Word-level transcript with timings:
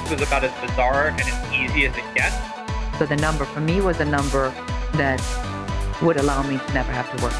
this 0.00 0.10
was 0.10 0.20
about 0.20 0.44
as 0.44 0.52
bizarre 0.60 1.08
and 1.08 1.20
as 1.22 1.52
easy 1.54 1.86
as 1.86 1.96
it 1.96 2.04
gets. 2.14 2.36
So 2.98 3.06
the 3.06 3.16
number 3.16 3.46
for 3.46 3.60
me 3.60 3.80
was 3.80 3.98
a 3.98 4.04
number 4.04 4.50
that 4.92 5.22
would 6.02 6.18
allow 6.18 6.42
me 6.42 6.58
to 6.58 6.72
never 6.74 6.92
have 6.92 7.10
to 7.16 7.22
work. 7.22 7.32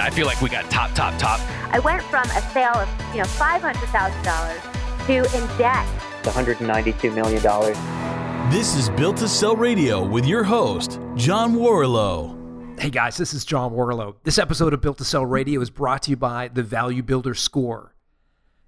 I 0.00 0.10
feel 0.10 0.26
like 0.26 0.40
we 0.40 0.48
got 0.48 0.68
top, 0.68 0.92
top, 0.94 1.16
top. 1.18 1.38
I 1.72 1.78
went 1.78 2.02
from 2.02 2.24
a 2.24 2.40
sale 2.52 2.74
of, 2.74 2.88
you 3.12 3.18
know, 3.18 3.24
$500,000 3.24 5.06
to 5.06 5.12
in 5.14 5.58
debt. 5.58 5.86
$192 6.22 7.14
million. 7.14 8.50
This 8.50 8.74
is 8.74 8.90
Built 8.90 9.18
to 9.18 9.28
Sell 9.28 9.54
Radio 9.54 10.04
with 10.04 10.26
your 10.26 10.42
host, 10.42 10.98
John 11.14 11.54
Warrillow. 11.54 12.80
Hey 12.80 12.90
guys, 12.90 13.16
this 13.16 13.32
is 13.32 13.44
John 13.44 13.72
Warrillow. 13.72 14.16
This 14.24 14.38
episode 14.38 14.74
of 14.74 14.80
Built 14.80 14.98
to 14.98 15.04
Sell 15.04 15.24
Radio 15.24 15.60
is 15.60 15.70
brought 15.70 16.02
to 16.02 16.10
you 16.10 16.16
by 16.16 16.48
the 16.48 16.64
Value 16.64 17.02
Builder 17.04 17.34
Score. 17.34 17.91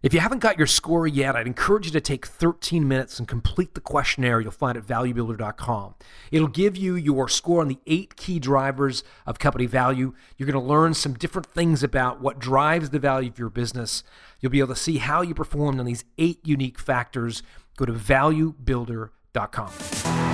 If 0.04 0.12
you 0.12 0.20
haven't 0.20 0.40
got 0.40 0.58
your 0.58 0.66
score 0.66 1.06
yet, 1.06 1.34
I'd 1.34 1.46
encourage 1.46 1.86
you 1.86 1.92
to 1.92 2.00
take 2.00 2.26
13 2.26 2.86
minutes 2.86 3.18
and 3.18 3.26
complete 3.26 3.72
the 3.72 3.80
questionnaire 3.80 4.38
you'll 4.38 4.50
find 4.50 4.76
at 4.76 4.84
valuebuilder.com. 4.84 5.94
It'll 6.30 6.46
give 6.46 6.76
you 6.76 6.94
your 6.94 7.26
score 7.26 7.62
on 7.62 7.68
the 7.68 7.78
eight 7.86 8.14
key 8.14 8.38
drivers 8.38 9.02
of 9.24 9.38
company 9.38 9.64
value. 9.64 10.12
You're 10.36 10.46
going 10.46 10.62
to 10.62 10.68
learn 10.68 10.92
some 10.92 11.14
different 11.14 11.46
things 11.46 11.82
about 11.82 12.20
what 12.20 12.38
drives 12.38 12.90
the 12.90 12.98
value 12.98 13.30
of 13.30 13.38
your 13.38 13.48
business. 13.48 14.04
You'll 14.40 14.52
be 14.52 14.58
able 14.58 14.74
to 14.74 14.76
see 14.76 14.98
how 14.98 15.22
you 15.22 15.32
performed 15.32 15.80
on 15.80 15.86
these 15.86 16.04
eight 16.18 16.40
unique 16.44 16.78
factors. 16.78 17.42
Go 17.78 17.86
to 17.86 17.94
valuebuilder.com. 17.94 20.33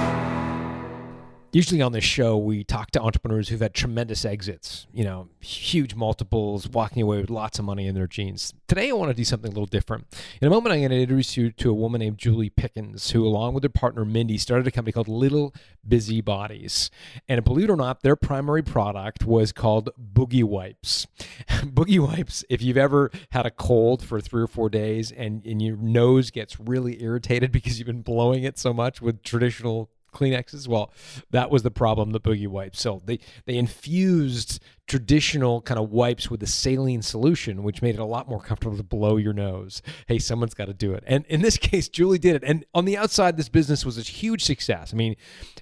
Usually 1.53 1.83
on 1.83 1.91
this 1.91 2.05
show, 2.05 2.39
we 2.39 2.63
talk 2.63 2.93
to 2.93 3.01
entrepreneurs 3.01 3.49
who've 3.49 3.61
had 3.61 3.75
tremendous 3.75 4.25
exits, 4.25 4.87
you 4.93 5.03
know, 5.03 5.29
huge 5.41 5.97
multiples, 5.97 6.69
walking 6.69 7.03
away 7.03 7.21
with 7.21 7.29
lots 7.29 7.59
of 7.59 7.65
money 7.65 7.89
in 7.89 7.97
their 7.97 8.07
jeans. 8.07 8.55
Today, 8.69 8.91
I 8.91 8.93
want 8.93 9.11
to 9.11 9.17
do 9.17 9.25
something 9.25 9.51
a 9.51 9.53
little 9.53 9.67
different. 9.67 10.07
In 10.41 10.47
a 10.47 10.51
moment, 10.51 10.73
I'm 10.73 10.79
going 10.79 10.91
to 10.91 11.01
introduce 11.03 11.37
you 11.37 11.51
to 11.51 11.71
a 11.71 11.75
woman 11.75 11.99
named 11.99 12.19
Julie 12.19 12.51
Pickens, 12.51 13.11
who, 13.11 13.27
along 13.27 13.55
with 13.55 13.65
her 13.65 13.69
partner 13.69 14.05
Mindy, 14.05 14.39
started 14.39 14.69
a 14.69 14.71
company 14.71 14.93
called 14.93 15.09
Little 15.09 15.53
Busy 15.87 16.21
Bodies. 16.21 16.89
And 17.29 17.43
believe 17.43 17.69
it 17.69 17.73
or 17.73 17.77
not, 17.77 18.05
their 18.05 18.15
primary 18.15 18.63
product 18.63 19.25
was 19.25 19.51
called 19.51 19.91
Boogie 20.01 20.45
Wipes. 20.45 21.09
Boogie 21.49 21.99
Wipes, 21.99 22.45
if 22.49 22.63
you've 22.63 22.77
ever 22.77 23.11
had 23.31 23.45
a 23.45 23.51
cold 23.51 24.05
for 24.05 24.21
three 24.21 24.43
or 24.43 24.47
four 24.47 24.71
days 24.71 25.11
and, 25.11 25.45
and 25.45 25.61
your 25.61 25.77
nose 25.77 26.31
gets 26.31 26.61
really 26.61 27.03
irritated 27.03 27.51
because 27.53 27.81
you've 27.81 27.87
been 27.87 28.03
blowing 28.03 28.45
it 28.45 28.57
so 28.57 28.73
much 28.73 29.03
with 29.03 29.25
traditional 29.25 29.91
Kleenexes. 30.11 30.69
Well, 30.69 30.93
that 31.31 31.51
was 31.51 31.63
the 31.63 31.71
problem, 31.71 32.11
the 32.11 32.21
boogie 32.21 32.49
wipes. 32.49 32.81
So 32.81 33.03
they, 33.05 33.19
they 33.47 33.57
infused 33.57 34.61
traditional 34.91 35.63
kind 35.63 35.79
of 35.79 35.91
wipes 35.91 36.29
with 36.29 36.43
a 36.43 36.49
saline 36.49 37.01
solution, 37.01 37.63
which 37.63 37.81
made 37.81 37.95
it 37.95 38.01
a 38.01 38.05
lot 38.05 38.29
more 38.29 38.41
comfortable 38.41 38.77
to 38.77 38.83
blow 38.83 39.17
your 39.17 39.33
nose. 39.33 39.83
Hey, 40.09 40.19
someone's 40.19 40.53
got 40.53 40.67
to 40.67 40.75
do 40.75 40.93
it. 40.95 41.05
And 41.07 41.25
in 41.27 41.43
this 41.43 41.57
case, 41.59 41.89
Julie 41.89 42.19
did 42.19 42.35
it. 42.35 42.43
And 42.45 42.65
on 42.75 42.87
the 42.87 42.97
outside, 42.97 43.37
this 43.37 43.49
business 43.49 43.85
was 43.85 43.99
a 43.99 44.03
huge 44.03 44.43
success. 44.43 44.93
I 44.93 44.97
mean, 44.97 45.15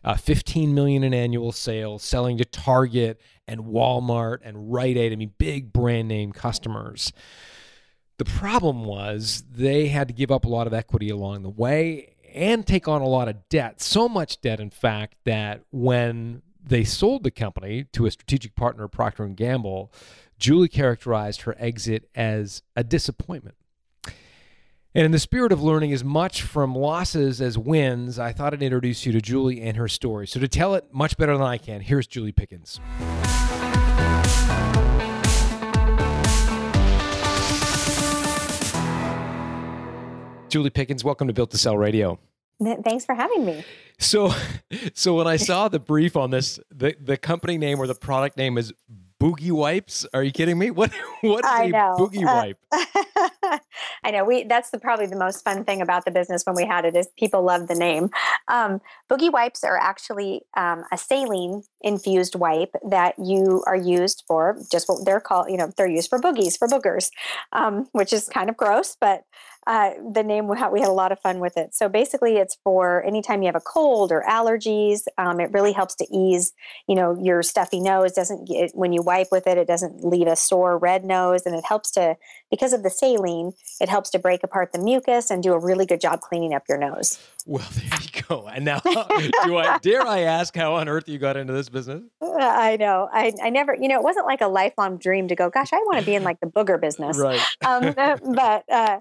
uh, 0.03 0.15
15 0.15 0.75
million 0.75 1.05
in 1.05 1.13
annual 1.13 1.53
sales, 1.53 2.03
selling 2.03 2.39
to 2.39 2.45
Target 2.47 3.21
and 3.47 3.63
Walmart 3.63 4.39
and 4.45 4.73
Rite 4.73 4.97
Aid. 4.97 5.13
I 5.13 5.17
mean, 5.17 5.35
big 5.37 5.73
brand 5.75 6.09
name 6.09 6.33
customers. 6.33 7.13
The 8.19 8.25
problem 8.25 8.85
was 8.85 9.45
they 9.49 9.89
had 9.89 10.09
to 10.09 10.15
give 10.15 10.33
up 10.33 10.45
a 10.45 10.49
lot 10.49 10.67
of 10.67 10.75
equity 10.75 11.09
along 11.09 11.43
the 11.43 11.51
way 11.51 12.17
and 12.35 12.67
take 12.67 12.89
on 12.89 13.01
a 13.01 13.09
lot 13.09 13.29
of 13.29 13.49
debt. 13.49 13.81
So 13.81 14.09
much 14.09 14.41
debt, 14.41 14.61
in 14.61 14.71
fact, 14.71 15.17
that 15.25 15.63
when 15.71 16.43
they 16.63 16.85
sold 16.85 17.23
the 17.23 17.31
company 17.31 17.85
to 17.93 18.07
a 18.07 18.11
strategic 18.11 18.55
partner, 18.55 18.89
Procter 18.89 19.25
and 19.25 19.37
Gamble, 19.37 19.93
Julie 20.39 20.69
characterized 20.69 21.43
her 21.43 21.57
exit 21.59 22.09
as 22.15 22.63
a 22.77 22.85
disappointment. 22.85 23.57
And 24.95 25.05
in 25.05 25.13
the 25.13 25.19
spirit 25.19 25.53
of 25.53 25.63
learning 25.63 25.93
as 25.93 26.03
much 26.03 26.43
from 26.43 26.75
losses 26.75 27.41
as 27.41 27.59
wins, 27.59 28.19
I 28.19 28.33
thought 28.33 28.53
I'd 28.53 28.63
introduce 28.63 29.05
you 29.07 29.13
to 29.13 29.21
Julie 29.21 29.61
and 29.61 29.77
her 29.77 29.89
story. 29.89 30.27
So 30.27 30.41
to 30.41 30.49
tell 30.49 30.75
it 30.75 30.93
much 30.93 31.17
better 31.17 31.35
than 31.35 31.47
I 31.47 31.59
can, 31.59 31.81
here's 31.81 32.07
Julie 32.07 32.33
Pickens. 32.33 32.81
Julie 40.49 40.71
Pickens, 40.71 41.05
welcome 41.05 41.29
to 41.29 41.35
Built 41.35 41.51
to 41.51 41.59
Sell 41.59 41.77
Radio. 41.77 42.19
Thanks 42.85 43.05
for 43.05 43.15
having 43.15 43.45
me. 43.45 43.65
So, 43.99 44.33
so 44.95 45.15
when 45.15 45.27
I 45.27 45.37
saw 45.37 45.69
the 45.69 45.79
brief 45.79 46.17
on 46.17 46.31
this, 46.31 46.59
the, 46.71 46.95
the 47.01 47.17
company 47.17 47.59
name 47.59 47.81
or 47.81 47.87
the 47.87 47.95
product 47.95 48.37
name 48.37 48.59
is 48.59 48.73
Boogie 49.21 49.51
Wipes. 49.51 50.07
Are 50.15 50.23
you 50.23 50.31
kidding 50.31 50.59
me? 50.59 50.71
What 50.79 50.93
what 51.23 51.45
is 51.45 51.51
I 51.51 51.65
a 51.65 51.69
know. 51.71 51.97
boogie 51.99 52.23
Uh, 52.23 52.35
wipe? 52.37 52.59
I 54.05 54.13
know. 54.13 54.25
We 54.25 54.45
that's 54.45 54.71
the 54.71 54.79
probably 54.79 55.07
the 55.07 55.17
most 55.17 55.43
fun 55.43 55.65
thing 55.65 55.83
about 55.83 56.05
the 56.05 56.13
business 56.13 56.45
when 56.45 56.55
we 56.55 56.65
had 56.65 56.85
it 56.85 56.95
is 56.95 57.09
people 57.19 57.43
love 57.43 57.67
the 57.67 57.75
name. 57.75 58.11
Um, 58.47 58.81
boogie 59.11 59.33
wipes 59.33 59.65
are 59.65 59.77
actually 59.77 60.43
um, 60.57 60.85
a 60.93 60.99
saline 60.99 61.65
infused 61.81 62.37
wipe 62.37 62.75
that 62.89 63.15
you 63.19 63.65
are 63.67 63.77
used 63.77 64.23
for 64.29 64.57
just 64.71 64.89
what 64.89 65.05
they're 65.05 65.21
called. 65.21 65.51
You 65.51 65.57
know, 65.57 65.73
they're 65.77 65.89
used 65.89 66.09
for 66.09 66.21
boogies 66.21 66.57
for 66.57 66.69
boogers, 66.69 67.11
um, 67.53 67.89
which 67.93 68.13
is 68.13 68.29
kind 68.29 68.49
of 68.49 68.57
gross, 68.57 68.97
but 69.01 69.23
uh, 69.69 69.91
the 70.15 70.23
name 70.23 70.49
we 70.49 70.57
had, 70.57 70.73
we 70.73 70.81
had 70.81 70.89
a 70.89 70.93
lot 70.93 71.13
of 71.13 71.21
fun 71.21 71.41
with 71.41 71.59
it. 71.59 71.75
So 71.75 71.91
basically, 71.91 72.39
it's 72.39 72.57
for 72.65 73.05
anytime 73.05 73.43
you 73.43 73.47
have 73.49 73.55
a 73.55 73.61
cold 73.61 74.11
or 74.11 74.25
allergies. 74.27 75.03
Um, 75.19 75.41
it 75.41 75.53
really 75.53 75.73
helps 75.73 75.95
to 75.97 76.07
ease, 76.11 76.55
you 76.89 76.95
know, 76.95 77.15
your 77.23 77.43
stuffy 77.43 77.79
nose. 77.79 78.13
Doesn't 78.13 78.49
get 78.49 78.71
when 78.75 78.95
you 78.95 79.03
wipe 79.03 79.29
with 79.31 79.47
it, 79.47 79.59
it 79.59 79.69
doesn't 79.69 80.03
leave 80.03 80.27
a 80.27 80.37
sore 80.37 80.79
red 80.79 81.05
nose, 81.05 81.43
and 81.45 81.55
it 81.55 81.67
helps 81.67 81.91
to 81.93 82.17
because 82.51 82.73
of 82.73 82.83
the 82.83 82.89
saline. 82.89 83.53
It 83.79 83.91
helps 83.91 84.09
to 84.11 84.19
break 84.19 84.43
apart 84.43 84.73
the 84.73 84.79
mucus 84.79 85.31
and 85.31 85.43
do 85.43 85.53
a 85.53 85.59
really 85.59 85.85
good 85.85 86.01
job 86.01 86.23
cleaning 86.23 86.55
up 86.55 86.63
your 86.67 86.79
nose. 86.79 87.19
Well, 87.45 87.67
there 87.75 87.99
you 88.01 88.23
go. 88.27 88.47
And 88.47 88.65
now, 88.65 88.81
do 89.45 89.57
I 89.59 89.79
dare 89.83 90.07
I 90.07 90.21
ask 90.21 90.57
how 90.57 90.75
on 90.75 90.89
earth 90.89 91.09
you 91.09 91.19
got 91.19 91.37
into 91.37 91.53
this 91.53 91.69
business? 91.69 92.03
Uh, 92.23 92.37
I 92.39 92.77
know. 92.77 93.09
I, 93.13 93.33
I 93.43 93.51
never, 93.51 93.75
you 93.75 93.89
know, 93.89 93.99
it 93.99 94.03
wasn't 94.03 94.27
like 94.27 94.41
a 94.41 94.49
lifelong 94.49 94.99
dream 94.99 95.29
to 95.29 95.35
go, 95.35 95.51
gosh, 95.51 95.73
I 95.73 95.79
want 95.79 96.01
to 96.01 96.07
be 96.07 96.15
in 96.15 96.25
like 96.25 96.41
the 96.41 96.47
booger 96.47 96.81
business. 96.81 97.19
Right. 97.19 97.41
Um, 97.65 97.95
but 98.35 98.65
uh, 98.71 99.01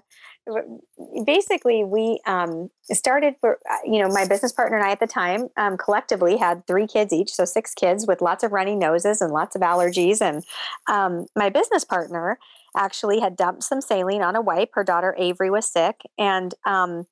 basically, 1.24 1.84
we 1.84 2.20
um, 2.26 2.70
started 2.90 3.34
for, 3.40 3.58
uh, 3.70 3.76
you 3.84 4.02
know, 4.02 4.08
my 4.08 4.26
business 4.26 4.52
partner 4.52 4.76
and 4.76 4.86
I 4.86 4.90
at 4.90 5.00
the 5.00 5.06
time 5.06 5.48
um, 5.56 5.76
collectively 5.76 6.36
had 6.36 6.66
three 6.66 6.86
kids 6.86 7.12
each. 7.12 7.32
So 7.32 7.44
six 7.44 7.74
kids 7.74 8.06
with 8.06 8.20
lots 8.20 8.44
of 8.44 8.52
runny 8.52 8.74
noses 8.74 9.20
and 9.20 9.32
lots 9.32 9.56
of 9.56 9.62
allergies. 9.62 10.20
And 10.20 10.44
um, 10.88 11.26
my 11.36 11.50
business 11.50 11.84
partner 11.84 12.38
actually 12.76 13.20
had 13.20 13.36
dumped 13.36 13.62
some 13.62 13.80
saline 13.80 14.22
on 14.22 14.36
a 14.36 14.40
wipe. 14.40 14.70
Her 14.74 14.84
daughter 14.84 15.14
Avery 15.18 15.50
was 15.50 15.66
sick. 15.66 16.00
And, 16.18 16.54
um, 16.64 17.06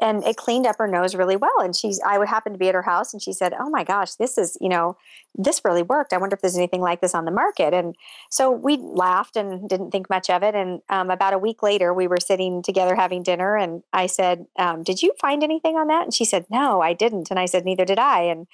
and 0.00 0.24
it 0.24 0.36
cleaned 0.36 0.66
up 0.66 0.76
her 0.78 0.86
nose 0.86 1.14
really 1.14 1.36
well. 1.36 1.60
And 1.60 1.74
she's, 1.74 2.00
I 2.06 2.18
would 2.18 2.28
happen 2.28 2.52
to 2.52 2.58
be 2.58 2.68
at 2.68 2.74
her 2.74 2.82
house 2.82 3.12
and 3.12 3.20
she 3.20 3.32
said, 3.32 3.52
Oh 3.58 3.68
my 3.68 3.84
gosh, 3.84 4.14
this 4.14 4.38
is, 4.38 4.56
you 4.60 4.68
know, 4.68 4.96
this 5.34 5.60
really 5.64 5.82
worked. 5.82 6.12
I 6.12 6.18
wonder 6.18 6.34
if 6.34 6.40
there's 6.40 6.56
anything 6.56 6.80
like 6.80 7.00
this 7.00 7.14
on 7.14 7.24
the 7.24 7.30
market. 7.30 7.74
And 7.74 7.96
so 8.30 8.50
we 8.50 8.76
laughed 8.76 9.36
and 9.36 9.68
didn't 9.68 9.90
think 9.90 10.08
much 10.08 10.30
of 10.30 10.42
it. 10.42 10.54
And 10.54 10.80
um, 10.88 11.10
about 11.10 11.34
a 11.34 11.38
week 11.38 11.62
later, 11.62 11.92
we 11.92 12.06
were 12.06 12.20
sitting 12.20 12.62
together 12.62 12.94
having 12.94 13.22
dinner. 13.22 13.56
And 13.56 13.82
I 13.92 14.06
said, 14.06 14.46
um, 14.58 14.82
Did 14.82 15.02
you 15.02 15.12
find 15.20 15.42
anything 15.42 15.76
on 15.76 15.88
that? 15.88 16.04
And 16.04 16.14
she 16.14 16.24
said, 16.24 16.46
No, 16.48 16.80
I 16.80 16.92
didn't. 16.92 17.30
And 17.30 17.38
I 17.38 17.46
said, 17.46 17.64
Neither 17.64 17.84
did 17.84 17.98
I. 17.98 18.22
And 18.22 18.46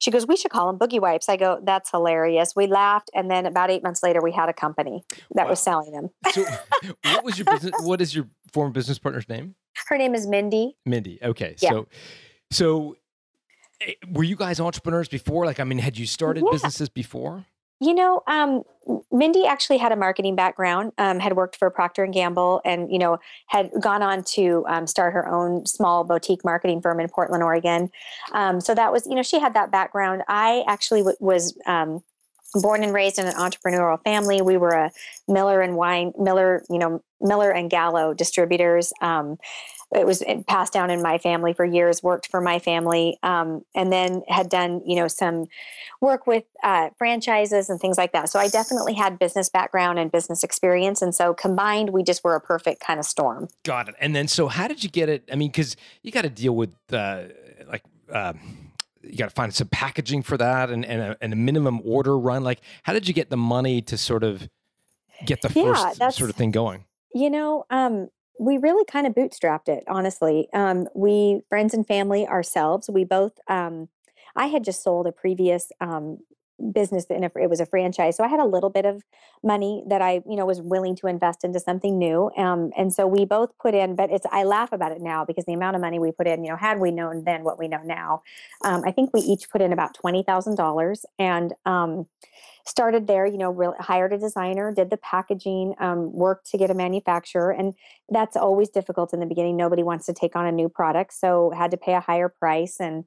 she 0.00 0.10
goes, 0.10 0.26
We 0.26 0.36
should 0.36 0.50
call 0.50 0.66
them 0.66 0.78
boogie 0.78 1.00
wipes. 1.00 1.28
I 1.30 1.36
go, 1.36 1.60
That's 1.62 1.90
hilarious. 1.90 2.54
We 2.54 2.66
laughed. 2.66 3.10
And 3.14 3.30
then 3.30 3.46
about 3.46 3.70
eight 3.70 3.82
months 3.82 4.02
later, 4.02 4.20
we 4.20 4.32
had 4.32 4.50
a 4.50 4.54
company 4.54 5.04
that 5.32 5.48
was 5.48 5.60
selling 5.60 5.92
them. 5.92 6.10
So, 6.32 6.44
what 7.04 7.24
was 7.24 7.38
your 7.38 7.46
business? 7.46 7.72
What 7.80 8.00
is 8.00 8.14
your 8.14 8.26
former 8.52 8.70
business 8.70 8.98
partner's 8.98 9.28
name? 9.28 9.54
Her 9.88 9.96
name 9.98 10.14
is 10.14 10.26
Mindy. 10.26 10.76
Mindy. 10.86 11.18
Okay. 11.22 11.56
Yeah. 11.60 11.70
So, 11.70 11.86
so 12.50 12.96
eh, 13.80 13.92
were 14.10 14.24
you 14.24 14.36
guys 14.36 14.60
entrepreneurs 14.60 15.08
before? 15.08 15.46
Like, 15.46 15.60
I 15.60 15.64
mean, 15.64 15.78
had 15.78 15.98
you 15.98 16.06
started 16.06 16.44
Yeah. 16.44 16.52
businesses 16.52 16.88
before? 16.88 17.46
You 17.82 17.94
know, 17.94 18.22
um, 18.26 18.62
Mindy 19.10 19.46
actually 19.46 19.78
had 19.78 19.90
a 19.90 19.96
marketing 19.96 20.36
background, 20.36 20.92
um, 20.98 21.18
had 21.18 21.34
worked 21.34 21.56
for 21.56 21.70
Procter 21.70 22.04
and 22.04 22.12
Gamble, 22.12 22.60
and 22.62 22.92
you 22.92 22.98
know 22.98 23.16
had 23.46 23.70
gone 23.80 24.02
on 24.02 24.22
to 24.34 24.66
um, 24.68 24.86
start 24.86 25.14
her 25.14 25.26
own 25.26 25.64
small 25.64 26.04
boutique 26.04 26.44
marketing 26.44 26.82
firm 26.82 27.00
in 27.00 27.08
Portland, 27.08 27.42
Oregon. 27.42 27.88
Um, 28.32 28.60
so 28.60 28.74
that 28.74 28.92
was, 28.92 29.06
you 29.06 29.14
know, 29.14 29.22
she 29.22 29.40
had 29.40 29.54
that 29.54 29.70
background. 29.70 30.22
I 30.28 30.62
actually 30.66 31.00
w- 31.00 31.16
was 31.20 31.56
um, 31.64 32.02
born 32.54 32.82
and 32.82 32.92
raised 32.92 33.18
in 33.18 33.26
an 33.26 33.34
entrepreneurial 33.34 34.02
family. 34.02 34.42
We 34.42 34.56
were 34.56 34.70
a 34.70 34.90
Miller 35.28 35.60
and 35.60 35.76
Wine, 35.76 36.12
Miller, 36.18 36.64
you 36.68 36.78
know, 36.78 37.02
Miller 37.20 37.50
and 37.50 37.70
Gallo 37.70 38.14
distributors. 38.14 38.92
Um, 39.00 39.38
it 39.92 40.06
was 40.06 40.22
passed 40.46 40.72
down 40.72 40.88
in 40.90 41.02
my 41.02 41.18
family 41.18 41.52
for 41.52 41.64
years. 41.64 42.00
Worked 42.02 42.28
for 42.28 42.40
my 42.40 42.60
family, 42.60 43.18
um, 43.24 43.64
and 43.74 43.92
then 43.92 44.22
had 44.28 44.48
done, 44.48 44.82
you 44.86 44.94
know, 44.94 45.08
some 45.08 45.46
work 46.00 46.28
with 46.28 46.44
uh, 46.62 46.90
franchises 46.96 47.68
and 47.68 47.80
things 47.80 47.98
like 47.98 48.12
that. 48.12 48.28
So 48.28 48.38
I 48.38 48.48
definitely 48.48 48.94
had 48.94 49.18
business 49.18 49.48
background 49.48 49.98
and 49.98 50.10
business 50.12 50.44
experience, 50.44 51.02
and 51.02 51.12
so 51.12 51.34
combined, 51.34 51.90
we 51.90 52.04
just 52.04 52.22
were 52.22 52.36
a 52.36 52.40
perfect 52.40 52.80
kind 52.80 53.00
of 53.00 53.04
storm. 53.04 53.48
Got 53.64 53.88
it. 53.88 53.96
And 54.00 54.14
then, 54.14 54.28
so 54.28 54.46
how 54.46 54.68
did 54.68 54.84
you 54.84 54.90
get 54.90 55.08
it? 55.08 55.28
I 55.30 55.34
mean, 55.34 55.48
because 55.48 55.76
you 56.02 56.12
got 56.12 56.22
to 56.22 56.30
deal 56.30 56.54
with 56.54 56.70
uh, 56.92 57.24
like. 57.68 57.82
Uh, 58.12 58.34
you 59.02 59.16
got 59.16 59.28
to 59.28 59.34
find 59.34 59.54
some 59.54 59.68
packaging 59.68 60.22
for 60.22 60.36
that 60.36 60.70
and, 60.70 60.84
and, 60.84 61.00
a, 61.00 61.16
and 61.20 61.32
a 61.32 61.36
minimum 61.36 61.80
order 61.84 62.18
run. 62.18 62.44
Like, 62.44 62.60
how 62.82 62.92
did 62.92 63.08
you 63.08 63.14
get 63.14 63.30
the 63.30 63.36
money 63.36 63.80
to 63.82 63.96
sort 63.96 64.24
of 64.24 64.48
get 65.24 65.42
the 65.42 65.52
Yeah, 65.54 65.92
first 65.94 66.18
sort 66.18 66.30
of 66.30 66.36
thing 66.36 66.50
going? 66.50 66.84
You 67.14 67.30
know, 67.30 67.64
um, 67.70 68.08
we 68.38 68.58
really 68.58 68.84
kind 68.84 69.06
of 69.06 69.14
bootstrapped 69.14 69.68
it, 69.68 69.84
honestly. 69.88 70.48
Um, 70.52 70.88
we 70.94 71.42
friends 71.48 71.74
and 71.74 71.86
family 71.86 72.26
ourselves. 72.26 72.88
We 72.90 73.04
both. 73.04 73.32
Um, 73.48 73.88
I 74.36 74.46
had 74.46 74.64
just 74.64 74.82
sold 74.82 75.06
a 75.06 75.12
previous 75.12 75.72
um, 75.80 76.18
business 76.72 77.06
and 77.10 77.24
it 77.24 77.50
was 77.50 77.60
a 77.60 77.66
franchise 77.66 78.16
so 78.16 78.24
i 78.24 78.28
had 78.28 78.40
a 78.40 78.44
little 78.44 78.70
bit 78.70 78.84
of 78.84 79.02
money 79.42 79.82
that 79.86 80.02
i 80.02 80.22
you 80.28 80.36
know 80.36 80.46
was 80.46 80.60
willing 80.60 80.94
to 80.94 81.06
invest 81.06 81.44
into 81.44 81.58
something 81.58 81.98
new 81.98 82.30
um, 82.36 82.70
and 82.76 82.92
so 82.92 83.06
we 83.06 83.24
both 83.24 83.56
put 83.58 83.74
in 83.74 83.96
but 83.96 84.10
it's 84.10 84.26
i 84.30 84.44
laugh 84.44 84.72
about 84.72 84.92
it 84.92 85.00
now 85.00 85.24
because 85.24 85.44
the 85.46 85.52
amount 85.52 85.74
of 85.74 85.82
money 85.82 85.98
we 85.98 86.12
put 86.12 86.26
in 86.26 86.44
you 86.44 86.50
know 86.50 86.56
had 86.56 86.78
we 86.78 86.90
known 86.90 87.24
then 87.24 87.44
what 87.44 87.58
we 87.58 87.68
know 87.68 87.80
now 87.84 88.22
um, 88.64 88.82
i 88.84 88.90
think 88.90 89.10
we 89.12 89.20
each 89.20 89.50
put 89.50 89.60
in 89.60 89.72
about 89.72 89.96
$20000 89.96 91.04
and 91.18 91.52
um, 91.64 92.06
started 92.66 93.06
there 93.06 93.26
you 93.26 93.38
know 93.38 93.50
really 93.50 93.76
hired 93.80 94.12
a 94.12 94.18
designer 94.18 94.72
did 94.72 94.90
the 94.90 94.96
packaging 94.98 95.74
um, 95.80 96.12
worked 96.12 96.50
to 96.50 96.58
get 96.58 96.70
a 96.70 96.74
manufacturer 96.74 97.50
and 97.50 97.74
that's 98.10 98.36
always 98.36 98.68
difficult 98.68 99.12
in 99.12 99.20
the 99.20 99.26
beginning 99.26 99.56
nobody 99.56 99.82
wants 99.82 100.06
to 100.06 100.12
take 100.12 100.36
on 100.36 100.46
a 100.46 100.52
new 100.52 100.68
product 100.68 101.12
so 101.12 101.50
had 101.56 101.70
to 101.70 101.76
pay 101.76 101.94
a 101.94 102.00
higher 102.00 102.28
price 102.28 102.78
and 102.78 103.04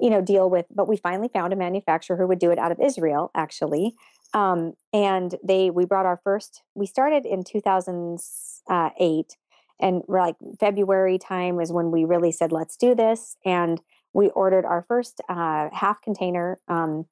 you 0.00 0.10
know 0.10 0.20
deal 0.20 0.48
with 0.50 0.66
but 0.74 0.88
we 0.88 0.96
finally 0.96 1.28
found 1.28 1.52
a 1.52 1.56
manufacturer 1.56 2.16
who 2.16 2.26
would 2.26 2.38
do 2.38 2.50
it 2.50 2.58
out 2.58 2.72
of 2.72 2.80
israel 2.80 3.30
actually. 3.34 3.94
Um, 4.34 4.74
and 4.92 5.36
they 5.42 5.70
we 5.70 5.84
brought 5.84 6.04
our 6.06 6.20
first 6.22 6.62
we 6.74 6.86
started 6.86 7.24
in 7.24 7.44
2008 7.44 9.36
and 9.80 10.02
we're 10.06 10.20
like 10.20 10.36
february 10.58 11.18
time 11.18 11.60
is 11.60 11.72
when 11.72 11.90
we 11.90 12.04
really 12.04 12.32
said 12.32 12.52
let's 12.52 12.76
do 12.76 12.94
this 12.94 13.36
and 13.44 13.80
we 14.12 14.28
ordered 14.30 14.64
our 14.64 14.82
first 14.88 15.20
uh, 15.28 15.68
half 15.72 16.00
container 16.02 16.58
um, 16.68 17.06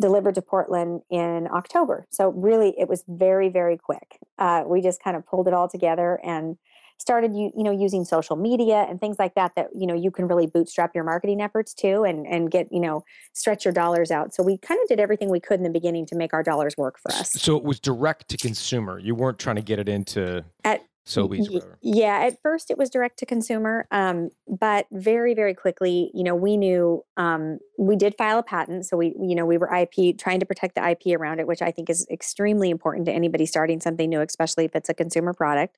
delivered 0.00 0.36
to 0.36 0.42
portland 0.42 1.02
in 1.10 1.48
october. 1.48 2.06
So 2.10 2.30
really 2.30 2.74
it 2.78 2.88
was 2.88 3.04
very 3.08 3.48
very 3.48 3.76
quick. 3.76 4.18
Uh, 4.38 4.62
we 4.66 4.80
just 4.80 5.02
kind 5.02 5.16
of 5.16 5.26
pulled 5.26 5.48
it 5.48 5.54
all 5.54 5.68
together 5.68 6.20
and 6.24 6.56
started 6.98 7.34
you 7.34 7.50
you 7.56 7.62
know 7.62 7.70
using 7.70 8.04
social 8.04 8.36
media 8.36 8.86
and 8.88 9.00
things 9.00 9.16
like 9.18 9.34
that 9.34 9.54
that 9.56 9.68
you 9.74 9.86
know 9.86 9.94
you 9.94 10.10
can 10.10 10.26
really 10.28 10.46
bootstrap 10.46 10.94
your 10.94 11.04
marketing 11.04 11.40
efforts 11.40 11.74
to 11.74 12.02
and 12.02 12.26
and 12.26 12.50
get 12.50 12.68
you 12.72 12.80
know 12.80 13.04
stretch 13.32 13.64
your 13.64 13.72
dollars 13.72 14.10
out. 14.10 14.34
So 14.34 14.42
we 14.42 14.58
kind 14.58 14.80
of 14.82 14.88
did 14.88 15.00
everything 15.00 15.30
we 15.30 15.40
could 15.40 15.58
in 15.58 15.64
the 15.64 15.70
beginning 15.70 16.06
to 16.06 16.16
make 16.16 16.32
our 16.32 16.42
dollars 16.42 16.76
work 16.76 16.98
for 16.98 17.12
us. 17.12 17.32
so 17.32 17.56
it 17.56 17.64
was 17.64 17.80
direct 17.80 18.28
to 18.28 18.36
consumer. 18.36 18.98
You 18.98 19.14
weren't 19.14 19.38
trying 19.38 19.56
to 19.56 19.62
get 19.62 19.78
it 19.78 19.88
into 19.88 20.44
at 20.64 20.82
Sobeys 21.06 21.50
y- 21.50 21.60
yeah 21.82 22.20
at 22.20 22.40
first 22.42 22.70
it 22.70 22.78
was 22.78 22.88
direct 22.88 23.18
to 23.18 23.26
consumer 23.26 23.86
um, 23.90 24.30
but 24.48 24.86
very 24.90 25.34
very 25.34 25.52
quickly 25.52 26.10
you 26.14 26.24
know 26.24 26.34
we 26.34 26.56
knew 26.56 27.04
um, 27.18 27.58
we 27.78 27.94
did 27.94 28.14
file 28.16 28.38
a 28.38 28.42
patent 28.42 28.86
so 28.86 28.96
we 28.96 29.14
you 29.20 29.34
know 29.34 29.44
we 29.44 29.58
were 29.58 29.72
ip 29.74 30.16
trying 30.16 30.40
to 30.40 30.46
protect 30.46 30.74
the 30.74 30.88
ip 30.88 31.02
around 31.20 31.40
it 31.40 31.46
which 31.46 31.60
i 31.60 31.70
think 31.70 31.90
is 31.90 32.06
extremely 32.10 32.70
important 32.70 33.04
to 33.04 33.12
anybody 33.12 33.44
starting 33.44 33.80
something 33.80 34.08
new 34.08 34.20
especially 34.20 34.64
if 34.64 34.74
it's 34.74 34.88
a 34.88 34.94
consumer 34.94 35.34
product 35.34 35.76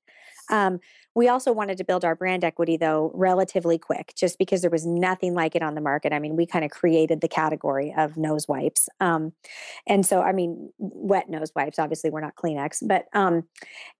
um, 0.50 0.80
we 1.14 1.28
also 1.28 1.52
wanted 1.52 1.78
to 1.78 1.84
build 1.84 2.04
our 2.04 2.14
brand 2.14 2.44
equity, 2.44 2.76
though, 2.76 3.10
relatively 3.14 3.78
quick, 3.78 4.12
just 4.16 4.38
because 4.38 4.60
there 4.60 4.70
was 4.70 4.84
nothing 4.84 5.34
like 5.34 5.56
it 5.56 5.62
on 5.62 5.74
the 5.74 5.80
market. 5.80 6.12
I 6.12 6.18
mean, 6.18 6.36
we 6.36 6.44
kind 6.44 6.64
of 6.64 6.70
created 6.70 7.20
the 7.20 7.28
category 7.28 7.94
of 7.96 8.16
nose 8.16 8.46
wipes. 8.46 8.88
Um, 9.00 9.32
and 9.86 10.04
so, 10.04 10.20
I 10.20 10.32
mean, 10.32 10.70
wet 10.78 11.30
nose 11.30 11.52
wipes, 11.56 11.78
obviously, 11.78 12.10
we're 12.10 12.20
not 12.20 12.36
Kleenex, 12.36 12.86
but, 12.86 13.06
um, 13.14 13.44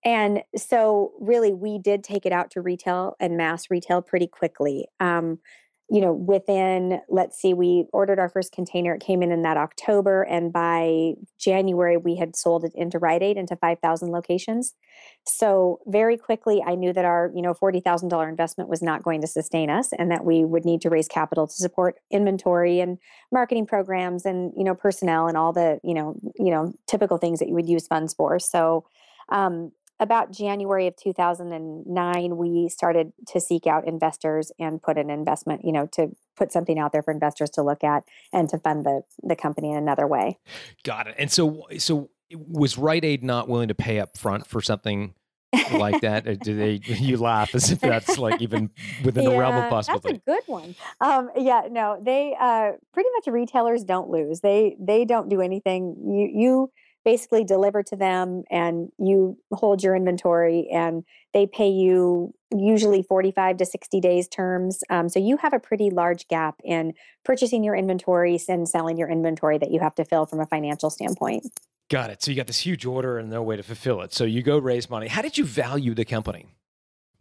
and 0.04 0.42
so 0.56 1.12
really, 1.18 1.54
we 1.54 1.78
did 1.78 2.04
take 2.04 2.26
it 2.26 2.32
out 2.32 2.50
to 2.52 2.60
retail 2.60 3.16
and 3.18 3.36
mass 3.36 3.70
retail 3.70 4.02
pretty 4.02 4.26
quickly. 4.26 4.86
You 5.88 6.00
know, 6.00 6.12
within, 6.12 7.00
let's 7.08 7.40
see, 7.40 7.54
we 7.54 7.86
ordered 7.92 8.18
our 8.18 8.28
first 8.28 8.50
container. 8.50 8.94
It 8.94 9.00
came 9.00 9.22
in 9.22 9.30
in 9.30 9.42
that 9.42 9.56
October. 9.56 10.22
And 10.22 10.52
by 10.52 11.14
January, 11.38 11.96
we 11.96 12.16
had 12.16 12.34
sold 12.34 12.64
it 12.64 12.72
into 12.74 12.98
Rite 12.98 13.22
Aid 13.22 13.36
into 13.36 13.54
5,000 13.54 14.10
locations. 14.10 14.74
So 15.24 15.78
very 15.86 16.16
quickly, 16.16 16.60
I 16.66 16.74
knew 16.74 16.92
that 16.92 17.04
our, 17.04 17.30
you 17.34 17.42
know, 17.42 17.54
$40,000 17.54 18.28
investment 18.28 18.68
was 18.68 18.82
not 18.82 19.04
going 19.04 19.20
to 19.20 19.28
sustain 19.28 19.70
us 19.70 19.92
and 19.96 20.10
that 20.10 20.24
we 20.24 20.44
would 20.44 20.64
need 20.64 20.80
to 20.80 20.90
raise 20.90 21.06
capital 21.06 21.46
to 21.46 21.52
support 21.52 21.96
inventory 22.10 22.80
and 22.80 22.98
marketing 23.30 23.66
programs 23.66 24.26
and, 24.26 24.52
you 24.56 24.64
know, 24.64 24.74
personnel 24.74 25.28
and 25.28 25.36
all 25.36 25.52
the, 25.52 25.78
you 25.84 25.94
know, 25.94 26.16
you 26.36 26.50
know, 26.50 26.72
typical 26.88 27.18
things 27.18 27.38
that 27.38 27.48
you 27.48 27.54
would 27.54 27.68
use 27.68 27.86
funds 27.86 28.12
for. 28.12 28.40
So, 28.40 28.84
um, 29.28 29.70
about 29.98 30.32
January 30.32 30.86
of 30.86 30.96
2009, 30.96 32.36
we 32.36 32.68
started 32.68 33.12
to 33.28 33.40
seek 33.40 33.66
out 33.66 33.86
investors 33.86 34.52
and 34.58 34.82
put 34.82 34.98
an 34.98 35.10
investment, 35.10 35.64
you 35.64 35.72
know, 35.72 35.86
to 35.92 36.14
put 36.36 36.52
something 36.52 36.78
out 36.78 36.92
there 36.92 37.02
for 37.02 37.12
investors 37.12 37.50
to 37.50 37.62
look 37.62 37.82
at 37.82 38.04
and 38.32 38.48
to 38.50 38.58
fund 38.58 38.84
the 38.84 39.02
the 39.22 39.36
company 39.36 39.70
in 39.70 39.76
another 39.76 40.06
way. 40.06 40.38
Got 40.84 41.06
it. 41.08 41.14
And 41.18 41.30
so, 41.30 41.66
so 41.78 42.10
was 42.34 42.76
Rite 42.76 43.04
Aid 43.04 43.24
not 43.24 43.48
willing 43.48 43.68
to 43.68 43.74
pay 43.74 44.00
up 44.00 44.18
front 44.18 44.46
for 44.46 44.60
something 44.60 45.14
like 45.72 46.00
that? 46.02 46.26
Or 46.26 46.34
do 46.34 46.56
they? 46.56 46.80
You 46.96 47.16
laugh 47.18 47.54
as 47.54 47.70
if 47.70 47.80
that's 47.80 48.18
like 48.18 48.40
even 48.42 48.70
within 49.04 49.24
yeah, 49.24 49.30
the 49.30 49.38
realm 49.38 49.56
of 49.56 49.70
possibility. 49.70 50.20
That's 50.26 50.44
a 50.44 50.46
good 50.46 50.52
one. 50.52 50.74
Um, 51.00 51.30
yeah, 51.36 51.62
no, 51.70 52.00
they 52.02 52.34
uh, 52.38 52.72
pretty 52.92 53.08
much 53.16 53.32
retailers 53.32 53.84
don't 53.84 54.10
lose. 54.10 54.40
They 54.40 54.76
they 54.80 55.04
don't 55.04 55.28
do 55.28 55.40
anything. 55.40 55.96
You 56.04 56.30
you 56.32 56.70
basically 57.06 57.44
deliver 57.44 57.84
to 57.84 57.94
them 57.94 58.42
and 58.50 58.90
you 58.98 59.38
hold 59.52 59.80
your 59.80 59.94
inventory 59.94 60.68
and 60.72 61.04
they 61.32 61.46
pay 61.46 61.68
you 61.68 62.34
usually 62.52 63.00
45 63.00 63.58
to 63.58 63.64
60 63.64 64.00
days 64.00 64.26
terms. 64.26 64.82
Um, 64.90 65.08
so 65.08 65.20
you 65.20 65.36
have 65.36 65.52
a 65.52 65.60
pretty 65.60 65.88
large 65.88 66.26
gap 66.26 66.56
in 66.64 66.94
purchasing 67.24 67.62
your 67.62 67.76
inventory 67.76 68.40
and 68.48 68.68
selling 68.68 68.98
your 68.98 69.08
inventory 69.08 69.56
that 69.56 69.70
you 69.70 69.78
have 69.78 69.94
to 69.94 70.04
fill 70.04 70.26
from 70.26 70.40
a 70.40 70.46
financial 70.46 70.90
standpoint. 70.90 71.46
Got 71.88 72.10
it. 72.10 72.24
So 72.24 72.32
you 72.32 72.36
got 72.36 72.48
this 72.48 72.58
huge 72.58 72.84
order 72.84 73.18
and 73.18 73.30
no 73.30 73.40
way 73.40 73.56
to 73.56 73.62
fulfill 73.62 74.00
it. 74.02 74.12
So 74.12 74.24
you 74.24 74.42
go 74.42 74.58
raise 74.58 74.90
money. 74.90 75.06
How 75.06 75.22
did 75.22 75.38
you 75.38 75.44
value 75.44 75.94
the 75.94 76.04
company? 76.04 76.46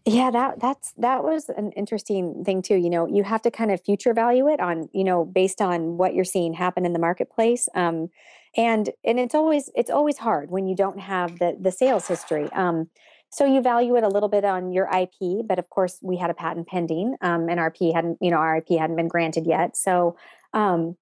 Yeah 0.07 0.29
that 0.29 0.59
that's 0.59 0.93
that 0.97 1.23
was 1.23 1.49
an 1.49 1.71
interesting 1.71 2.43
thing 2.43 2.61
too. 2.61 2.75
You 2.75 2.91
know 2.91 3.07
you 3.07 3.23
have 3.23 3.41
to 3.41 3.51
kind 3.51 3.71
of 3.71 3.83
future 3.83 4.13
value 4.13 4.47
it 4.47 4.59
on 4.59 4.87
you 4.93 5.03
know 5.03 5.25
based 5.25 5.61
on 5.61 5.97
what 5.97 6.13
you're 6.13 6.23
seeing 6.23 6.53
happen 6.53 6.85
in 6.85 6.93
the 6.93 6.99
marketplace. 6.99 7.67
Um, 7.73 8.09
and 8.55 8.89
and 9.03 9.19
it's 9.19 9.35
always 9.35 9.69
it's 9.75 9.89
always 9.89 10.17
hard 10.17 10.49
when 10.49 10.67
you 10.67 10.75
don't 10.75 10.99
have 10.99 11.39
the 11.39 11.57
the 11.59 11.71
sales 11.71 12.07
history 12.07 12.51
um, 12.53 12.89
so 13.29 13.45
you 13.45 13.61
value 13.61 13.95
it 13.97 14.03
a 14.03 14.07
little 14.07 14.29
bit 14.29 14.45
on 14.45 14.71
your 14.71 14.89
ip 14.95 15.45
but 15.47 15.59
of 15.59 15.69
course 15.69 15.99
we 16.01 16.17
had 16.17 16.29
a 16.29 16.33
patent 16.33 16.67
pending 16.67 17.15
um, 17.21 17.49
and 17.49 17.59
our 17.59 17.67
ip 17.67 17.93
hadn't 17.93 18.17
you 18.21 18.31
know 18.31 18.37
our 18.37 18.57
ip 18.57 18.69
hadn't 18.69 18.95
been 18.95 19.07
granted 19.07 19.45
yet 19.45 19.75
so 19.75 20.15
um, 20.53 20.95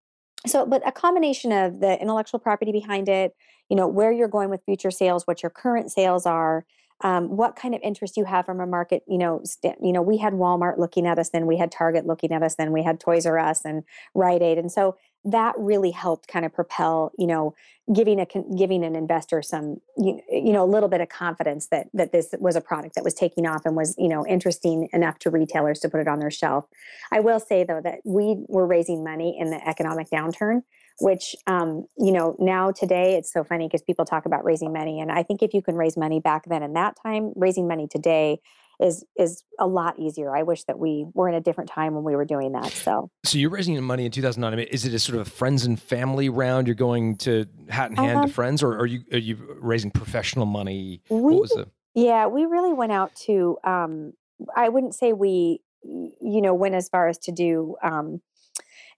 so 0.45 0.65
but 0.65 0.85
a 0.87 0.91
combination 0.91 1.51
of 1.51 1.79
the 1.79 1.99
intellectual 2.01 2.39
property 2.39 2.71
behind 2.71 3.07
it 3.07 3.35
you 3.69 3.75
know 3.75 3.87
where 3.87 4.11
you're 4.11 4.27
going 4.27 4.49
with 4.49 4.61
future 4.65 4.91
sales 4.91 5.27
what 5.27 5.43
your 5.43 5.49
current 5.49 5.91
sales 5.91 6.25
are 6.25 6.65
um, 7.01 7.35
what 7.35 7.57
kind 7.57 7.75
of 7.75 7.81
interest 7.83 8.15
you 8.15 8.23
have 8.23 8.45
from 8.45 8.59
a 8.59 8.67
market 8.67 9.03
you 9.07 9.17
know 9.17 9.41
st- 9.43 9.77
you 9.81 9.91
know 9.91 10.01
we 10.01 10.17
had 10.17 10.33
walmart 10.33 10.77
looking 10.77 11.05
at 11.05 11.19
us 11.19 11.29
then 11.29 11.45
we 11.45 11.57
had 11.57 11.71
target 11.71 12.05
looking 12.05 12.31
at 12.31 12.41
us 12.41 12.55
then 12.55 12.71
we 12.71 12.83
had 12.83 12.99
toys 12.99 13.25
r 13.25 13.37
us 13.37 13.63
and 13.63 13.83
rite 14.15 14.41
aid 14.41 14.57
and 14.57 14.71
so 14.71 14.95
that 15.25 15.55
really 15.57 15.91
helped 15.91 16.27
kind 16.27 16.45
of 16.45 16.53
propel 16.53 17.11
you 17.17 17.27
know 17.27 17.55
giving 17.93 18.19
a 18.19 18.25
giving 18.57 18.83
an 18.83 18.95
investor 18.95 19.41
some 19.41 19.77
you, 19.97 20.19
you 20.29 20.51
know 20.51 20.63
a 20.63 20.69
little 20.69 20.89
bit 20.89 21.01
of 21.01 21.09
confidence 21.09 21.67
that 21.67 21.87
that 21.93 22.11
this 22.11 22.33
was 22.39 22.55
a 22.55 22.61
product 22.61 22.95
that 22.95 23.03
was 23.03 23.13
taking 23.13 23.45
off 23.45 23.65
and 23.65 23.75
was 23.75 23.95
you 23.97 24.07
know 24.07 24.25
interesting 24.25 24.89
enough 24.93 25.19
to 25.19 25.29
retailers 25.29 25.79
to 25.79 25.89
put 25.89 25.99
it 25.99 26.07
on 26.07 26.19
their 26.19 26.31
shelf. 26.31 26.65
I 27.11 27.19
will 27.19 27.39
say 27.39 27.63
though 27.63 27.81
that 27.81 27.99
we 28.05 28.43
were 28.47 28.65
raising 28.65 29.03
money 29.03 29.37
in 29.39 29.49
the 29.49 29.67
economic 29.67 30.09
downturn 30.09 30.63
which 30.99 31.35
um, 31.47 31.87
you 31.97 32.11
know 32.11 32.35
now 32.39 32.71
today 32.71 33.15
it's 33.15 33.31
so 33.31 33.43
funny 33.43 33.67
because 33.67 33.81
people 33.81 34.05
talk 34.05 34.25
about 34.25 34.45
raising 34.45 34.71
money 34.71 34.99
and 34.99 35.11
i 35.11 35.23
think 35.23 35.41
if 35.41 35.53
you 35.53 35.61
can 35.61 35.75
raise 35.75 35.97
money 35.97 36.19
back 36.19 36.45
then 36.45 36.61
in 36.61 36.73
that 36.73 36.95
time 37.01 37.31
raising 37.35 37.67
money 37.67 37.87
today 37.87 38.39
is 38.81 39.03
is 39.17 39.43
a 39.59 39.67
lot 39.67 39.97
easier. 39.99 40.35
I 40.35 40.43
wish 40.43 40.63
that 40.65 40.79
we 40.79 41.05
were 41.13 41.29
in 41.29 41.35
a 41.35 41.41
different 41.41 41.69
time 41.69 41.95
when 41.95 42.03
we 42.03 42.15
were 42.15 42.25
doing 42.25 42.51
that 42.53 42.71
so. 42.71 43.09
So 43.23 43.37
you're 43.37 43.49
raising 43.49 43.81
money 43.83 44.05
in 44.05 44.11
2009 44.11 44.53
I 44.53 44.55
mean, 44.55 44.67
is 44.71 44.85
it 44.85 44.93
a 44.93 44.99
sort 44.99 45.19
of 45.19 45.27
a 45.27 45.29
friends 45.29 45.65
and 45.65 45.79
family 45.79 46.29
round? 46.29 46.67
You're 46.67 46.75
going 46.75 47.17
to 47.17 47.45
hat 47.69 47.91
in 47.91 47.97
hand 47.97 48.19
um, 48.19 48.27
to 48.27 48.33
friends 48.33 48.63
or 48.63 48.77
are 48.77 48.85
you 48.85 49.01
are 49.11 49.17
you 49.17 49.37
raising 49.59 49.91
professional 49.91 50.45
money? 50.45 51.01
We, 51.09 51.19
what 51.19 51.41
was 51.41 51.49
the 51.51 51.67
yeah 51.93 52.27
we 52.27 52.45
really 52.45 52.73
went 52.73 52.91
out 52.91 53.15
to 53.27 53.57
um, 53.63 54.13
i 54.55 54.67
wouldn't 54.67 54.95
say 54.95 55.13
we 55.13 55.61
you 55.83 56.41
know 56.41 56.53
went 56.53 56.73
as 56.73 56.89
far 56.89 57.07
as 57.07 57.19
to 57.19 57.31
do 57.31 57.75
um, 57.83 58.19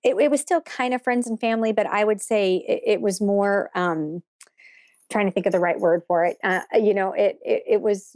it, 0.06 0.16
it 0.20 0.32
was 0.32 0.40
still 0.40 0.62
kind 0.62 0.94
of 0.94 1.02
friends 1.02 1.28
and 1.28 1.40
family, 1.40 1.74
but 1.74 1.88
I 1.88 2.04
would 2.04 2.22
say 2.22 2.64
it, 2.68 2.82
it 2.86 3.02
was 3.02 3.20
more 3.20 3.72
um, 3.74 4.22
trying 5.12 5.26
to 5.26 5.32
think 5.32 5.48
of 5.48 5.52
the 5.52 5.60
right 5.60 5.80
word 5.80 6.04
for 6.08 6.24
it. 6.24 6.38
Uh, 6.44 6.62
you 6.76 6.94
know, 6.94 7.12
it, 7.14 7.40
it, 7.44 7.64
it 7.68 7.82
was 7.82 8.16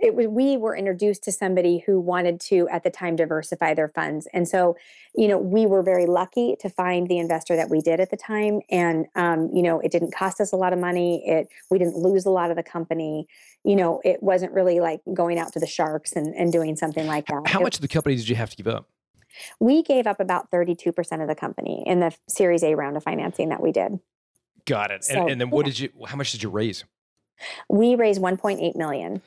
it 0.00 0.14
was 0.14 0.26
we 0.28 0.56
were 0.56 0.76
introduced 0.76 1.22
to 1.24 1.32
somebody 1.32 1.82
who 1.86 1.98
wanted 2.00 2.40
to 2.40 2.68
at 2.68 2.82
the 2.82 2.90
time 2.90 3.16
diversify 3.16 3.74
their 3.74 3.88
funds 3.88 4.26
and 4.32 4.48
so 4.48 4.76
you 5.14 5.28
know 5.28 5.38
we 5.38 5.66
were 5.66 5.82
very 5.82 6.06
lucky 6.06 6.56
to 6.60 6.68
find 6.68 7.08
the 7.08 7.18
investor 7.18 7.56
that 7.56 7.70
we 7.70 7.80
did 7.80 8.00
at 8.00 8.10
the 8.10 8.16
time 8.16 8.60
and 8.70 9.06
um, 9.14 9.50
you 9.54 9.62
know 9.62 9.80
it 9.80 9.90
didn't 9.90 10.12
cost 10.12 10.40
us 10.40 10.52
a 10.52 10.56
lot 10.56 10.72
of 10.72 10.78
money 10.78 11.22
it 11.26 11.48
we 11.70 11.78
didn't 11.78 11.96
lose 11.96 12.26
a 12.26 12.30
lot 12.30 12.50
of 12.50 12.56
the 12.56 12.62
company 12.62 13.26
you 13.64 13.76
know 13.76 14.00
it 14.04 14.22
wasn't 14.22 14.52
really 14.52 14.80
like 14.80 15.00
going 15.14 15.38
out 15.38 15.52
to 15.52 15.60
the 15.60 15.66
sharks 15.66 16.12
and, 16.12 16.34
and 16.34 16.52
doing 16.52 16.76
something 16.76 17.06
like 17.06 17.26
that 17.26 17.46
how 17.46 17.60
it, 17.60 17.62
much 17.62 17.76
of 17.76 17.80
the 17.80 17.88
company 17.88 18.16
did 18.16 18.28
you 18.28 18.36
have 18.36 18.50
to 18.50 18.56
give 18.56 18.66
up 18.66 18.88
we 19.60 19.82
gave 19.82 20.06
up 20.06 20.20
about 20.20 20.50
32% 20.50 21.22
of 21.22 21.28
the 21.28 21.34
company 21.34 21.82
in 21.86 22.00
the 22.00 22.14
Series 22.28 22.62
A 22.62 22.74
round 22.74 22.96
of 22.96 23.04
financing 23.04 23.50
that 23.50 23.62
we 23.62 23.72
did. 23.72 23.98
Got 24.64 24.90
it. 24.90 25.04
So, 25.04 25.20
and, 25.20 25.30
and, 25.30 25.40
then 25.40 25.50
what 25.50 25.66
yeah. 25.66 25.72
did 25.72 25.78
you, 25.80 25.90
how 26.06 26.16
much 26.16 26.32
did 26.32 26.42
you 26.42 26.48
raise? 26.48 26.84
We 27.68 27.94
raised 27.94 28.20
1.8 28.20 28.76
million. 28.76 29.22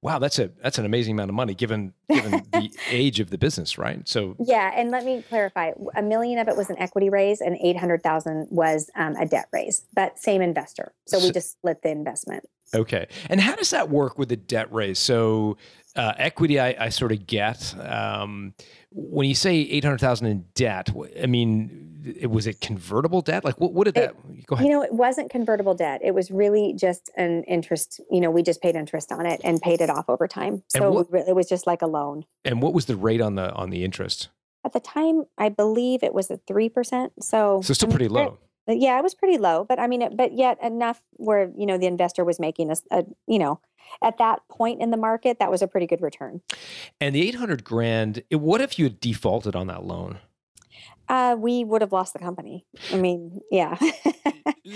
Wow, 0.00 0.20
that's 0.20 0.38
a 0.38 0.50
that's 0.62 0.78
an 0.78 0.84
amazing 0.84 1.14
amount 1.14 1.28
of 1.30 1.34
money 1.34 1.54
given 1.54 1.92
given 2.08 2.44
the 2.52 2.70
age 2.90 3.18
of 3.18 3.30
the 3.30 3.38
business, 3.38 3.78
right? 3.78 4.06
So 4.08 4.36
Yeah, 4.38 4.70
and 4.74 4.90
let 4.92 5.04
me 5.04 5.24
clarify: 5.28 5.72
a 5.96 6.02
million 6.02 6.38
of 6.38 6.46
it 6.46 6.56
was 6.56 6.70
an 6.70 6.78
equity 6.78 7.10
raise, 7.10 7.40
and 7.40 7.56
eight 7.62 7.76
hundred 7.76 8.02
thousand 8.02 8.46
was 8.50 8.90
um, 8.94 9.16
a 9.16 9.26
debt 9.26 9.48
raise, 9.52 9.84
but 9.94 10.18
same 10.18 10.40
investor. 10.40 10.92
So 11.06 11.18
we 11.18 11.26
So- 11.26 11.32
just 11.32 11.52
split 11.52 11.82
the 11.82 11.90
investment. 11.90 12.44
Okay. 12.74 13.08
And 13.30 13.40
how 13.40 13.54
does 13.54 13.70
that 13.70 13.88
work 13.88 14.18
with 14.18 14.28
the 14.28 14.36
debt 14.36 14.70
raise? 14.70 14.98
So 14.98 15.56
uh, 15.98 16.14
equity, 16.16 16.58
I, 16.60 16.86
I 16.86 16.88
sort 16.90 17.12
of 17.12 17.26
get. 17.26 17.74
Um, 17.78 18.54
when 18.90 19.28
you 19.28 19.34
say 19.34 19.56
eight 19.56 19.84
hundred 19.84 20.00
thousand 20.00 20.28
in 20.28 20.44
debt, 20.54 20.88
I 21.22 21.26
mean, 21.26 22.14
it, 22.18 22.30
was 22.30 22.46
it 22.46 22.60
convertible 22.60 23.20
debt? 23.20 23.44
Like, 23.44 23.60
what, 23.60 23.72
what 23.72 23.84
did 23.84 23.94
that? 23.94 24.14
go 24.46 24.54
ahead. 24.54 24.66
You 24.66 24.72
know, 24.72 24.82
it 24.82 24.92
wasn't 24.92 25.30
convertible 25.30 25.74
debt. 25.74 26.00
It 26.02 26.14
was 26.14 26.30
really 26.30 26.72
just 26.74 27.10
an 27.16 27.42
interest. 27.44 28.00
You 28.10 28.20
know, 28.20 28.30
we 28.30 28.42
just 28.42 28.62
paid 28.62 28.76
interest 28.76 29.12
on 29.12 29.26
it 29.26 29.40
and 29.44 29.60
paid 29.60 29.80
it 29.80 29.90
off 29.90 30.08
over 30.08 30.26
time. 30.28 30.62
So 30.68 30.90
what- 30.90 31.28
it 31.28 31.34
was 31.34 31.48
just 31.48 31.66
like 31.66 31.82
a 31.82 31.86
loan. 31.86 32.24
and 32.44 32.62
what 32.62 32.72
was 32.72 32.86
the 32.86 32.96
rate 32.96 33.20
on 33.20 33.34
the 33.34 33.52
on 33.52 33.70
the 33.70 33.84
interest? 33.84 34.28
At 34.64 34.72
the 34.72 34.80
time, 34.80 35.24
I 35.36 35.48
believe 35.50 36.02
it 36.02 36.14
was 36.14 36.30
at 36.30 36.40
three 36.46 36.68
percent. 36.68 37.12
So, 37.22 37.60
So 37.62 37.74
still 37.74 37.90
pretty 37.90 38.08
very- 38.08 38.30
low. 38.68 38.74
Yeah, 38.74 38.98
it 38.98 39.02
was 39.02 39.14
pretty 39.14 39.38
low, 39.38 39.64
but 39.64 39.78
I 39.78 39.86
mean, 39.86 40.02
it- 40.02 40.16
but 40.16 40.32
yet 40.32 40.62
enough 40.62 41.02
where 41.12 41.50
you 41.56 41.66
know 41.66 41.78
the 41.78 41.86
investor 41.86 42.24
was 42.24 42.38
making 42.38 42.70
a 42.70 43.04
you 43.26 43.38
know, 43.38 43.60
at 44.02 44.18
that 44.18 44.40
point 44.48 44.80
in 44.82 44.90
the 44.90 44.96
market, 44.96 45.38
that 45.40 45.50
was 45.50 45.62
a 45.62 45.66
pretty 45.66 45.86
good 45.86 46.02
return. 46.02 46.40
And 47.00 47.14
the 47.14 47.26
eight 47.26 47.36
hundred 47.36 47.64
grand. 47.64 48.22
What 48.30 48.60
if 48.60 48.78
you 48.78 48.84
had 48.84 49.00
defaulted 49.00 49.56
on 49.56 49.66
that 49.68 49.84
loan? 49.84 50.18
Uh, 51.08 51.36
we 51.38 51.64
would 51.64 51.80
have 51.80 51.92
lost 51.92 52.12
the 52.12 52.18
company. 52.18 52.66
I 52.92 52.96
mean, 52.96 53.40
yeah. 53.50 53.78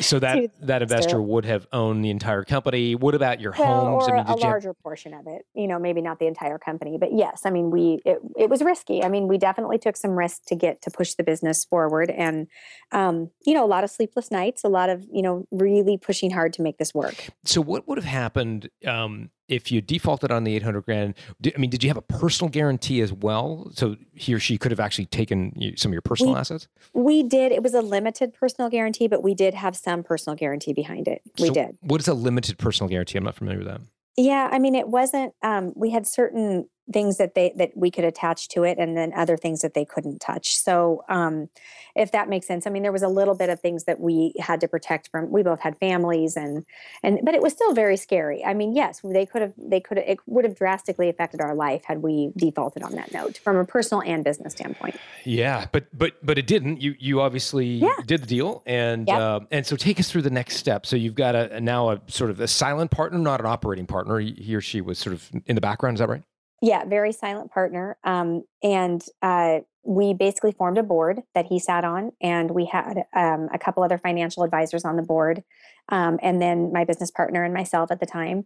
So 0.00 0.18
that 0.20 0.50
that 0.62 0.82
investor 0.82 1.20
would 1.20 1.44
have 1.44 1.66
owned 1.72 2.04
the 2.04 2.10
entire 2.10 2.44
company. 2.44 2.94
What 2.94 3.14
about 3.14 3.40
your 3.40 3.54
well, 3.58 3.84
homes? 3.84 4.08
or 4.08 4.14
I 4.14 4.16
mean, 4.16 4.26
a 4.26 4.28
you 4.28 4.42
have- 4.42 4.50
larger 4.50 4.74
portion 4.74 5.12
of 5.12 5.26
it. 5.26 5.44
You 5.54 5.68
know, 5.68 5.78
maybe 5.78 6.00
not 6.00 6.18
the 6.18 6.26
entire 6.26 6.58
company, 6.58 6.96
but 6.98 7.12
yes. 7.12 7.42
I 7.44 7.50
mean, 7.50 7.70
we 7.70 8.00
it, 8.04 8.18
it 8.38 8.48
was 8.48 8.62
risky. 8.62 9.02
I 9.02 9.08
mean, 9.08 9.28
we 9.28 9.38
definitely 9.38 9.78
took 9.78 9.96
some 9.96 10.12
risk 10.12 10.44
to 10.46 10.54
get 10.54 10.80
to 10.82 10.90
push 10.90 11.14
the 11.14 11.24
business 11.24 11.64
forward, 11.64 12.10
and 12.10 12.46
um, 12.92 13.30
you 13.44 13.54
know, 13.54 13.64
a 13.64 13.66
lot 13.66 13.84
of 13.84 13.90
sleepless 13.90 14.30
nights, 14.30 14.64
a 14.64 14.68
lot 14.68 14.88
of 14.88 15.04
you 15.12 15.22
know, 15.22 15.46
really 15.50 15.98
pushing 15.98 16.30
hard 16.30 16.52
to 16.54 16.62
make 16.62 16.78
this 16.78 16.94
work. 16.94 17.28
So 17.44 17.60
what 17.60 17.86
would 17.86 17.98
have 17.98 18.06
happened 18.06 18.70
um, 18.86 19.30
if 19.52 19.70
you 19.70 19.80
defaulted 19.80 20.30
on 20.30 20.44
the 20.44 20.54
eight 20.56 20.62
hundred 20.62 20.84
grand? 20.84 21.14
Di- 21.40 21.52
I 21.54 21.58
mean, 21.58 21.70
did 21.70 21.82
you 21.84 21.90
have 21.90 21.96
a 21.96 22.02
personal 22.02 22.48
guarantee 22.50 23.00
as 23.00 23.12
well? 23.12 23.70
So 23.74 23.96
he 24.14 24.32
or 24.34 24.38
she 24.38 24.56
could 24.58 24.70
have 24.72 24.80
actually 24.80 25.06
taken 25.06 25.52
some 25.76 25.90
of 25.90 25.94
your 25.94 26.02
personal 26.02 26.32
We- 26.34 26.38
assets. 26.40 26.68
We 26.94 27.22
did. 27.22 27.52
It 27.52 27.62
was 27.62 27.74
a 27.74 27.82
limited 27.82 28.32
personal 28.34 28.70
guarantee, 28.70 29.06
but 29.08 29.22
we 29.22 29.34
did 29.34 29.54
have 29.54 29.76
some 29.76 30.02
personal 30.02 30.36
guarantee 30.36 30.72
behind 30.72 31.06
it. 31.08 31.22
We 31.38 31.48
So 31.48 31.54
did. 31.54 31.76
What 31.82 32.00
is 32.00 32.08
a 32.08 32.14
limited 32.14 32.58
personal 32.58 32.88
guarantee? 32.88 33.18
I'm 33.18 33.24
not 33.24 33.34
familiar 33.36 33.58
with 33.58 33.68
that. 33.68 33.80
Yeah, 34.16 34.48
I 34.52 34.58
mean, 34.58 34.74
it 34.74 34.88
wasn't. 34.88 35.32
Um, 35.42 35.72
we 35.76 35.90
had 35.90 36.06
certain 36.06 36.68
things 36.92 37.18
that 37.18 37.34
they 37.34 37.52
that 37.56 37.72
we 37.76 37.90
could 37.90 38.04
attach 38.04 38.48
to 38.48 38.64
it, 38.64 38.78
and 38.78 38.96
then 38.96 39.12
other 39.14 39.36
things 39.36 39.60
that 39.60 39.74
they 39.74 39.84
couldn't 39.84 40.20
touch. 40.20 40.56
So, 40.56 41.04
um, 41.08 41.48
if 41.94 42.10
that 42.12 42.28
makes 42.28 42.46
sense, 42.46 42.66
I 42.66 42.70
mean, 42.70 42.82
there 42.82 42.92
was 42.92 43.02
a 43.02 43.08
little 43.08 43.34
bit 43.34 43.50
of 43.50 43.60
things 43.60 43.84
that 43.84 44.00
we 44.00 44.32
had 44.40 44.60
to 44.62 44.68
protect 44.68 45.08
from. 45.10 45.30
We 45.30 45.42
both 45.42 45.60
had 45.60 45.78
families, 45.78 46.36
and 46.36 46.64
and 47.02 47.20
but 47.22 47.34
it 47.34 47.42
was 47.42 47.52
still 47.52 47.74
very 47.74 47.96
scary. 47.96 48.44
I 48.44 48.54
mean, 48.54 48.74
yes, 48.74 49.00
they 49.04 49.26
could 49.26 49.42
have. 49.42 49.52
They 49.56 49.80
could. 49.80 49.98
have 49.98 50.06
It 50.08 50.18
would 50.26 50.44
have 50.44 50.56
drastically 50.56 51.08
affected 51.08 51.40
our 51.40 51.54
life 51.54 51.82
had 51.84 52.02
we 52.02 52.32
defaulted 52.36 52.82
on 52.82 52.92
that 52.96 53.12
note 53.12 53.38
from 53.38 53.56
a 53.56 53.64
personal 53.64 54.02
and 54.02 54.24
business 54.24 54.52
standpoint. 54.54 54.96
Yeah, 55.24 55.66
but 55.70 55.86
but 55.96 56.14
but 56.24 56.38
it 56.38 56.46
didn't. 56.46 56.80
You 56.80 56.94
you 56.98 57.20
obviously 57.20 57.66
Yeah. 57.66 57.94
did 58.06 58.22
the 58.22 58.26
deal, 58.26 58.62
and 58.66 59.06
Yep. 59.06 59.20
uh, 59.20 59.40
and 59.50 59.66
so 59.66 59.76
take 59.76 60.00
us 60.00 60.10
through 60.10 60.22
the 60.22 60.30
next 60.30 60.56
step. 60.56 60.86
So 60.86 60.96
you've 60.96 61.14
got 61.14 61.34
a, 61.34 61.60
now 61.60 61.90
a 61.90 62.00
sort 62.08 62.30
of 62.30 62.40
a 62.40 62.48
silent 62.48 62.90
partner, 62.90 63.18
not 63.18 63.40
an 63.40 63.46
operating 63.46 63.86
partner. 63.86 64.18
He 64.18 64.32
he 64.32 64.54
or 64.54 64.60
she 64.60 64.80
was 64.80 64.98
sort 64.98 65.14
of 65.14 65.30
in 65.46 65.54
the 65.54 65.60
background. 65.60 65.96
Is 65.96 66.00
that 66.00 66.08
right? 66.08 66.22
Yeah, 66.62 66.84
very 66.84 67.12
silent 67.12 67.50
partner. 67.50 67.98
Um, 68.04 68.44
and 68.62 69.04
uh, 69.20 69.58
we 69.84 70.14
basically 70.14 70.52
formed 70.52 70.78
a 70.78 70.82
board 70.82 71.22
that 71.34 71.46
he 71.46 71.58
sat 71.58 71.84
on, 71.84 72.12
and 72.20 72.52
we 72.52 72.66
had 72.66 73.04
um, 73.14 73.48
a 73.52 73.58
couple 73.58 73.82
other 73.82 73.98
financial 73.98 74.44
advisors 74.44 74.84
on 74.84 74.96
the 74.96 75.02
board, 75.02 75.42
um, 75.88 76.20
and 76.22 76.40
then 76.40 76.72
my 76.72 76.84
business 76.84 77.10
partner 77.10 77.42
and 77.42 77.52
myself 77.52 77.90
at 77.90 78.00
the 78.00 78.06
time. 78.06 78.44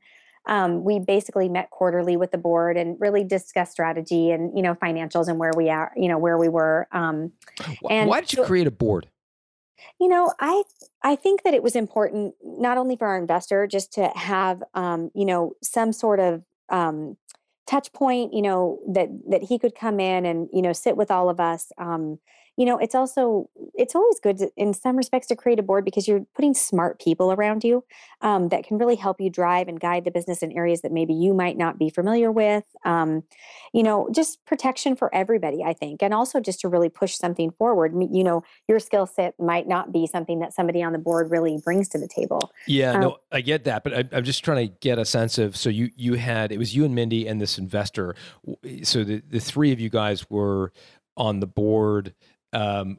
Um, 0.49 0.85
we 0.85 0.99
basically 0.99 1.49
met 1.49 1.71
quarterly 1.71 2.17
with 2.17 2.31
the 2.31 2.39
board 2.39 2.77
and 2.77 2.97
really 3.01 3.25
discussed 3.25 3.73
strategy 3.73 4.31
and 4.31 4.57
you 4.57 4.63
know 4.63 4.75
financials 4.77 5.29
and 5.29 5.39
where 5.39 5.53
we 5.57 5.69
are, 5.69 5.93
you 5.97 6.09
know 6.09 6.19
where 6.19 6.39
we 6.39 6.49
were. 6.49 6.89
Um, 6.93 7.33
And 7.91 8.09
Why 8.09 8.21
did 8.21 8.33
you 8.33 8.45
create 8.45 8.67
a 8.67 8.71
board? 8.71 9.09
you 10.01 10.09
know, 10.09 10.33
I 10.41 10.63
I 11.03 11.17
think 11.17 11.43
that 11.43 11.55
it 11.55 11.63
was 11.63 11.77
important 11.77 12.35
not 12.43 12.79
only 12.79 12.97
for 12.97 13.07
our 13.09 13.19
investor 13.19 13.67
just 13.67 13.93
to 13.95 14.09
have 14.15 14.63
um, 14.75 15.11
you 15.15 15.25
know, 15.25 15.53
some 15.63 15.93
sort 15.93 16.21
of 16.21 16.43
um 16.69 17.17
touch 17.67 17.93
point, 17.93 18.33
you 18.33 18.43
know, 18.43 18.79
that 18.89 19.09
that 19.29 19.43
he 19.43 19.59
could 19.59 19.75
come 19.75 20.01
in 20.01 20.25
and, 20.25 20.49
you 20.53 20.63
know, 20.63 20.73
sit 20.73 20.97
with 20.97 21.11
all 21.11 21.29
of 21.29 21.41
us. 21.41 21.73
Um, 21.79 22.19
you 22.57 22.65
know, 22.65 22.79
it's 22.79 22.95
also 22.95 23.51
it's 23.75 23.95
always 23.95 24.19
good 24.21 24.39
to, 24.39 24.51
in 24.57 24.73
some 24.73 24.97
respects 24.97 25.27
to 25.29 25.37
create 25.37 25.59
a 25.59 25.63
board 25.63 25.85
because 25.85 26.09
you're 26.09 26.25
putting 26.35 26.55
smart 26.55 27.01
people 27.01 27.33
around 27.33 27.65
you 27.65 27.85
um, 28.23 28.49
that 28.49 28.65
can 28.65 28.79
really 28.79 28.97
help 28.97 29.21
you 29.21 29.29
drive 29.29 29.69
and 29.69 29.79
guide 29.79 30.05
the 30.05 30.11
business 30.11 30.43
in 30.43 30.53
areas 30.53 30.81
that 30.81 30.93
maybe 30.93 31.13
you 31.13 31.35
might 31.35 31.59
not 31.59 31.79
be 31.79 31.91
familiar 31.91 32.33
with. 32.33 32.65
Um, 32.85 33.25
you 33.75 33.83
know, 33.83 34.09
just 34.13 34.45
protection 34.47 34.97
for 34.97 35.15
everybody, 35.15 35.63
I 35.63 35.75
think, 35.75 36.03
and 36.03 36.15
also 36.15 36.41
just 36.41 36.61
to 36.61 36.69
really 36.69 36.89
push 36.89 37.17
something 37.17 37.51
forward. 37.53 37.93
You 38.11 38.25
know, 38.25 38.43
your 38.69 38.79
skill 38.79 39.07
set 39.07 39.39
might 39.39 39.69
not 39.69 39.93
be 39.93 40.07
something 40.07 40.39
that 40.39 40.55
somebody 40.55 40.83
on 40.83 40.93
the 40.93 40.99
board 40.99 41.31
really 41.31 41.59
brings 41.63 41.89
to 41.91 41.99
the 41.99 42.09
table. 42.09 42.51
Yeah, 42.67 42.93
Um, 42.93 43.01
no, 43.01 43.17
I 43.31 43.43
get 43.43 43.65
that, 43.65 43.85
but 43.85 43.93
I, 43.93 44.05
I'm 44.13 44.25
just 44.25 44.45
trying 44.45 44.69
to 44.69 44.75
get 44.81 44.99
a 44.99 45.05
sense 45.05 45.37
of. 45.37 45.57
So 45.57 45.69
you 45.69 45.91
you 45.95 46.15
had 46.15 46.53
it 46.53 46.59
was 46.59 46.75
you 46.75 46.85
and 46.87 46.95
Mindy 46.95 47.27
and 47.27 47.41
this 47.41 47.59
investor. 47.59 48.15
So 48.83 49.05
the 49.05 49.23
the 49.29 49.41
three 49.41 49.73
of 49.73 49.81
you 49.81 49.91
guys 49.91 50.31
were 50.31 50.73
on 51.17 51.41
the 51.41 51.47
board, 51.47 52.15
um, 52.53 52.97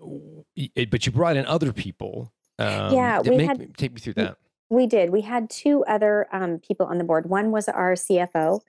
y- 0.56 0.70
but 0.90 1.06
you 1.06 1.12
brought 1.12 1.38
in 1.38 1.46
other 1.46 1.74
people. 1.74 2.32
Um, 2.60 2.94
Yeah, 2.94 3.20
we 3.22 3.38
make 3.38 3.48
had- 3.48 3.78
take 3.78 3.94
me 3.94 4.00
through 4.00 4.14
that. 4.14 4.38
We 4.70 4.86
did. 4.86 5.12
We 5.12 5.22
had 5.22 5.50
two 5.50 5.86
other 5.86 6.28
um, 6.34 6.60
people 6.60 6.86
on 6.88 6.98
the 6.98 7.06
board. 7.06 7.30
One 7.30 7.52
was 7.52 7.70
our 7.70 7.94
CFO, 7.94 8.60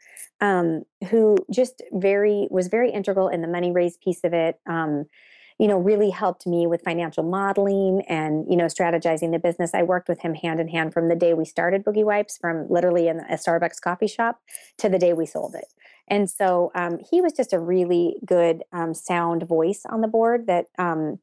um, 0.41 0.85
who 1.09 1.37
just 1.51 1.83
very 1.93 2.47
was 2.51 2.69
very 2.69 2.93
integral 2.93 3.29
in 3.29 3.43
the 3.43 3.49
money 3.49 3.73
raise 3.73 3.97
piece 3.97 4.23
of 4.23 4.33
it. 4.33 4.61
Um, 4.67 5.07
you 5.59 5.67
know, 5.67 5.77
really 5.77 6.11
helped 6.11 6.47
me 6.47 6.69
with 6.69 6.83
financial 6.83 7.25
modeling 7.25 8.03
and 8.09 8.47
you 8.49 8.57
know 8.57 8.67
strategizing 8.67 9.33
the 9.33 9.41
business. 9.41 9.75
I 9.75 9.83
worked 9.83 10.09
with 10.09 10.21
him 10.21 10.35
hand 10.35 10.61
in 10.61 10.69
hand 10.69 10.93
from 10.95 11.09
the 11.09 11.17
day 11.17 11.35
we 11.35 11.45
started 11.45 11.85
Boogie 11.85 12.05
Wipes, 12.05 12.39
from 12.39 12.69
literally 12.71 13.09
in 13.09 13.19
a 13.19 13.35
Starbucks 13.35 13.81
coffee 13.81 14.07
shop 14.07 14.41
to 14.77 14.89
the 14.89 15.01
day 15.01 15.13
we 15.15 15.27
sold 15.27 15.57
it. 15.57 15.67
And 16.11 16.29
so 16.29 16.71
um, 16.75 16.99
he 17.11 17.21
was 17.21 17.33
just 17.33 17.53
a 17.53 17.59
really 17.59 18.17
good, 18.25 18.63
um, 18.73 18.95
sound 18.95 19.43
voice 19.45 19.83
on 19.89 20.01
the 20.01 20.09
board 20.09 20.47
that 20.47 20.67
um, 20.79 21.19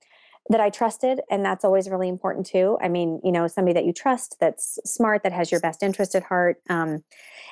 that 0.50 0.62
I 0.62 0.70
trusted, 0.70 1.22
and 1.32 1.44
that's 1.44 1.66
always 1.66 1.90
really 1.90 2.08
important 2.08 2.46
too. 2.46 2.78
I 2.80 2.88
mean, 2.88 3.20
you 3.24 3.32
know, 3.32 3.48
somebody 3.48 3.74
that 3.74 3.86
you 3.86 3.92
trust, 3.92 4.38
that's 4.40 4.78
smart, 4.86 5.24
that 5.24 5.32
has 5.34 5.52
your 5.52 5.60
best 5.60 5.82
interest 5.82 6.14
at 6.14 6.22
heart. 6.22 6.58
Um, 6.70 7.04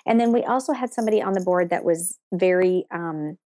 and 0.05 0.19
then 0.19 0.31
we 0.31 0.43
also 0.43 0.73
had 0.73 0.93
somebody 0.93 1.19
on 1.19 1.33
the 1.33 1.41
board 1.41 1.71
that 1.71 1.83
was 1.83 2.19
very, 2.31 2.85
um, 2.91 3.39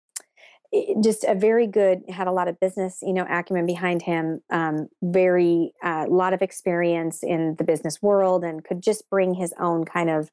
just 1.01 1.23
a 1.23 1.33
very 1.33 1.65
good, 1.65 2.01
had 2.09 2.27
a 2.27 2.33
lot 2.33 2.49
of 2.49 2.59
business, 2.59 2.97
you 3.01 3.13
know, 3.13 3.25
acumen 3.29 3.65
behind 3.65 4.01
him. 4.01 4.41
Um, 4.49 4.89
very, 5.01 5.71
a 5.81 6.07
lot 6.09 6.33
of 6.33 6.41
experience 6.41 7.23
in 7.23 7.55
the 7.57 7.63
business 7.63 8.01
world, 8.01 8.43
and 8.43 8.65
could 8.65 8.81
just 8.83 9.09
bring 9.09 9.33
his 9.33 9.53
own 9.57 9.85
kind 9.85 10.09
of 10.09 10.29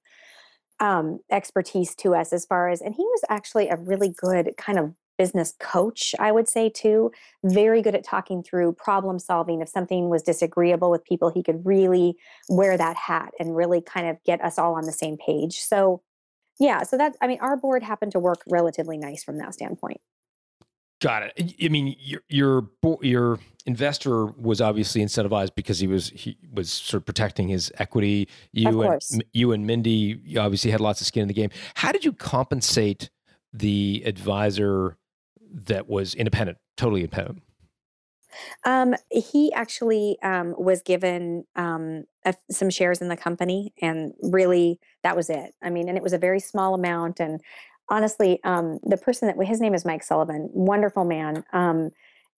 um, 0.81 1.21
expertise 1.31 1.95
to 1.97 2.14
us 2.14 2.33
as 2.33 2.45
far 2.45 2.69
as, 2.69 2.81
and 2.81 2.95
he 2.95 3.02
was 3.02 3.21
actually 3.28 3.69
a 3.69 3.76
really 3.76 4.14
good 4.16 4.54
kind 4.57 4.78
of 4.78 4.95
business 5.16 5.54
coach, 5.61 6.14
I 6.19 6.33
would 6.33 6.49
say 6.49 6.69
too. 6.69 7.12
Very 7.45 7.83
good 7.83 7.95
at 7.95 8.04
talking 8.04 8.43
through 8.43 8.73
problem 8.73 9.19
solving. 9.19 9.61
If 9.61 9.69
something 9.69 10.09
was 10.09 10.23
disagreeable 10.23 10.90
with 10.90 11.04
people, 11.04 11.31
he 11.31 11.43
could 11.43 11.64
really 11.64 12.16
wear 12.49 12.76
that 12.76 12.97
hat 12.97 13.33
and 13.38 13.57
really 13.57 13.81
kind 13.81 14.09
of 14.09 14.16
get 14.25 14.43
us 14.43 14.59
all 14.59 14.75
on 14.75 14.87
the 14.87 14.93
same 14.93 15.16
page. 15.16 15.61
So, 15.61 16.02
yeah, 16.59 16.83
so 16.83 16.97
that 16.99 17.14
I 17.21 17.26
mean, 17.26 17.38
our 17.40 17.57
board 17.57 17.83
happened 17.83 18.12
to 18.12 18.19
work 18.19 18.43
relatively 18.49 18.99
nice 18.99 19.23
from 19.23 19.38
that 19.38 19.54
standpoint. 19.54 20.00
Got 21.04 21.25
it. 21.25 21.54
I- 21.62 21.68
mean, 21.68 21.94
your 21.99 22.23
your 22.30 22.68
your 23.02 23.38
investor 23.66 24.25
was 24.25 24.62
obviously 24.62 25.02
incentivized 25.02 25.54
because 25.54 25.78
he 25.78 25.87
was 25.87 26.08
he 26.08 26.38
was 26.50 26.73
sort 26.73 27.02
of 27.02 27.04
protecting 27.04 27.49
his 27.49 27.70
equity. 27.76 28.26
You 28.52 28.80
and 28.80 29.25
you 29.34 29.52
and 29.52 29.66
Mindy, 29.66 30.18
you 30.25 30.40
obviously 30.40 30.70
had 30.70 30.80
lots 30.80 31.02
of 31.02 31.06
skin 31.06 31.20
in 31.20 31.28
the 31.28 31.34
game. 31.34 31.50
How 31.75 31.92
did 31.92 32.06
you 32.06 32.14
compensate 32.14 33.11
the 33.52 34.02
advisor 34.06 34.96
that 35.52 35.90
was 35.90 36.14
independent, 36.14 36.56
totally 36.78 37.02
independent? 37.02 37.42
Um, 38.64 38.94
he 39.11 39.52
actually 39.52 40.16
um, 40.23 40.54
was 40.56 40.80
given 40.80 41.44
um, 41.54 42.04
a, 42.25 42.34
some 42.50 42.70
shares 42.70 43.02
in 43.02 43.08
the 43.08 43.16
company, 43.16 43.75
and 43.82 44.14
really 44.23 44.80
that 45.02 45.16
was 45.16 45.28
it. 45.28 45.52
I 45.62 45.68
mean, 45.68 45.90
and 45.90 45.99
it 45.99 46.02
was 46.02 46.14
a 46.14 46.18
very 46.18 46.40
small 46.40 46.75
amount. 46.75 47.20
And 47.20 47.42
honestly, 47.88 48.40
um, 48.44 48.78
the 48.82 48.96
person 48.96 49.28
that 49.28 49.46
his 49.46 49.60
name 49.60 49.74
is 49.74 49.84
Mike 49.84 50.02
Sullivan, 50.02 50.48
wonderful 50.52 51.04
man. 51.04 51.44
Um, 51.52 51.90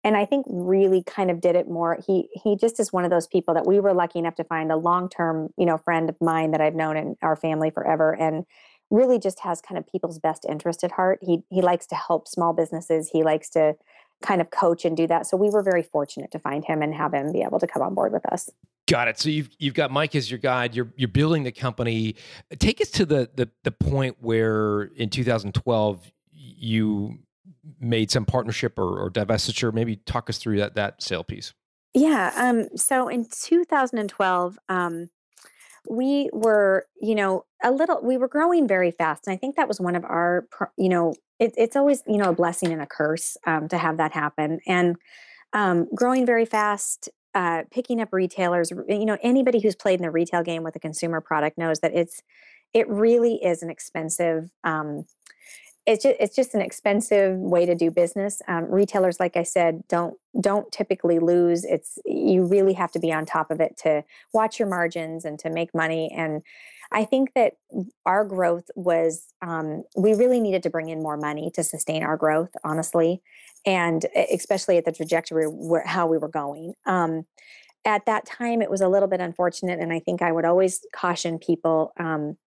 and 0.03 0.15
I 0.15 0.25
think 0.25 0.45
really 0.47 1.03
kind 1.03 1.31
of 1.31 1.41
did 1.41 1.55
it 1.55 1.67
more. 1.67 1.97
He 2.05 2.29
he 2.31 2.55
just 2.55 2.79
is 2.79 2.93
one 2.93 3.05
of 3.05 3.09
those 3.09 3.25
people 3.25 3.55
that 3.55 3.65
we 3.65 3.79
were 3.79 3.93
lucky 3.93 4.19
enough 4.19 4.35
to 4.35 4.43
find 4.43 4.71
a 4.71 4.77
long 4.77 5.09
term, 5.09 5.49
you 5.57 5.65
know, 5.65 5.77
friend 5.77 6.09
of 6.09 6.15
mine 6.21 6.51
that 6.51 6.61
I've 6.61 6.75
known 6.75 6.95
in 6.95 7.15
our 7.23 7.35
family 7.35 7.71
forever, 7.71 8.15
and 8.15 8.45
really 8.91 9.17
just 9.17 9.39
has 9.39 9.61
kind 9.61 9.79
of 9.79 9.91
people's 9.91 10.19
best 10.19 10.45
interest 10.47 10.83
at 10.83 10.91
heart. 10.91 11.19
He 11.23 11.43
he 11.49 11.61
likes 11.61 11.87
to 11.87 11.95
help 11.95 12.27
small 12.27 12.53
businesses. 12.53 13.09
He 13.11 13.23
likes 13.23 13.49
to 13.51 13.73
kind 14.22 14.41
of 14.41 14.50
coach 14.50 14.86
and 14.86 14.95
do 14.95 15.07
that. 15.07 15.27
So 15.27 15.38
we 15.38 15.50
were 15.50 15.63
very 15.63 15.84
fortunate 15.84 16.31
to 16.31 16.39
find 16.39 16.63
him 16.63 16.81
and 16.81 16.93
have 16.93 17.13
him 17.13 17.31
be 17.31 17.41
able 17.41 17.60
to 17.60 17.67
come 17.67 17.81
on 17.81 17.93
board 17.93 18.12
with 18.12 18.25
us. 18.31 18.50
Got 18.88 19.07
it. 19.07 19.19
So 19.19 19.29
you've 19.29 19.50
you've 19.57 19.74
got 19.74 19.91
Mike 19.91 20.15
as 20.15 20.29
your 20.29 20.38
guide. 20.38 20.75
You're 20.75 20.93
you're 20.95 21.07
building 21.07 21.43
the 21.43 21.51
company. 21.51 22.15
Take 22.60 22.79
us 22.81 22.89
to 22.91 23.05
the 23.05 23.29
the 23.36 23.50
the 23.63 23.72
point 23.72 24.17
where 24.19 24.84
in 24.84 25.10
2012 25.10 26.12
you 26.31 27.17
made 27.79 28.12
some 28.12 28.25
partnership 28.25 28.77
or, 28.77 29.00
or 29.00 29.10
divestiture. 29.10 29.74
Maybe 29.74 29.95
talk 29.95 30.29
us 30.29 30.38
through 30.38 30.57
that 30.57 30.75
that 30.75 31.01
sale 31.01 31.24
piece. 31.24 31.53
Yeah. 31.95 32.31
Um. 32.36 32.77
So 32.77 33.07
in 33.07 33.25
2012, 33.25 34.60
um, 34.69 35.10
we 35.89 36.30
were, 36.34 36.86
you 37.00 37.15
know, 37.15 37.46
a 37.63 37.72
little. 37.72 38.00
We 38.01 38.18
were 38.18 38.27
growing 38.27 38.68
very 38.68 38.92
fast, 38.92 39.27
and 39.27 39.34
I 39.34 39.38
think 39.38 39.56
that 39.56 39.68
was 39.68 39.80
one 39.80 39.96
of 39.96 40.04
our, 40.04 40.48
you 40.77 40.89
know, 40.89 41.13
it, 41.39 41.54
it's 41.58 41.75
always 41.75 42.04
you 42.08 42.18
know 42.18 42.30
a 42.30 42.36
blessing 42.36 42.72
and 42.72 42.82
a 42.82 42.86
curse 42.86 43.38
um, 43.46 43.68
to 43.70 43.77
have 43.77 43.98
that 43.98 44.13
happen 44.13 44.60
and 44.68 44.96
um, 45.54 45.88
growing 45.94 46.25
very 46.25 46.46
fast 46.46 47.10
uh, 47.34 47.63
picking 47.72 48.01
up 48.01 48.10
retailers 48.12 48.72
you 48.88 49.06
know 49.06 49.18
anybody 49.22 49.60
who's 49.60 49.75
played 49.75 50.00
in 50.00 50.04
the 50.04 50.12
retail 50.12 50.44
game 50.44 50.63
with 50.63 50.75
a 50.75 50.80
consumer 50.80 51.22
product 51.22 51.58
knows 51.58 51.80
that 51.80 51.94
it's 51.94 52.22
it 52.74 52.89
really 52.89 53.36
is 53.36 53.63
an 53.63 53.70
expensive 53.70 54.50
um, 54.63 55.06
it's 55.86 56.04
just 56.04 56.15
it's 56.20 56.36
just 56.36 56.56
an 56.56 56.62
expensive 56.62 57.38
way 57.38 57.65
to 57.65 57.75
do 57.75 57.92
business 57.92 58.42
um, 58.48 58.65
retailers 58.72 59.20
like 59.20 59.38
i 59.38 59.44
said 59.44 59.84
don't 59.88 60.18
don't 60.42 60.72
typically 60.72 61.20
lose 61.20 61.63
it's 61.63 62.00
you 62.06 62.44
really 62.44 62.74
have 62.74 62.92
to 62.92 63.00
be 63.00 63.12
on 63.12 63.25
top 63.25 63.51
of 63.51 63.60
it 63.60 63.77
to 63.77 64.04
watch 64.34 64.60
your 64.60 64.68
margins 64.68 65.25
and 65.25 65.39
to 65.39 65.50
make 65.50 65.74
money 65.74 66.12
and 66.15 66.42
I 66.92 67.06
think 67.06 67.34
that 67.34 67.54
our 68.06 68.24
growth 68.24 68.70
was, 68.75 69.25
um, 69.42 69.84
we 69.96 70.13
really 70.13 70.39
needed 70.39 70.63
to 70.63 70.70
bring 70.70 70.89
in 70.89 71.01
more 71.01 71.18
money 71.18 71.51
to 71.56 71.63
sustain 71.63 72.04
our 72.04 72.18
growth, 72.18 72.51
honestly, 72.63 73.22
and 73.65 74.06
especially 74.32 74.77
at 74.77 74.86
the 74.86 74.92
trajectory 74.92 75.46
where 75.46 75.86
how 75.86 76.08
we 76.08 76.18
were 76.18 76.30
going. 76.30 76.74
Um, 76.86 77.25
at 77.86 78.06
that 78.06 78.25
time, 78.25 78.62
it 78.62 78.70
was 78.70 78.82
a 78.82 78.88
little 78.88 79.08
bit 79.08 79.20
unfortunate, 79.20 79.80
and 79.80 79.92
I 79.92 80.00
think 80.00 80.22
I 80.22 80.32
would 80.32 80.46
always 80.46 80.86
caution 80.94 81.39
people. 81.39 81.94
Um, 82.00 82.38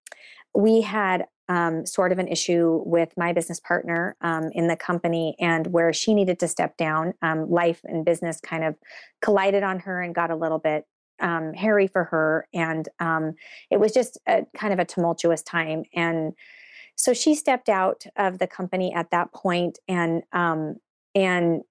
we 0.54 0.80
had 0.80 1.26
um, 1.48 1.86
sort 1.86 2.12
of 2.12 2.18
an 2.18 2.28
issue 2.28 2.82
with 2.84 3.12
my 3.16 3.32
business 3.32 3.60
partner 3.60 4.16
um, 4.20 4.50
in 4.52 4.68
the 4.68 4.76
company 4.76 5.34
and 5.40 5.68
where 5.68 5.92
she 5.92 6.14
needed 6.14 6.38
to 6.40 6.48
step 6.48 6.76
down. 6.76 7.14
Um, 7.22 7.50
life 7.50 7.80
and 7.84 8.04
business 8.04 8.40
kind 8.40 8.64
of 8.64 8.76
collided 9.22 9.62
on 9.62 9.80
her 9.80 10.00
and 10.00 10.14
got 10.14 10.30
a 10.30 10.36
little 10.36 10.58
bit 10.58 10.84
um, 11.20 11.52
hairy 11.52 11.88
for 11.88 12.04
her, 12.04 12.46
and 12.54 12.88
um, 13.00 13.34
it 13.70 13.80
was 13.80 13.92
just 13.92 14.18
a 14.28 14.46
kind 14.56 14.72
of 14.72 14.78
a 14.78 14.84
tumultuous 14.84 15.42
time. 15.42 15.82
And 15.94 16.32
so 16.94 17.12
she 17.12 17.34
stepped 17.34 17.68
out 17.68 18.04
of 18.16 18.38
the 18.38 18.46
company 18.46 18.92
at 18.94 19.10
that 19.10 19.32
point, 19.32 19.78
and 19.88 20.22
um, 20.32 20.76
and 21.14 21.62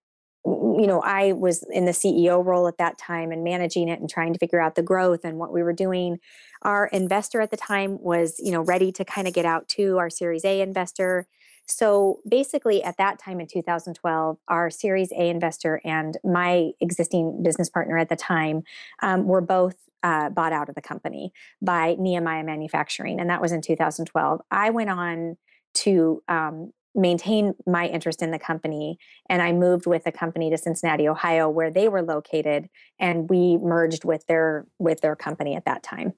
you 0.79 0.87
know 0.87 1.01
I 1.01 1.33
was 1.33 1.63
in 1.71 1.85
the 1.85 1.91
CEO 1.91 2.43
role 2.43 2.67
at 2.67 2.77
that 2.77 2.97
time 2.97 3.31
and 3.31 3.43
managing 3.43 3.89
it 3.89 3.99
and 3.99 4.09
trying 4.09 4.33
to 4.33 4.39
figure 4.39 4.61
out 4.61 4.75
the 4.75 4.83
growth 4.83 5.23
and 5.23 5.37
what 5.37 5.51
we 5.51 5.63
were 5.63 5.73
doing. 5.73 6.19
Our 6.61 6.87
investor 6.87 7.41
at 7.41 7.51
the 7.51 7.57
time 7.57 8.01
was 8.01 8.35
you 8.39 8.51
know 8.51 8.61
ready 8.61 8.91
to 8.93 9.05
kind 9.05 9.27
of 9.27 9.33
get 9.33 9.45
out 9.45 9.67
to 9.69 9.97
our 9.97 10.09
Series 10.09 10.45
A 10.45 10.61
investor 10.61 11.27
so 11.67 12.21
basically, 12.27 12.81
at 12.81 12.97
that 12.97 13.19
time 13.19 13.39
in 13.39 13.47
2012, 13.47 14.37
our 14.47 14.69
Series 14.69 15.11
A 15.11 15.29
investor 15.29 15.81
and 15.83 16.17
my 16.23 16.71
existing 16.79 17.43
business 17.43 17.69
partner 17.69 17.97
at 17.97 18.09
the 18.09 18.15
time 18.15 18.63
um, 19.01 19.25
were 19.25 19.41
both 19.41 19.75
uh, 20.01 20.29
bought 20.29 20.53
out 20.53 20.69
of 20.69 20.75
the 20.75 20.81
company 20.81 21.33
by 21.61 21.95
Nehemiah 21.99 22.43
Manufacturing, 22.43 23.19
and 23.19 23.29
that 23.29 23.41
was 23.41 23.51
in 23.51 23.61
2012. 23.61 24.41
I 24.49 24.69
went 24.69 24.89
on 24.89 25.35
to 25.73 26.23
um, 26.29 26.71
maintain 26.97 27.53
my 27.65 27.87
interest 27.87 28.21
in 28.21 28.31
the 28.31 28.39
company 28.39 28.97
and 29.29 29.41
i 29.41 29.51
moved 29.51 29.85
with 29.85 30.03
the 30.03 30.11
company 30.11 30.49
to 30.49 30.57
cincinnati 30.57 31.07
ohio 31.07 31.47
where 31.47 31.71
they 31.71 31.87
were 31.87 32.01
located 32.01 32.67
and 32.99 33.29
we 33.29 33.57
merged 33.57 34.03
with 34.03 34.25
their 34.27 34.65
with 34.79 35.01
their 35.01 35.15
company 35.15 35.55
at 35.55 35.65
that 35.65 35.83
time 35.83 36.13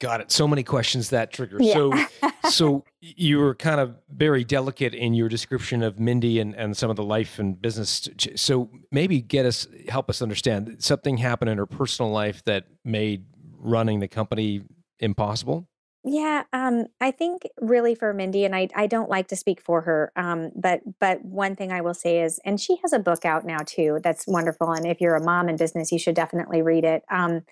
Got 0.00 0.22
it. 0.22 0.32
So 0.32 0.48
many 0.48 0.62
questions 0.62 1.10
that 1.10 1.30
trigger. 1.30 1.58
Yeah. 1.60 1.74
So, 1.74 2.06
so 2.50 2.84
you 3.00 3.38
were 3.38 3.54
kind 3.54 3.80
of 3.80 3.96
very 4.10 4.44
delicate 4.44 4.94
in 4.94 5.12
your 5.12 5.28
description 5.28 5.82
of 5.82 6.00
Mindy 6.00 6.40
and, 6.40 6.54
and 6.54 6.74
some 6.74 6.88
of 6.88 6.96
the 6.96 7.04
life 7.04 7.38
and 7.38 7.60
business. 7.60 8.08
So 8.34 8.70
maybe 8.90 9.20
get 9.20 9.44
us, 9.44 9.68
help 9.90 10.08
us 10.08 10.22
understand 10.22 10.82
something 10.82 11.18
happened 11.18 11.50
in 11.50 11.58
her 11.58 11.66
personal 11.66 12.10
life 12.10 12.42
that 12.46 12.64
made 12.82 13.26
running 13.58 14.00
the 14.00 14.08
company 14.08 14.62
impossible. 15.00 15.68
Yeah, 16.02 16.44
um, 16.54 16.86
I 17.00 17.10
think 17.10 17.42
really 17.60 17.94
for 17.94 18.14
Mindy, 18.14 18.46
and 18.46 18.56
I, 18.56 18.68
I 18.74 18.86
don't 18.86 19.10
like 19.10 19.28
to 19.28 19.36
speak 19.36 19.60
for 19.60 19.82
her, 19.82 20.12
um, 20.16 20.50
but 20.56 20.80
but 20.98 21.22
one 21.22 21.56
thing 21.56 21.72
I 21.72 21.82
will 21.82 21.92
say 21.92 22.22
is, 22.22 22.40
and 22.44 22.58
she 22.58 22.76
has 22.82 22.94
a 22.94 22.98
book 22.98 23.26
out 23.26 23.44
now 23.44 23.58
too 23.66 24.00
that's 24.02 24.26
wonderful. 24.26 24.70
And 24.72 24.86
if 24.86 24.98
you're 25.00 25.14
a 25.14 25.22
mom 25.22 25.50
in 25.50 25.56
business, 25.56 25.92
you 25.92 25.98
should 25.98 26.14
definitely 26.14 26.62
read 26.62 26.84
it. 26.84 27.02
Um, 27.10 27.42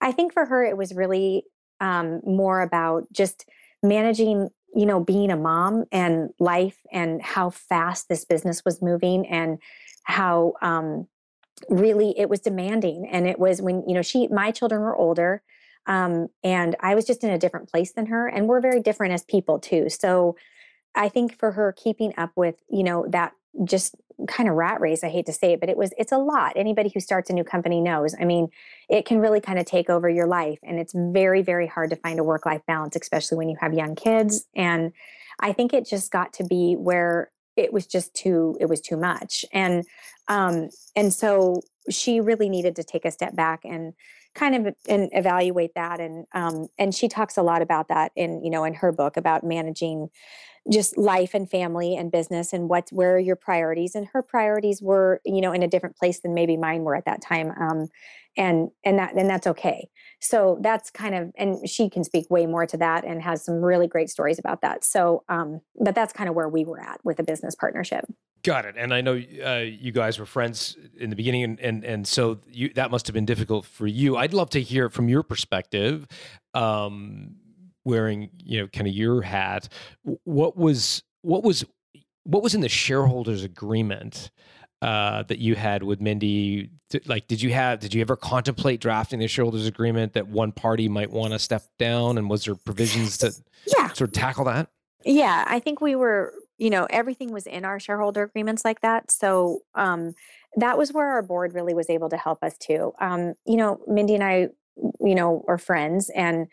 I 0.00 0.12
think 0.12 0.32
for 0.32 0.46
her, 0.46 0.64
it 0.64 0.76
was 0.76 0.94
really 0.94 1.44
um, 1.80 2.20
more 2.24 2.62
about 2.62 3.04
just 3.12 3.46
managing 3.82 4.50
you 4.74 4.86
know 4.86 5.00
being 5.00 5.30
a 5.30 5.36
mom 5.36 5.84
and 5.92 6.30
life 6.40 6.78
and 6.92 7.22
how 7.22 7.50
fast 7.50 8.08
this 8.08 8.24
business 8.24 8.64
was 8.64 8.82
moving 8.82 9.26
and 9.28 9.58
how 10.04 10.54
um, 10.62 11.08
really 11.68 12.14
it 12.18 12.28
was 12.28 12.40
demanding 12.40 13.06
and 13.10 13.26
it 13.26 13.38
was 13.38 13.60
when 13.60 13.82
you 13.86 13.94
know 13.94 14.02
she 14.02 14.28
my 14.28 14.50
children 14.50 14.80
were 14.80 14.96
older 14.96 15.42
um, 15.86 16.28
and 16.42 16.76
i 16.80 16.94
was 16.94 17.04
just 17.04 17.24
in 17.24 17.30
a 17.30 17.38
different 17.38 17.68
place 17.68 17.92
than 17.92 18.06
her 18.06 18.28
and 18.28 18.48
we're 18.48 18.60
very 18.60 18.80
different 18.80 19.12
as 19.12 19.22
people 19.24 19.58
too. 19.58 19.88
So 19.88 20.36
i 20.94 21.08
think 21.08 21.38
for 21.38 21.52
her 21.52 21.72
keeping 21.76 22.12
up 22.16 22.32
with 22.36 22.56
you 22.68 22.82
know 22.82 23.06
that 23.08 23.32
just 23.64 23.94
kind 24.28 24.48
of 24.48 24.54
rat 24.54 24.80
race 24.80 25.02
i 25.02 25.08
hate 25.08 25.26
to 25.26 25.32
say 25.32 25.52
it 25.54 25.60
but 25.60 25.68
it 25.68 25.76
was 25.76 25.92
it's 25.96 26.12
a 26.12 26.18
lot. 26.18 26.52
Anybody 26.56 26.90
who 26.92 27.00
starts 27.00 27.30
a 27.30 27.32
new 27.32 27.44
company 27.44 27.80
knows. 27.80 28.14
I 28.20 28.24
mean 28.24 28.48
it 28.88 29.06
can 29.06 29.18
really 29.18 29.40
kind 29.40 29.58
of 29.58 29.66
take 29.66 29.88
over 29.88 30.08
your 30.08 30.26
life 30.26 30.58
and 30.62 30.78
it's 30.78 30.92
very 30.94 31.42
very 31.42 31.66
hard 31.66 31.90
to 31.90 31.96
find 31.96 32.18
a 32.18 32.24
work 32.24 32.44
life 32.44 32.62
balance 32.66 32.96
especially 32.96 33.38
when 33.38 33.48
you 33.48 33.56
have 33.60 33.72
young 33.72 33.94
kids. 33.94 34.46
And 34.54 34.92
i 35.40 35.52
think 35.52 35.72
it 35.72 35.86
just 35.86 36.10
got 36.10 36.32
to 36.34 36.44
be 36.44 36.74
where 36.74 37.30
it 37.56 37.72
was 37.72 37.86
just 37.86 38.14
too 38.14 38.56
it 38.60 38.66
was 38.66 38.80
too 38.80 38.96
much. 38.96 39.44
And 39.52 39.84
um 40.28 40.68
and 40.96 41.12
so 41.12 41.62
she 41.90 42.20
really 42.20 42.48
needed 42.48 42.76
to 42.76 42.84
take 42.84 43.04
a 43.04 43.10
step 43.10 43.34
back 43.34 43.60
and 43.64 43.92
kind 44.34 44.54
of 44.54 44.74
and 44.88 45.08
evaluate 45.12 45.74
that 45.74 46.00
and 46.00 46.26
um 46.34 46.68
and 46.78 46.94
she 46.94 47.08
talks 47.08 47.36
a 47.36 47.42
lot 47.42 47.62
about 47.62 47.88
that 47.88 48.12
in 48.16 48.42
you 48.44 48.50
know 48.50 48.64
in 48.64 48.74
her 48.74 48.92
book 48.92 49.16
about 49.16 49.42
managing 49.42 50.08
just 50.70 50.96
life 50.96 51.34
and 51.34 51.50
family 51.50 51.96
and 51.96 52.12
business 52.12 52.52
and 52.52 52.68
what's 52.68 52.92
where 52.92 53.16
are 53.16 53.18
your 53.18 53.34
priorities 53.34 53.94
and 53.94 54.06
her 54.12 54.22
priorities 54.22 54.80
were 54.80 55.20
you 55.24 55.40
know 55.40 55.52
in 55.52 55.62
a 55.62 55.68
different 55.68 55.96
place 55.96 56.20
than 56.20 56.34
maybe 56.34 56.56
mine 56.56 56.82
were 56.82 56.94
at 56.94 57.06
that 57.06 57.20
time 57.22 57.50
um, 57.60 57.88
and 58.36 58.70
and 58.84 58.98
that 58.98 59.14
and 59.14 59.28
that's 59.28 59.46
okay. 59.46 59.88
So 60.20 60.58
that's 60.60 60.90
kind 60.90 61.14
of 61.14 61.32
and 61.36 61.68
she 61.68 61.90
can 61.90 62.04
speak 62.04 62.30
way 62.30 62.46
more 62.46 62.66
to 62.66 62.76
that 62.76 63.04
and 63.04 63.22
has 63.22 63.44
some 63.44 63.62
really 63.62 63.86
great 63.86 64.10
stories 64.10 64.38
about 64.38 64.62
that. 64.62 64.84
So 64.84 65.24
um, 65.28 65.60
but 65.78 65.94
that's 65.94 66.12
kind 66.12 66.28
of 66.28 66.34
where 66.34 66.48
we 66.48 66.64
were 66.64 66.80
at 66.80 67.00
with 67.04 67.18
a 67.18 67.22
business 67.22 67.54
partnership 67.54 68.04
Got 68.42 68.64
it. 68.64 68.74
And 68.78 68.94
I 68.94 69.00
know 69.00 69.12
uh, 69.44 69.64
you 69.66 69.92
guys 69.92 70.18
were 70.18 70.26
friends 70.26 70.76
in 70.98 71.10
the 71.10 71.16
beginning, 71.16 71.44
and 71.44 71.60
and, 71.60 71.84
and 71.84 72.08
so 72.08 72.38
you, 72.48 72.70
that 72.74 72.90
must 72.90 73.06
have 73.06 73.14
been 73.14 73.26
difficult 73.26 73.66
for 73.66 73.86
you. 73.86 74.16
I'd 74.16 74.32
love 74.32 74.50
to 74.50 74.60
hear 74.60 74.88
from 74.88 75.08
your 75.08 75.22
perspective. 75.22 76.06
Um, 76.54 77.36
wearing 77.84 78.28
you 78.44 78.60
know 78.60 78.66
kind 78.68 78.86
of 78.86 78.92
your 78.92 79.22
hat 79.22 79.66
what 80.24 80.54
was 80.54 81.02
what 81.22 81.42
was 81.42 81.64
what 82.24 82.42
was 82.42 82.54
in 82.54 82.60
the 82.60 82.68
shareholders 82.68 83.42
agreement 83.42 84.30
uh, 84.82 85.22
that 85.24 85.38
you 85.38 85.54
had 85.54 85.82
with 85.82 86.00
Mindy? 86.00 86.70
Like, 87.06 87.28
did 87.28 87.42
you 87.42 87.52
have, 87.52 87.80
did 87.80 87.94
you 87.94 88.00
ever 88.00 88.16
contemplate 88.16 88.80
drafting 88.80 89.18
the 89.18 89.28
shareholders 89.28 89.66
agreement 89.66 90.14
that 90.14 90.28
one 90.28 90.52
party 90.52 90.88
might 90.88 91.10
want 91.10 91.32
to 91.32 91.38
step 91.38 91.64
down? 91.78 92.18
And 92.18 92.28
was 92.28 92.44
there 92.44 92.54
provisions 92.54 93.18
to 93.18 93.32
yeah. 93.66 93.88
sort 93.88 94.08
of 94.08 94.12
tackle 94.12 94.44
that? 94.46 94.68
Yeah, 95.04 95.44
I 95.46 95.60
think 95.60 95.80
we 95.80 95.94
were, 95.94 96.34
you 96.60 96.70
know, 96.70 96.86
everything 96.90 97.32
was 97.32 97.46
in 97.46 97.64
our 97.64 97.80
shareholder 97.80 98.22
agreements 98.22 98.64
like 98.64 98.82
that. 98.82 99.10
So 99.10 99.60
um, 99.74 100.14
that 100.56 100.76
was 100.76 100.92
where 100.92 101.08
our 101.08 101.22
board 101.22 101.54
really 101.54 101.74
was 101.74 101.88
able 101.88 102.10
to 102.10 102.18
help 102.18 102.44
us 102.44 102.56
too. 102.58 102.92
Um, 103.00 103.34
you 103.46 103.56
know, 103.56 103.80
Mindy 103.88 104.14
and 104.14 104.22
I, 104.22 104.48
you 105.00 105.14
know, 105.14 105.44
are 105.48 105.58
friends 105.58 106.10
and 106.14 106.46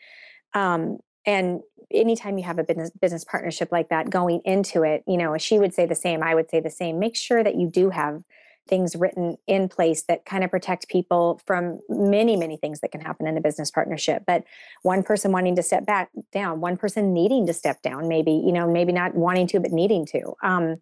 um, 0.53 0.99
and 1.25 1.59
anytime 1.91 2.37
you 2.37 2.43
have 2.45 2.59
a 2.59 2.63
business 2.63 2.89
business 3.01 3.23
partnership 3.23 3.69
like 3.71 3.89
that 3.89 4.09
going 4.09 4.41
into 4.43 4.83
it 4.83 5.03
you 5.07 5.15
know 5.15 5.37
she 5.37 5.57
would 5.57 5.73
say 5.73 5.85
the 5.85 5.95
same 5.95 6.21
i 6.21 6.35
would 6.35 6.49
say 6.49 6.59
the 6.59 6.69
same 6.69 6.99
make 6.99 7.15
sure 7.15 7.41
that 7.41 7.55
you 7.55 7.69
do 7.69 7.89
have 7.89 8.21
things 8.67 8.95
written 8.95 9.38
in 9.47 9.69
place 9.69 10.03
that 10.03 10.25
kind 10.25 10.43
of 10.43 10.51
protect 10.51 10.88
people 10.89 11.41
from 11.45 11.80
many 11.89 12.36
many 12.36 12.58
things 12.58 12.80
that 12.82 12.91
can 12.91 13.01
happen 13.01 13.27
in 13.27 13.38
a 13.38 13.41
business 13.41 13.71
partnership 13.71 14.23
but 14.27 14.43
one 14.84 15.03
person 15.03 15.32
wanting 15.32 15.56
to 15.56 15.63
step 15.63 15.86
back 15.86 16.10
down 16.32 16.62
one 16.62 16.77
person 16.77 17.13
needing 17.13 17.45
to 17.47 17.53
step 17.53 17.82
down 17.82 18.08
maybe 18.08 18.32
you 18.32 18.51
know 18.51 18.69
maybe 18.69 18.91
not 18.91 19.15
wanting 19.15 19.47
to 19.47 19.60
but 19.60 19.71
needing 19.71 20.06
to 20.06 20.34
um, 20.43 20.77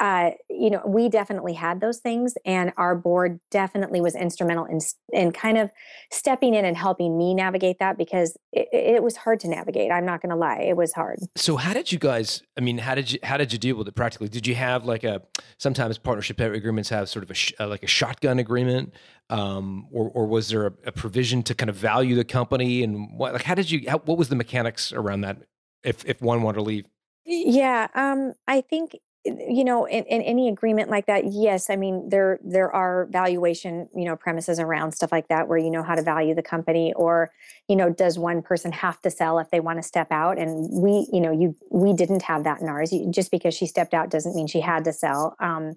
uh, 0.00 0.30
you 0.50 0.70
know, 0.70 0.82
we 0.84 1.08
definitely 1.08 1.52
had 1.52 1.80
those 1.80 1.98
things, 1.98 2.34
and 2.44 2.72
our 2.76 2.96
board 2.96 3.38
definitely 3.50 4.00
was 4.00 4.16
instrumental 4.16 4.64
in 4.64 4.80
in 5.12 5.30
kind 5.30 5.56
of 5.56 5.70
stepping 6.10 6.54
in 6.54 6.64
and 6.64 6.76
helping 6.76 7.16
me 7.16 7.32
navigate 7.32 7.78
that 7.78 7.96
because 7.96 8.36
it, 8.52 8.68
it 8.72 9.02
was 9.04 9.16
hard 9.16 9.38
to 9.40 9.48
navigate. 9.48 9.92
I'm 9.92 10.04
not 10.04 10.20
going 10.20 10.30
to 10.30 10.36
lie, 10.36 10.58
it 10.58 10.76
was 10.76 10.92
hard. 10.92 11.20
So 11.36 11.56
how 11.56 11.72
did 11.72 11.92
you 11.92 12.00
guys? 12.00 12.42
I 12.58 12.60
mean, 12.60 12.78
how 12.78 12.96
did 12.96 13.12
you 13.12 13.20
how 13.22 13.36
did 13.36 13.52
you 13.52 13.58
deal 13.58 13.76
with 13.76 13.86
it 13.86 13.94
practically? 13.94 14.28
Did 14.28 14.48
you 14.48 14.56
have 14.56 14.84
like 14.84 15.04
a 15.04 15.22
sometimes 15.58 15.96
partnership 15.96 16.40
agreements 16.40 16.88
have 16.88 17.08
sort 17.08 17.22
of 17.22 17.30
a 17.30 17.34
sh- 17.34 17.52
uh, 17.60 17.68
like 17.68 17.84
a 17.84 17.88
shotgun 17.88 18.40
agreement, 18.40 18.94
um, 19.30 19.86
or 19.92 20.10
or 20.10 20.26
was 20.26 20.48
there 20.48 20.66
a, 20.66 20.72
a, 20.86 20.92
provision 20.92 21.44
to 21.44 21.54
kind 21.54 21.70
of 21.70 21.76
value 21.76 22.16
the 22.16 22.24
company 22.24 22.82
and 22.82 23.16
what? 23.16 23.32
Like, 23.32 23.44
how 23.44 23.54
did 23.54 23.70
you? 23.70 23.88
How, 23.88 23.98
what 23.98 24.18
was 24.18 24.28
the 24.28 24.36
mechanics 24.36 24.92
around 24.92 25.20
that? 25.20 25.38
If 25.84 26.04
if 26.04 26.20
one 26.20 26.42
wanted 26.42 26.56
to 26.56 26.62
leave. 26.62 26.86
Yeah, 27.26 27.88
um, 27.94 28.34
I 28.46 28.60
think 28.60 28.96
you 29.24 29.64
know 29.64 29.86
in, 29.86 30.04
in, 30.04 30.20
any 30.22 30.48
agreement 30.48 30.90
like 30.90 31.06
that 31.06 31.24
yes 31.32 31.70
i 31.70 31.76
mean 31.76 32.06
there 32.10 32.38
there 32.44 32.70
are 32.70 33.06
valuation 33.10 33.88
you 33.94 34.04
know 34.04 34.16
premises 34.16 34.60
around 34.60 34.92
stuff 34.92 35.10
like 35.10 35.28
that 35.28 35.48
where 35.48 35.56
you 35.56 35.70
know 35.70 35.82
how 35.82 35.94
to 35.94 36.02
value 36.02 36.34
the 36.34 36.42
company 36.42 36.92
or 36.94 37.30
you 37.68 37.76
know 37.76 37.90
does 37.90 38.18
one 38.18 38.42
person 38.42 38.72
have 38.72 39.00
to 39.00 39.10
sell 39.10 39.38
if 39.38 39.50
they 39.50 39.60
want 39.60 39.78
to 39.78 39.82
step 39.82 40.08
out? 40.10 40.38
And 40.38 40.68
we 40.70 41.08
you 41.12 41.20
know 41.20 41.32
you 41.32 41.56
we 41.70 41.92
didn't 41.92 42.22
have 42.22 42.44
that 42.44 42.60
in 42.60 42.68
ours. 42.68 42.92
Just 43.10 43.30
because 43.30 43.54
she 43.54 43.66
stepped 43.66 43.94
out 43.94 44.10
doesn't 44.10 44.34
mean 44.34 44.46
she 44.46 44.60
had 44.60 44.84
to 44.84 44.92
sell. 44.92 45.36
Um, 45.40 45.74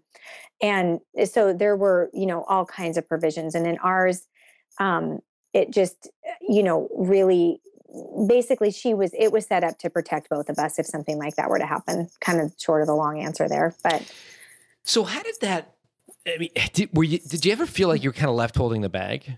and 0.62 1.00
so 1.26 1.54
there 1.54 1.76
were 1.76 2.10
you 2.14 2.26
know 2.26 2.44
all 2.44 2.66
kinds 2.66 2.98
of 2.98 3.08
provisions. 3.08 3.56
And 3.56 3.66
in 3.66 3.78
ours 3.80 4.28
um, 4.80 5.20
it 5.54 5.72
just 5.72 6.10
you 6.42 6.64
know 6.64 6.90
really 6.96 7.62
basically 8.28 8.72
she 8.72 8.94
was 8.94 9.12
it 9.18 9.32
was 9.32 9.46
set 9.46 9.64
up 9.64 9.78
to 9.80 9.90
protect 9.90 10.30
both 10.30 10.50
of 10.50 10.58
us 10.58 10.78
if 10.78 10.86
something 10.86 11.18
like 11.18 11.36
that 11.36 11.50
were 11.50 11.60
to 11.60 11.66
happen 11.66 12.10
kind 12.20 12.40
of 12.42 12.54
short 12.58 12.82
of 12.82 12.88
the 12.88 12.96
long 12.96 13.20
answer 13.20 13.48
there 13.48 13.74
but 13.84 14.12
so 14.84 15.04
how 15.04 15.22
did 15.24 15.36
that 15.42 15.76
i 16.28 16.38
mean 16.38 16.50
did, 16.74 16.90
were 16.94 17.04
you 17.04 17.20
did 17.20 17.46
you 17.46 17.52
ever 17.52 17.66
feel 17.66 17.88
like 17.88 18.04
you 18.04 18.10
were 18.10 18.14
kind 18.14 18.30
of 18.30 18.36
left 18.36 18.56
holding 18.56 18.82
the 18.82 18.90
bag? 18.90 19.38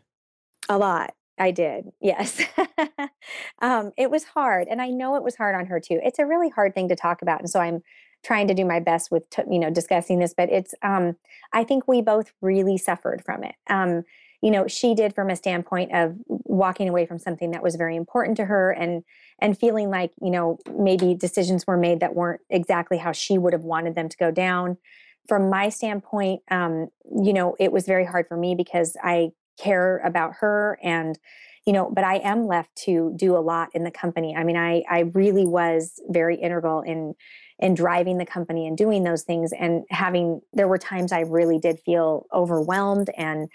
A 0.67 0.77
lot. 0.77 1.13
I 1.38 1.51
did. 1.51 1.89
Yes. 1.99 2.41
Um, 3.62 3.91
it 3.97 4.09
was 4.09 4.23
hard 4.23 4.67
and 4.69 4.81
i 4.81 4.88
know 4.89 5.15
it 5.15 5.23
was 5.23 5.35
hard 5.35 5.53
on 5.53 5.65
her 5.65 5.79
too. 5.79 5.99
It's 6.01 6.17
a 6.17 6.25
really 6.25 6.49
hard 6.49 6.73
thing 6.73 6.88
to 6.89 6.95
talk 6.95 7.21
about 7.21 7.41
and 7.41 7.49
so 7.49 7.59
i'm 7.59 7.83
trying 8.23 8.47
to 8.47 8.53
do 8.53 8.65
my 8.65 8.79
best 8.79 9.12
with 9.12 9.29
t- 9.29 9.43
you 9.49 9.59
know 9.59 9.69
discussing 9.69 10.19
this 10.19 10.33
but 10.33 10.49
it's 10.49 10.73
um, 10.81 11.15
i 11.53 11.63
think 11.63 11.88
we 11.88 12.01
both 12.01 12.31
really 12.41 12.77
suffered 12.77 13.21
from 13.25 13.43
it. 13.43 13.55
Um, 13.69 14.03
you 14.41 14.52
know 14.52 14.67
she 14.67 14.95
did 14.95 15.13
from 15.13 15.30
a 15.30 15.36
standpoint 15.36 15.91
of 15.93 16.15
walking 16.28 16.89
away 16.89 17.06
from 17.06 17.19
something 17.19 17.52
that 17.52 17.63
was 17.63 17.75
very 17.75 17.95
important 17.95 18.38
to 18.38 18.45
her 18.45 18.71
and 18.71 19.04
and 19.39 19.58
feeling 19.58 19.89
like 19.89 20.12
you 20.21 20.30
know 20.30 20.58
maybe 20.78 21.13
decisions 21.13 21.65
were 21.67 21.78
made 21.78 21.99
that 21.99 22.15
weren't 22.15 22.41
exactly 22.49 22.97
how 22.97 23.12
she 23.12 23.38
would 23.38 23.54
have 23.54 23.63
wanted 23.63 23.95
them 23.95 24.10
to 24.10 24.17
go 24.17 24.32
down. 24.32 24.78
From 25.28 25.49
my 25.49 25.69
standpoint 25.69 26.41
um, 26.49 26.88
you 27.12 27.34
know 27.34 27.56
it 27.60 27.71
was 27.71 27.86
very 27.86 28.06
hard 28.06 28.28
for 28.28 28.38
me 28.38 28.56
because 28.56 28.95
i 29.04 29.32
care 29.58 29.97
about 29.99 30.34
her 30.39 30.80
and 30.82 31.19
you 31.65 31.73
know 31.73 31.91
but 31.91 32.04
i 32.04 32.15
am 32.17 32.47
left 32.47 32.73
to 32.75 33.13
do 33.15 33.36
a 33.36 33.39
lot 33.39 33.69
in 33.73 33.84
the 33.84 33.91
company. 33.91 34.36
I 34.36 34.43
mean 34.43 34.58
i 34.58 34.84
i 34.89 34.99
really 35.13 35.45
was 35.45 36.02
very 36.08 36.36
integral 36.38 36.82
in 36.82 37.13
in 37.60 37.73
driving 37.73 38.17
the 38.17 38.25
company 38.25 38.65
and 38.67 38.78
doing 38.78 39.04
those 39.04 39.23
things 39.23 39.52
and 39.52 39.84
having 39.89 40.39
there 40.54 40.67
were 40.67 40.78
times 40.78 41.12
i 41.12 41.19
really 41.19 41.60
did 41.60 41.78
feel 41.86 42.25
overwhelmed 42.34 43.10
and 43.17 43.49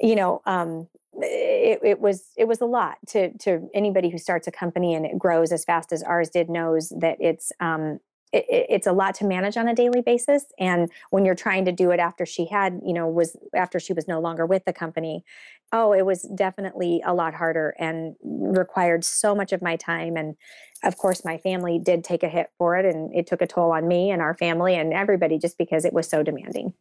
you 0.00 0.14
know 0.14 0.42
um, 0.46 0.88
it, 1.18 1.80
it, 1.82 2.00
was 2.00 2.30
it 2.36 2.46
was 2.46 2.60
a 2.60 2.66
lot 2.66 2.98
to 3.08 3.36
to 3.38 3.68
anybody 3.74 4.10
who 4.10 4.18
starts 4.18 4.46
a 4.46 4.52
company 4.52 4.94
and 4.94 5.06
it 5.06 5.18
grows 5.18 5.52
as 5.52 5.64
fast 5.64 5.92
as 5.92 6.02
ours 6.02 6.30
did 6.30 6.50
knows 6.50 6.92
that 6.98 7.16
it's 7.20 7.52
um, 7.60 8.00
it, 8.32 8.44
it's 8.48 8.86
a 8.86 8.92
lot 8.92 9.14
to 9.16 9.24
manage 9.24 9.56
on 9.56 9.68
a 9.68 9.74
daily 9.74 10.02
basis. 10.02 10.44
And 10.58 10.90
when 11.10 11.24
you're 11.24 11.34
trying 11.34 11.64
to 11.66 11.72
do 11.72 11.90
it 11.90 12.00
after 12.00 12.26
she 12.26 12.46
had 12.46 12.80
you 12.84 12.92
know 12.92 13.08
was 13.08 13.36
after 13.54 13.80
she 13.80 13.92
was 13.92 14.06
no 14.06 14.20
longer 14.20 14.44
with 14.46 14.64
the 14.64 14.72
company 14.72 15.24
oh 15.72 15.92
it 15.92 16.06
was 16.06 16.22
definitely 16.34 17.02
a 17.04 17.12
lot 17.12 17.34
harder 17.34 17.74
and 17.78 18.14
required 18.22 19.04
so 19.04 19.34
much 19.34 19.52
of 19.52 19.62
my 19.62 19.76
time. 19.76 20.16
And 20.16 20.36
of 20.84 20.98
course 20.98 21.24
my 21.24 21.38
family 21.38 21.78
did 21.78 22.04
take 22.04 22.22
a 22.22 22.28
hit 22.28 22.50
for 22.58 22.76
it 22.76 22.84
and 22.84 23.14
it 23.14 23.26
took 23.26 23.40
a 23.40 23.46
toll 23.46 23.72
on 23.72 23.88
me 23.88 24.10
and 24.10 24.20
our 24.20 24.34
family 24.34 24.74
and 24.74 24.92
everybody 24.92 25.38
just 25.38 25.56
because 25.56 25.84
it 25.84 25.92
was 25.92 26.08
so 26.08 26.22
demanding 26.22 26.74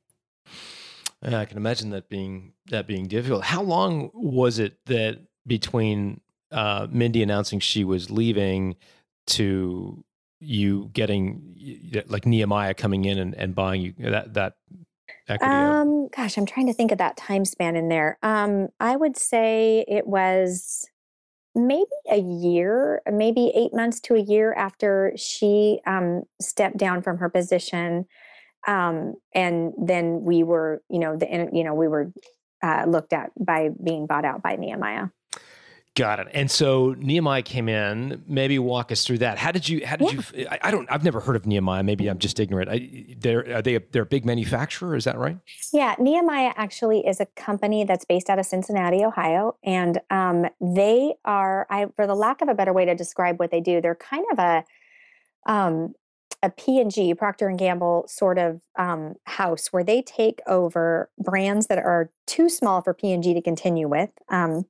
yeah, 1.32 1.40
I 1.40 1.46
can 1.46 1.58
imagine 1.58 1.90
that 1.92 2.10
being 2.10 2.54
that 2.70 2.88
being 2.88 3.08
difficult. 3.08 3.44
How 3.44 3.62
long 3.62 4.12
was 4.14 4.60
it 4.60 4.78
that 4.86 5.20
between 5.46 6.22
uh, 6.52 6.88
Mindy 6.90 7.24
announcing 7.24 7.60
she 7.60 7.84
was 7.84 8.12
leaving 8.12 8.76
to 9.28 10.04
you 10.40 10.90
getting 10.94 12.04
like 12.08 12.26
Nehemiah 12.26 12.74
coming 12.74 13.06
in 13.06 13.18
and, 13.18 13.34
and 13.36 13.56
buying 13.56 13.82
you 13.82 13.94
that 14.00 14.34
that 14.34 14.54
equity? 15.28 15.54
Um, 15.54 16.10
gosh, 16.16 16.38
I'm 16.38 16.46
trying 16.46 16.68
to 16.68 16.74
think 16.74 16.92
of 16.92 16.98
that 17.00 17.18
time 17.18 17.46
span 17.46 17.76
in 17.76 17.90
there. 17.90 18.18
Um, 18.22 18.70
I 18.80 18.96
would 18.96 19.18
say 19.18 19.86
it 19.88 20.08
was 20.08 20.88
maybe 21.56 21.86
a 22.10 22.20
year, 22.20 23.02
maybe 23.12 23.52
eight 23.56 23.74
months 23.74 24.00
to 24.02 24.16
a 24.16 24.20
year 24.20 24.54
after 24.54 25.14
she 25.16 25.80
um, 25.88 26.24
stepped 26.42 26.78
down 26.78 27.02
from 27.02 27.18
her 27.18 27.30
position 27.30 28.06
um, 28.68 29.16
and 29.34 29.74
then 29.78 30.22
we 30.24 30.44
were 30.44 30.82
you 30.90 31.00
know 31.00 31.18
the 31.18 31.50
you 31.54 31.64
know 31.64 31.74
we 31.74 31.88
were 31.88 32.12
uh, 32.64 32.86
looked 32.88 33.14
at 33.14 33.32
by 33.40 33.70
being 33.84 34.08
bought 34.08 34.26
out 34.26 34.42
by 34.42 34.56
nehemiah 34.56 35.08
Got 35.96 36.20
it. 36.20 36.28
And 36.34 36.52
so 36.52 36.94
Nehemiah 36.98 37.42
came 37.42 37.70
in. 37.70 38.22
Maybe 38.28 38.60
walk 38.60 38.92
us 38.92 39.06
through 39.06 39.20
that. 39.20 39.38
How 39.38 39.54
did 39.54 39.70
you? 39.70 39.86
How 39.86 39.96
did 39.96 40.12
yeah. 40.12 40.22
you? 40.34 40.48
I, 40.52 40.60
I, 40.64 40.72
don't. 40.72 40.92
I've 40.92 41.06
never 41.06 41.22
heard 41.22 41.38
of 41.38 41.46
Nehemiah. 41.46 41.84
Maybe 41.84 42.10
I'm 42.10 42.20
just 42.20 42.38
ignorant. 42.38 42.70
I, 42.70 43.16
they're 43.18 43.56
are 43.56 43.62
they? 43.62 43.76
A, 43.76 43.82
they're 43.94 44.02
a 44.02 44.06
big 44.06 44.26
manufacturer. 44.26 44.98
Is 44.98 45.06
that 45.06 45.18
right? 45.18 45.38
Yeah, 45.72 45.96
Nehemiah 45.98 46.52
actually 46.58 47.08
is 47.08 47.22
a 47.22 47.26
company 47.38 47.86
that's 47.86 48.04
based 48.04 48.30
out 48.30 48.40
of 48.40 48.46
Cincinnati, 48.46 49.06
Ohio, 49.06 49.56
and 49.64 50.02
um, 50.10 50.48
they 50.60 51.14
are. 51.24 51.66
I, 51.70 51.86
for 51.96 52.08
the 52.08 52.16
lack 52.16 52.42
of 52.42 52.50
a 52.50 52.54
better 52.54 52.74
way 52.74 52.84
to 52.84 52.94
describe 52.94 53.40
what 53.40 53.52
they 53.52 53.62
do, 53.62 53.80
they're 53.80 53.96
kind 53.96 54.26
of 54.34 54.40
a 54.40 54.66
um, 55.46 55.94
a 56.46 56.50
P&G, 56.52 57.16
Procter 57.16 57.48
and 57.48 57.58
Gamble 57.58 58.06
sort 58.08 58.38
of 58.38 58.62
um, 58.78 59.16
house 59.24 59.74
where 59.74 59.84
they 59.84 60.04
take 60.04 60.40
over 60.46 61.10
brands 61.18 61.68
that 61.68 61.80
are 61.80 62.12
too 62.28 62.50
small 62.50 62.82
for 62.82 62.94
P&G 62.94 63.34
to 63.34 63.42
continue 63.42 63.88
with. 63.88 64.12
Um, 64.30 64.66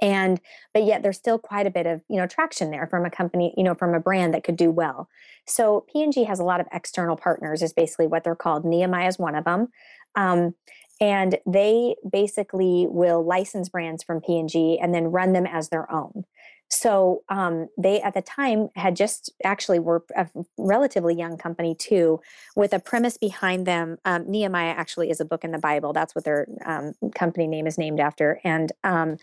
and 0.00 0.40
but 0.72 0.84
yet 0.84 1.02
there's 1.02 1.16
still 1.16 1.38
quite 1.38 1.66
a 1.66 1.70
bit 1.70 1.86
of 1.86 2.00
you 2.08 2.16
know 2.16 2.26
traction 2.26 2.70
there 2.70 2.86
from 2.86 3.04
a 3.04 3.10
company 3.10 3.52
you 3.56 3.62
know 3.62 3.74
from 3.74 3.94
a 3.94 4.00
brand 4.00 4.32
that 4.32 4.44
could 4.44 4.56
do 4.56 4.70
well 4.70 5.08
so 5.46 5.84
p&g 5.92 6.24
has 6.24 6.40
a 6.40 6.44
lot 6.44 6.60
of 6.60 6.66
external 6.72 7.16
partners 7.16 7.62
is 7.62 7.72
basically 7.72 8.06
what 8.06 8.24
they're 8.24 8.34
called 8.34 8.64
nehemiah 8.64 9.08
is 9.08 9.18
one 9.18 9.34
of 9.34 9.44
them 9.44 9.68
um, 10.14 10.54
and 11.00 11.38
they 11.46 11.94
basically 12.10 12.86
will 12.88 13.24
license 13.24 13.68
brands 13.68 14.02
from 14.02 14.20
p&g 14.20 14.78
and 14.80 14.94
then 14.94 15.04
run 15.06 15.32
them 15.32 15.46
as 15.46 15.68
their 15.68 15.90
own 15.92 16.24
so 16.72 17.22
um, 17.28 17.68
they 17.76 18.00
at 18.00 18.14
the 18.14 18.22
time 18.22 18.70
had 18.76 18.96
just 18.96 19.30
actually 19.44 19.78
were 19.78 20.02
a 20.16 20.26
relatively 20.56 21.14
young 21.14 21.36
company 21.36 21.74
too, 21.74 22.20
with 22.56 22.72
a 22.72 22.78
premise 22.78 23.18
behind 23.18 23.66
them. 23.66 23.98
Um, 24.06 24.30
Nehemiah 24.30 24.70
actually 24.70 25.10
is 25.10 25.20
a 25.20 25.24
book 25.26 25.44
in 25.44 25.52
the 25.52 25.58
Bible. 25.58 25.92
That's 25.92 26.14
what 26.14 26.24
their 26.24 26.46
um, 26.64 26.94
company 27.14 27.46
name 27.46 27.66
is 27.66 27.76
named 27.76 28.00
after. 28.00 28.40
And 28.42 28.72
um, 28.84 29.18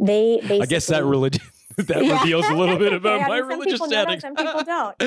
they 0.00 0.38
basically, 0.38 0.62
I 0.62 0.66
guess 0.66 0.86
that 0.88 1.04
religion. 1.04 1.42
that 1.76 2.04
yeah. 2.04 2.18
reveals 2.18 2.48
a 2.48 2.54
little 2.54 2.76
bit 2.76 2.92
about 2.92 3.28
my 3.28 3.38
religious 3.38 3.80
status. 3.80 4.20
some 4.20 4.34
people 4.34 4.64
don't. 4.66 5.00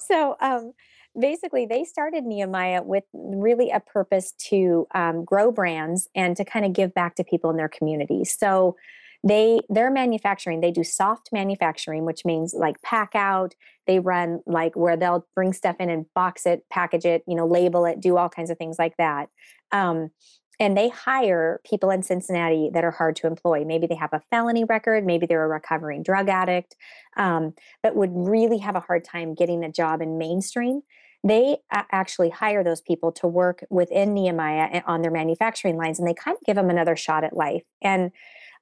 so 0.00 0.36
um, 0.40 0.72
basically 1.16 1.66
they 1.66 1.84
started 1.84 2.24
Nehemiah 2.24 2.82
with 2.82 3.04
really 3.12 3.70
a 3.70 3.78
purpose 3.78 4.32
to 4.48 4.88
um, 4.92 5.24
grow 5.24 5.52
brands 5.52 6.08
and 6.16 6.36
to 6.36 6.44
kind 6.44 6.66
of 6.66 6.72
give 6.72 6.92
back 6.92 7.14
to 7.16 7.24
people 7.24 7.50
in 7.50 7.56
their 7.56 7.68
communities. 7.68 8.36
So 8.36 8.76
they 9.24 9.60
they're 9.68 9.90
manufacturing 9.90 10.60
they 10.60 10.70
do 10.70 10.84
soft 10.84 11.30
manufacturing 11.32 12.04
which 12.04 12.24
means 12.24 12.54
like 12.56 12.80
pack 12.82 13.14
out 13.14 13.54
they 13.86 13.98
run 13.98 14.40
like 14.46 14.74
where 14.74 14.96
they'll 14.96 15.26
bring 15.34 15.52
stuff 15.52 15.76
in 15.78 15.88
and 15.88 16.06
box 16.14 16.46
it 16.46 16.62
package 16.70 17.04
it 17.04 17.22
you 17.26 17.34
know 17.34 17.46
label 17.46 17.84
it 17.84 18.00
do 18.00 18.16
all 18.16 18.28
kinds 18.28 18.50
of 18.50 18.58
things 18.58 18.76
like 18.78 18.96
that. 18.98 19.28
Um, 19.72 20.10
and 20.58 20.74
they 20.74 20.88
hire 20.88 21.60
people 21.68 21.90
in 21.90 22.02
cincinnati 22.02 22.70
that 22.72 22.82
are 22.82 22.90
hard 22.90 23.14
to 23.16 23.26
employ. 23.26 23.64
Maybe 23.66 23.86
they 23.86 23.94
have 23.94 24.12
a 24.12 24.22
felony 24.30 24.64
record 24.64 25.04
maybe 25.04 25.26
they're 25.26 25.44
a 25.44 25.48
recovering 25.48 26.02
drug 26.02 26.28
addict 26.28 26.76
um, 27.16 27.54
but 27.82 27.96
would 27.96 28.10
really 28.12 28.58
have 28.58 28.76
a 28.76 28.80
hard 28.80 29.04
time 29.04 29.34
getting 29.34 29.64
a 29.64 29.72
job 29.72 30.00
in 30.00 30.18
mainstream. 30.18 30.82
They 31.24 31.56
actually 31.72 32.30
hire 32.30 32.62
those 32.62 32.80
people 32.80 33.10
to 33.12 33.26
work 33.26 33.64
within 33.68 34.14
nehemiah 34.14 34.68
eh, 34.72 34.80
on 34.86 35.02
their 35.02 35.10
manufacturing 35.10 35.76
lines 35.76 35.98
and 35.98 36.06
they 36.06 36.14
kind 36.14 36.36
of 36.36 36.44
give 36.44 36.56
them 36.56 36.70
another 36.70 36.94
shot 36.94 37.24
at 37.24 37.36
life. 37.36 37.64
And 37.82 38.12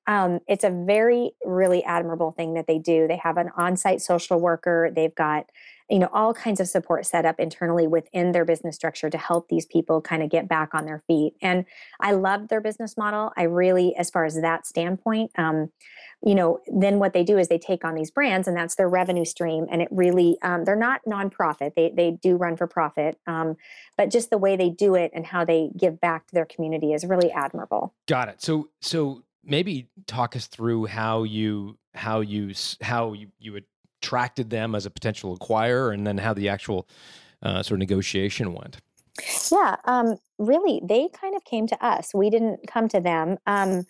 um, 0.07 0.41
it's 0.47 0.65
a 0.65 0.71
very 0.71 1.33
really 1.45 1.83
admirable 1.85 2.33
thing 2.33 2.55
that 2.55 2.67
they 2.67 2.79
do. 2.79 3.09
They 3.09 3.17
have 3.17 3.37
an 3.37 3.51
on-site 3.57 4.03
social 4.03 4.39
worker. 4.39 4.91
They've 4.95 5.15
got 5.15 5.51
you 5.91 5.99
know 5.99 6.09
all 6.13 6.33
kinds 6.33 6.61
of 6.61 6.69
support 6.69 7.05
set 7.05 7.27
up 7.27 7.39
internally 7.39 7.87
within 7.87 8.33
their 8.33 8.45
business 8.45 8.75
structure 8.75 9.11
to 9.11 9.19
help 9.19 9.49
these 9.49 9.67
people 9.67 10.01
kind 10.01 10.23
of 10.23 10.31
get 10.31 10.49
back 10.49 10.75
on 10.75 10.87
their 10.87 11.03
feet. 11.07 11.35
And 11.43 11.67
i 12.01 12.13
love 12.13 12.49
their 12.49 12.61
business 12.61 12.97
model. 12.97 13.33
I 13.37 13.43
really 13.45 13.95
as 13.97 14.11
far 14.11 14.25
as 14.25 14.41
that 14.41 14.67
standpoint 14.67 15.31
um, 15.37 15.71
you 16.25 16.35
know 16.35 16.61
then 16.67 16.99
what 16.99 17.13
they 17.13 17.23
do 17.23 17.37
is 17.37 17.49
they 17.49 17.59
take 17.59 17.85
on 17.85 17.95
these 17.95 18.11
brands 18.11 18.49
and 18.49 18.57
that's 18.57 18.77
their 18.77 18.89
revenue 18.89 19.27
stream. 19.27 19.67
And 19.71 19.83
it 19.83 19.89
really 19.91 20.39
um, 20.43 20.65
they're 20.65 20.75
not 20.75 21.03
nonprofit. 21.07 21.75
They, 21.75 21.93
they 21.95 22.13
do 22.13 22.37
run 22.37 22.57
for 22.57 22.67
profit. 22.67 23.19
Um, 23.27 23.57
but 23.99 24.11
just 24.11 24.31
the 24.31 24.39
way 24.39 24.57
they 24.57 24.71
do 24.71 24.95
it 24.95 25.11
and 25.15 25.27
how 25.27 25.45
they 25.45 25.71
give 25.77 26.01
back 26.01 26.27
to 26.29 26.35
their 26.35 26.47
community 26.47 26.95
is 26.95 27.05
really 27.05 27.31
admirable. 27.31 27.95
Got 28.07 28.29
it. 28.31 28.43
So 28.43 28.71
so 28.81 29.23
maybe 29.47 29.89
talk 30.07 30.37
us 30.37 30.47
through 30.47 30.87
how 30.87 31.23
you 31.23 31.79
how 31.95 32.21
you 32.21 32.53
how 32.83 33.13
you, 33.13 33.29
you 33.39 33.61
attracted 34.03 34.51
them 34.51 34.75
as 34.75 34.87
a 34.87 34.91
potential 34.91 35.37
acquirer 35.37 35.93
and 35.93 36.07
then 36.07 36.19
how 36.19 36.35
the 36.35 36.49
actual 36.49 36.89
uh, 37.43 37.63
sort 37.63 37.77
of 37.77 37.81
negotiation 37.81 38.53
went? 38.53 38.79
Yeah 39.51 39.77
um, 39.85 40.17
really 40.39 40.81
they 40.85 41.09
kind 41.09 41.37
of 41.37 41.45
came 41.45 41.67
to 41.69 41.85
us. 41.85 42.13
We 42.15 42.31
didn't 42.31 42.67
come 42.67 42.89
to 42.89 43.01
them. 43.01 43.39
Um, 43.47 43.85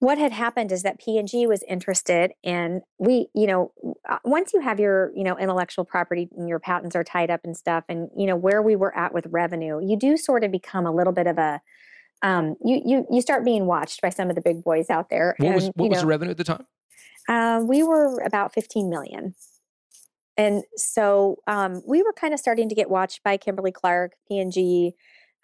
what 0.00 0.18
had 0.18 0.32
happened 0.32 0.70
is 0.70 0.82
that 0.82 0.98
P&G 0.98 1.46
was 1.46 1.62
interested 1.66 2.32
in 2.42 2.82
we, 2.98 3.28
you 3.34 3.46
know, 3.46 3.72
uh, 4.08 4.18
once 4.24 4.52
you 4.52 4.60
have 4.60 4.78
your, 4.78 5.12
you 5.14 5.24
know, 5.24 5.38
intellectual 5.38 5.84
property 5.84 6.28
and 6.36 6.48
your 6.48 6.58
patents 6.58 6.94
are 6.94 7.04
tied 7.04 7.30
up 7.30 7.40
and 7.44 7.56
stuff 7.56 7.84
and 7.88 8.10
you 8.16 8.26
know 8.26 8.36
where 8.36 8.60
we 8.60 8.76
were 8.76 8.94
at 8.96 9.14
with 9.14 9.26
revenue, 9.30 9.80
you 9.82 9.96
do 9.96 10.16
sort 10.16 10.44
of 10.44 10.50
become 10.50 10.84
a 10.84 10.92
little 10.92 11.12
bit 11.12 11.26
of 11.26 11.38
a 11.38 11.60
um, 12.24 12.56
you 12.64 12.80
you 12.84 13.06
you 13.10 13.20
start 13.20 13.44
being 13.44 13.66
watched 13.66 14.00
by 14.00 14.08
some 14.08 14.30
of 14.30 14.34
the 14.34 14.40
big 14.40 14.64
boys 14.64 14.88
out 14.88 15.10
there. 15.10 15.36
What 15.38 15.46
and, 15.46 15.54
was 15.54 15.70
what 15.74 15.90
was 15.90 15.96
know, 15.98 16.00
the 16.00 16.06
revenue 16.06 16.30
at 16.30 16.38
the 16.38 16.44
time? 16.44 16.66
Uh, 17.28 17.62
we 17.62 17.82
were 17.82 18.18
about 18.22 18.52
15 18.52 18.88
million. 18.90 19.34
And 20.36 20.64
so 20.74 21.36
um, 21.46 21.82
we 21.86 22.02
were 22.02 22.12
kind 22.12 22.34
of 22.34 22.40
starting 22.40 22.68
to 22.68 22.74
get 22.74 22.90
watched 22.90 23.22
by 23.22 23.36
Kimberly 23.36 23.70
Clark, 23.70 24.14
P&G, 24.28 24.94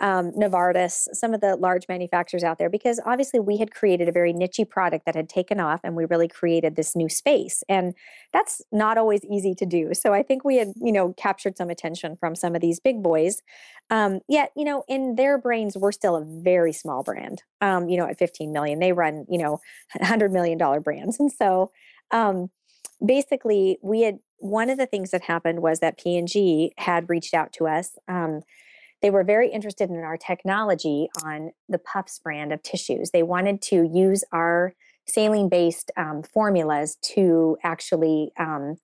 um, 0.01 0.33
Novartis, 0.33 1.07
some 1.13 1.35
of 1.35 1.41
the 1.41 1.57
large 1.57 1.87
manufacturers 1.89 2.43
out 2.43 2.59
there, 2.59 2.71
because 2.71 3.01
obviously 3.05 3.39
we 3.39 3.59
had 3.59 3.73
created 3.73 4.09
a 4.09 4.13
very 4.13 4.33
niche 4.33 4.61
product 4.69 5.05
that 5.07 5.15
had 5.15 5.29
taken 5.29 5.61
off 5.61 5.81
and 5.85 5.95
we 5.95 6.05
really 6.07 6.29
created 6.29 6.77
this 6.77 6.97
new 6.97 7.09
space. 7.09 7.63
And 7.69 7.95
that's 8.33 8.63
not 8.73 8.99
always 8.99 9.25
easy 9.25 9.55
to 9.55 9.67
do. 9.67 9.93
So 9.95 10.13
I 10.15 10.23
think 10.23 10.45
we 10.45 10.57
had, 10.57 10.73
you 10.81 10.93
know, 10.93 11.13
captured 11.13 11.57
some 11.57 11.71
attention 11.71 12.17
from 12.17 12.35
some 12.35 12.55
of 12.55 12.61
these 12.61 12.81
big 12.81 13.03
boys. 13.03 13.43
Um, 13.91 14.21
yet, 14.29 14.53
you 14.57 14.65
know, 14.65 14.85
in 14.89 15.17
their 15.17 15.39
brains, 15.39 15.77
we're 15.77 15.93
still 15.93 16.17
a 16.17 16.25
very 16.25 16.73
small 16.73 17.03
brand, 17.03 17.43
um, 17.61 17.89
you 17.89 17.97
know, 17.97 18.07
at 18.07 18.19
15 18.19 18.53
million. 18.53 18.79
They 18.79 18.93
run, 18.93 19.27
you 19.29 19.39
know, 19.39 19.61
$100 20.01 20.31
million 20.33 20.59
brands. 20.83 21.21
And 21.21 21.31
so, 21.31 21.73
um, 22.11 22.51
basically 23.05 23.79
we 23.83 24.03
had 24.03 24.19
one 24.39 24.71
of 24.71 24.79
the 24.79 24.87
things 24.87 25.11
that 25.11 25.23
happened 25.23 25.61
was 25.61 25.81
that 25.81 25.99
P&G 25.99 26.73
had 26.79 27.09
reached 27.09 27.35
out 27.35 27.53
to 27.55 27.67
us 27.67 27.99
um, 28.09 28.43
they 29.03 29.11
were 29.11 29.25
very 29.25 29.51
interested 29.51 29.91
in 29.91 29.97
our 29.99 30.17
technology 30.17 31.09
on 31.25 31.53
the 31.69 31.79
Puffs 31.79 32.19
brand 32.19 32.53
of 32.53 32.63
tissues. 32.63 33.11
They 33.11 33.23
wanted 33.23 33.63
to 33.63 33.89
use 33.93 34.25
our 34.33 34.75
saline 35.07 35.49
based 35.49 35.91
um, 35.97 36.23
formulas 36.23 36.97
to 37.15 37.57
actually 37.63 38.33
um, 38.39 38.77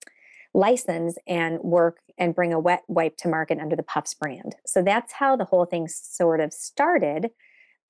license 0.54 1.18
and 1.26 1.60
work 1.60 1.98
and 2.18 2.34
bring 2.34 2.52
a 2.52 2.58
wet 2.58 2.82
wipe 2.88 3.16
to 3.18 3.28
market 3.28 3.58
under 3.58 3.76
the 3.76 3.82
Puffs 3.82 4.14
brand. 4.14 4.56
So 4.64 4.82
that's 4.82 5.12
how 5.12 5.36
the 5.36 5.44
whole 5.44 5.66
thing 5.66 5.86
sort 5.88 6.40
of 6.40 6.52
started. 6.52 7.30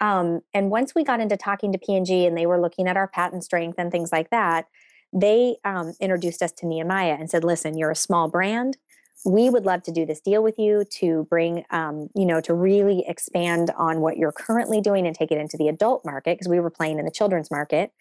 Um, 0.00 0.40
and 0.52 0.70
once 0.70 0.94
we 0.94 1.04
got 1.04 1.20
into 1.20 1.36
talking 1.36 1.72
to 1.72 1.78
P&G 1.78 2.26
and 2.26 2.36
they 2.36 2.46
were 2.46 2.60
looking 2.60 2.88
at 2.88 2.96
our 2.96 3.08
patent 3.08 3.44
strength 3.44 3.78
and 3.78 3.90
things 3.90 4.12
like 4.12 4.30
that, 4.30 4.66
they 5.12 5.56
um, 5.64 5.94
introduced 6.00 6.42
us 6.42 6.52
to 6.52 6.66
Nehemiah 6.66 7.16
and 7.18 7.30
said, 7.30 7.44
listen, 7.44 7.78
you're 7.78 7.92
a 7.92 7.96
small 7.96 8.28
brand 8.28 8.76
we 9.24 9.50
would 9.50 9.64
love 9.64 9.82
to 9.84 9.92
do 9.92 10.04
this 10.04 10.20
deal 10.20 10.42
with 10.42 10.58
you 10.58 10.84
to 10.84 11.26
bring 11.30 11.64
um, 11.70 12.08
you 12.14 12.26
know 12.26 12.40
to 12.40 12.54
really 12.54 13.04
expand 13.08 13.70
on 13.76 14.00
what 14.00 14.16
you're 14.16 14.32
currently 14.32 14.80
doing 14.80 15.06
and 15.06 15.16
take 15.16 15.30
it 15.30 15.38
into 15.38 15.56
the 15.56 15.68
adult 15.68 16.04
market 16.04 16.36
because 16.36 16.48
we 16.48 16.60
were 16.60 16.70
playing 16.70 16.98
in 16.98 17.04
the 17.04 17.10
children's 17.10 17.50
market. 17.50 17.92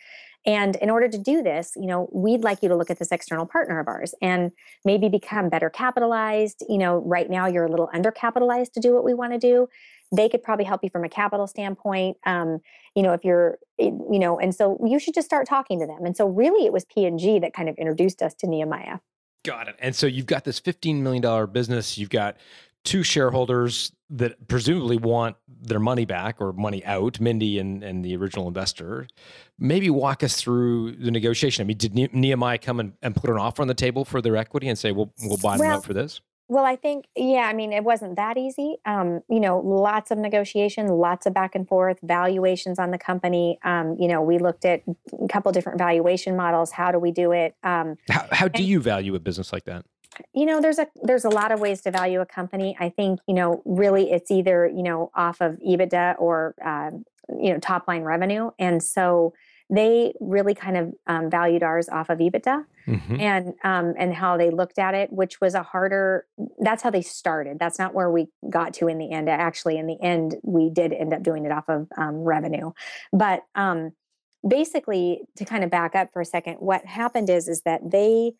And 0.47 0.75
in 0.75 0.91
order 0.91 1.07
to 1.07 1.17
do 1.17 1.41
this 1.41 1.73
you 1.75 1.87
know 1.87 2.09
we'd 2.11 2.43
like 2.43 2.61
you 2.61 2.69
to 2.69 2.75
look 2.75 2.89
at 2.89 2.99
this 2.99 3.11
external 3.11 3.45
partner 3.45 3.79
of 3.79 3.87
ours 3.87 4.13
and 4.21 4.51
maybe 4.83 5.09
become 5.09 5.49
better 5.49 5.69
capitalized. 5.69 6.63
You 6.67 6.77
know 6.77 6.97
right 7.05 7.29
now 7.29 7.47
you're 7.47 7.65
a 7.65 7.71
little 7.71 7.89
undercapitalized 7.93 8.73
to 8.73 8.79
do 8.79 8.93
what 8.93 9.03
we 9.03 9.13
want 9.13 9.33
to 9.33 9.39
do. 9.39 9.67
They 10.15 10.29
could 10.29 10.43
probably 10.43 10.65
help 10.65 10.83
you 10.83 10.89
from 10.89 11.03
a 11.03 11.09
capital 11.09 11.47
standpoint 11.47 12.17
um, 12.25 12.59
you 12.93 13.03
know 13.03 13.13
if 13.13 13.23
you're 13.23 13.57
you 13.79 14.19
know 14.19 14.37
and 14.37 14.53
so 14.53 14.77
you 14.85 14.99
should 14.99 15.13
just 15.13 15.27
start 15.27 15.47
talking 15.47 15.79
to 15.79 15.87
them. 15.87 16.05
And 16.05 16.15
so 16.15 16.27
really 16.27 16.65
it 16.65 16.73
was 16.73 16.85
p&g 16.85 17.39
that 17.39 17.53
kind 17.53 17.69
of 17.69 17.75
introduced 17.77 18.21
us 18.21 18.33
to 18.35 18.47
nehemiah 18.47 18.99
Got 19.45 19.67
it. 19.67 19.75
And 19.79 19.95
so 19.95 20.07
you've 20.07 20.25
got 20.25 20.43
this 20.43 20.59
$15 20.59 21.01
million 21.01 21.51
business. 21.51 21.97
You've 21.97 22.09
got 22.09 22.37
two 22.83 23.03
shareholders 23.03 23.91
that 24.09 24.47
presumably 24.47 24.97
want 24.97 25.35
their 25.47 25.79
money 25.79 26.05
back 26.05 26.39
or 26.39 26.53
money 26.53 26.85
out, 26.85 27.19
Mindy 27.19 27.59
and, 27.59 27.83
and 27.83 28.05
the 28.05 28.15
original 28.15 28.47
investor. 28.47 29.07
Maybe 29.57 29.89
walk 29.89 30.23
us 30.23 30.35
through 30.39 30.93
the 30.93 31.11
negotiation. 31.11 31.63
I 31.63 31.65
mean, 31.65 31.77
did 31.77 31.95
Nehemiah 32.13 32.59
come 32.59 32.79
and, 32.79 32.93
and 33.01 33.15
put 33.15 33.29
an 33.29 33.37
offer 33.37 33.61
on 33.61 33.67
the 33.67 33.73
table 33.73 34.05
for 34.05 34.21
their 34.21 34.35
equity 34.35 34.67
and 34.67 34.77
say, 34.77 34.91
we'll, 34.91 35.11
we'll 35.23 35.37
buy 35.37 35.57
them 35.57 35.67
out 35.67 35.83
for 35.83 35.93
this? 35.93 36.21
Well, 36.47 36.63
I 36.63 36.75
think, 36.75 37.05
yeah, 37.15 37.47
I 37.47 37.53
mean, 37.53 37.73
it 37.73 37.83
wasn't 37.83 38.17
that 38.17 38.37
easy. 38.37 38.77
Um, 38.85 39.21
you 39.29 39.39
know, 39.39 39.59
lots 39.59 40.11
of 40.11 40.19
negotiation, 40.19 40.87
lots 40.87 41.25
of 41.25 41.33
back 41.33 41.55
and 41.55 41.67
forth, 41.67 41.97
valuations 42.03 42.77
on 42.77 42.91
the 42.91 42.99
company. 42.99 43.57
Um, 43.63 43.95
you 43.99 44.07
know, 44.07 44.21
we 44.21 44.37
looked 44.37 44.63
at 44.63 44.83
a 44.87 45.27
couple 45.27 45.51
different 45.51 45.79
valuation 45.79 46.35
models. 46.35 46.71
How 46.71 46.91
do 46.91 46.99
we 46.99 47.11
do 47.11 47.31
it? 47.31 47.55
Um, 47.63 47.95
how, 48.09 48.27
how 48.31 48.47
do 48.47 48.61
and, 48.61 48.67
you 48.67 48.79
value 48.79 49.15
a 49.15 49.19
business 49.19 49.51
like 49.51 49.65
that? 49.65 49.85
You 50.33 50.45
know, 50.45 50.61
there's 50.61 50.79
a 50.79 50.87
there's 51.03 51.25
a 51.25 51.29
lot 51.29 51.51
of 51.51 51.59
ways 51.59 51.81
to 51.81 51.91
value 51.91 52.21
a 52.21 52.25
company. 52.25 52.77
I 52.79 52.89
think 52.89 53.19
you 53.27 53.33
know, 53.33 53.61
really, 53.65 54.11
it's 54.11 54.31
either 54.31 54.65
you 54.65 54.83
know 54.83 55.11
off 55.13 55.41
of 55.41 55.59
EBITDA 55.59 56.15
or 56.19 56.55
uh, 56.63 56.91
you 57.37 57.51
know 57.51 57.59
top 57.59 57.87
line 57.87 58.03
revenue, 58.03 58.51
and 58.57 58.81
so 58.81 59.33
they 59.69 60.13
really 60.19 60.53
kind 60.53 60.77
of 60.77 60.93
um, 61.07 61.29
valued 61.29 61.63
ours 61.63 61.89
off 61.89 62.09
of 62.09 62.19
EBITDA 62.19 62.65
mm-hmm. 62.87 63.19
and 63.19 63.53
um, 63.63 63.93
and 63.97 64.13
how 64.13 64.37
they 64.37 64.51
looked 64.51 64.77
at 64.77 64.93
it, 64.93 65.11
which 65.11 65.41
was 65.41 65.55
a 65.55 65.63
harder. 65.63 66.25
That's 66.59 66.83
how 66.83 66.91
they 66.91 67.01
started. 67.01 67.57
That's 67.59 67.79
not 67.79 67.93
where 67.93 68.11
we 68.11 68.27
got 68.49 68.73
to 68.75 68.87
in 68.87 68.99
the 68.99 69.11
end. 69.11 69.27
Actually, 69.27 69.77
in 69.77 69.87
the 69.87 69.99
end, 70.01 70.35
we 70.43 70.69
did 70.69 70.93
end 70.93 71.13
up 71.13 71.23
doing 71.23 71.45
it 71.45 71.51
off 71.51 71.67
of 71.67 71.87
um, 71.97 72.17
revenue, 72.17 72.71
but 73.11 73.41
um, 73.55 73.91
basically, 74.47 75.21
to 75.35 75.45
kind 75.45 75.63
of 75.63 75.71
back 75.71 75.95
up 75.95 76.13
for 76.13 76.21
a 76.21 76.25
second, 76.25 76.55
what 76.55 76.85
happened 76.85 77.29
is 77.29 77.47
is 77.47 77.61
that 77.63 77.81
they 77.89 78.33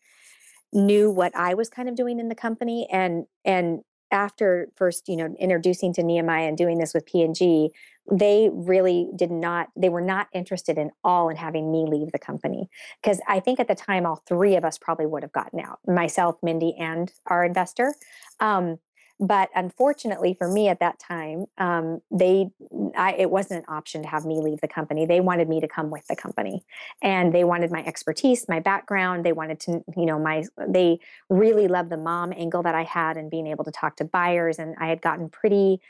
knew 0.72 1.10
what 1.10 1.34
I 1.34 1.54
was 1.54 1.68
kind 1.68 1.88
of 1.88 1.96
doing 1.96 2.20
in 2.20 2.28
the 2.28 2.34
company 2.34 2.86
and 2.92 3.26
and 3.44 3.80
after 4.10 4.68
first 4.76 5.08
you 5.08 5.16
know 5.16 5.34
introducing 5.38 5.92
to 5.94 6.02
nehemiah 6.02 6.46
and 6.46 6.56
doing 6.56 6.78
this 6.78 6.94
with 6.94 7.06
p&g 7.06 7.70
they 8.10 8.50
really 8.52 9.08
did 9.16 9.30
not 9.30 9.68
they 9.76 9.88
were 9.88 10.00
not 10.00 10.28
interested 10.32 10.78
in 10.78 10.90
all 11.02 11.28
in 11.28 11.36
having 11.36 11.70
me 11.70 11.86
leave 11.88 12.12
the 12.12 12.18
company 12.18 12.68
because 13.02 13.20
i 13.28 13.40
think 13.40 13.58
at 13.58 13.68
the 13.68 13.74
time 13.74 14.06
all 14.06 14.22
three 14.28 14.56
of 14.56 14.64
us 14.64 14.78
probably 14.78 15.06
would 15.06 15.22
have 15.22 15.32
gotten 15.32 15.60
out 15.60 15.78
myself 15.86 16.36
mindy 16.42 16.74
and 16.78 17.12
our 17.26 17.44
investor 17.44 17.94
um, 18.40 18.78
but 19.18 19.48
unfortunately 19.54 20.34
for 20.34 20.48
me 20.48 20.68
at 20.68 20.80
that 20.80 20.98
time 20.98 21.46
um, 21.58 22.00
they 22.10 22.48
I, 22.96 23.14
it 23.14 23.30
wasn't 23.30 23.60
an 23.60 23.74
option 23.74 24.02
to 24.02 24.08
have 24.08 24.24
me 24.24 24.40
leave 24.40 24.60
the 24.60 24.68
company. 24.68 25.06
They 25.06 25.20
wanted 25.20 25.48
me 25.48 25.60
to 25.60 25.68
come 25.68 25.90
with 25.90 26.06
the 26.06 26.16
company 26.16 26.64
and 27.02 27.32
they 27.32 27.44
wanted 27.44 27.70
my 27.70 27.82
expertise 27.84 28.46
my 28.48 28.60
background 28.60 29.24
they 29.24 29.32
wanted 29.32 29.60
to 29.60 29.82
you 29.96 30.06
know 30.06 30.18
my 30.18 30.44
they 30.68 30.98
really 31.30 31.68
loved 31.68 31.90
the 31.90 31.96
mom 31.96 32.32
angle 32.32 32.62
that 32.62 32.74
i 32.74 32.82
had 32.82 33.16
and 33.16 33.30
being 33.30 33.46
able 33.46 33.64
to 33.64 33.70
talk 33.70 33.96
to 33.96 34.04
buyers 34.04 34.58
and 34.58 34.74
i 34.78 34.86
had 34.86 35.00
gotten 35.00 35.28
pretty 35.28 35.80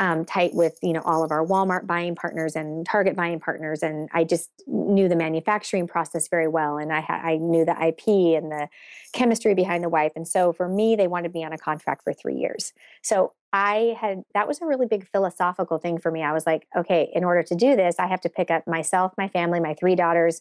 um, 0.00 0.24
tight 0.24 0.54
with 0.54 0.78
you 0.82 0.94
know 0.94 1.02
all 1.04 1.22
of 1.22 1.30
our 1.30 1.46
Walmart 1.46 1.86
buying 1.86 2.16
partners 2.16 2.56
and 2.56 2.86
Target 2.86 3.14
buying 3.14 3.38
partners, 3.38 3.82
and 3.82 4.08
I 4.12 4.24
just 4.24 4.50
knew 4.66 5.08
the 5.08 5.14
manufacturing 5.14 5.86
process 5.86 6.26
very 6.26 6.48
well, 6.48 6.78
and 6.78 6.90
I 6.90 7.02
ha- 7.02 7.20
I 7.22 7.36
knew 7.36 7.66
the 7.66 7.72
IP 7.72 8.08
and 8.42 8.50
the 8.50 8.68
chemistry 9.12 9.54
behind 9.54 9.84
the 9.84 9.90
wipe, 9.90 10.12
and 10.16 10.26
so 10.26 10.54
for 10.54 10.68
me, 10.68 10.96
they 10.96 11.06
wanted 11.06 11.34
me 11.34 11.44
on 11.44 11.52
a 11.52 11.58
contract 11.58 12.02
for 12.02 12.14
three 12.14 12.34
years. 12.34 12.72
So 13.02 13.34
I 13.52 13.94
had 14.00 14.22
that 14.32 14.48
was 14.48 14.62
a 14.62 14.66
really 14.66 14.86
big 14.86 15.06
philosophical 15.06 15.76
thing 15.76 15.98
for 15.98 16.10
me. 16.10 16.22
I 16.22 16.32
was 16.32 16.46
like, 16.46 16.66
okay, 16.74 17.10
in 17.14 17.22
order 17.22 17.42
to 17.42 17.54
do 17.54 17.76
this, 17.76 17.96
I 17.98 18.06
have 18.06 18.22
to 18.22 18.30
pick 18.30 18.50
up 18.50 18.66
myself, 18.66 19.12
my 19.18 19.28
family, 19.28 19.60
my 19.60 19.74
three 19.74 19.94
daughters. 19.94 20.40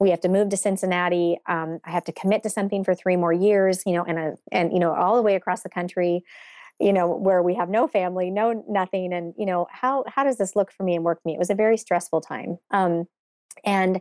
We 0.00 0.10
have 0.10 0.20
to 0.22 0.28
move 0.28 0.48
to 0.48 0.56
Cincinnati. 0.56 1.38
Um, 1.46 1.78
I 1.84 1.90
have 1.90 2.04
to 2.04 2.12
commit 2.12 2.42
to 2.42 2.50
something 2.50 2.82
for 2.82 2.94
three 2.94 3.16
more 3.16 3.32
years, 3.32 3.82
you 3.86 3.92
know, 3.92 4.02
and 4.02 4.18
a, 4.18 4.34
and 4.50 4.72
you 4.72 4.78
know 4.78 4.94
all 4.94 5.14
the 5.14 5.22
way 5.22 5.34
across 5.34 5.62
the 5.62 5.68
country 5.68 6.24
you 6.80 6.92
know 6.92 7.08
where 7.08 7.42
we 7.42 7.54
have 7.54 7.68
no 7.68 7.86
family 7.86 8.30
no 8.30 8.64
nothing 8.68 9.12
and 9.12 9.34
you 9.38 9.46
know 9.46 9.66
how 9.70 10.04
how 10.08 10.24
does 10.24 10.38
this 10.38 10.56
look 10.56 10.72
for 10.72 10.82
me 10.82 10.94
and 10.94 11.04
work 11.04 11.22
for 11.22 11.28
me? 11.28 11.34
It 11.34 11.38
was 11.38 11.50
a 11.50 11.54
very 11.54 11.76
stressful 11.76 12.20
time 12.20 12.58
um 12.70 13.06
and 13.64 14.00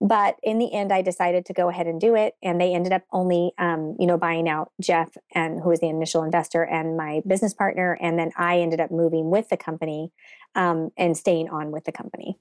but 0.00 0.36
in 0.42 0.58
the 0.58 0.72
end 0.72 0.92
i 0.92 1.02
decided 1.02 1.44
to 1.44 1.52
go 1.52 1.68
ahead 1.68 1.86
and 1.86 2.00
do 2.00 2.14
it 2.14 2.34
and 2.42 2.60
they 2.60 2.74
ended 2.74 2.92
up 2.92 3.02
only 3.12 3.52
um, 3.58 3.96
you 3.98 4.06
know 4.06 4.16
buying 4.16 4.48
out 4.48 4.72
jeff 4.80 5.10
and 5.34 5.60
who 5.60 5.68
was 5.68 5.80
the 5.80 5.88
initial 5.88 6.22
investor 6.22 6.62
and 6.62 6.96
my 6.96 7.20
business 7.26 7.54
partner 7.54 7.98
and 8.00 8.18
then 8.18 8.30
i 8.36 8.58
ended 8.58 8.80
up 8.80 8.90
moving 8.90 9.30
with 9.30 9.48
the 9.48 9.56
company 9.56 10.12
um, 10.54 10.90
and 10.96 11.16
staying 11.16 11.48
on 11.48 11.70
with 11.70 11.84
the 11.84 11.92
company 11.92 12.38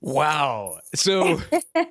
Wow. 0.00 0.78
So 0.94 1.40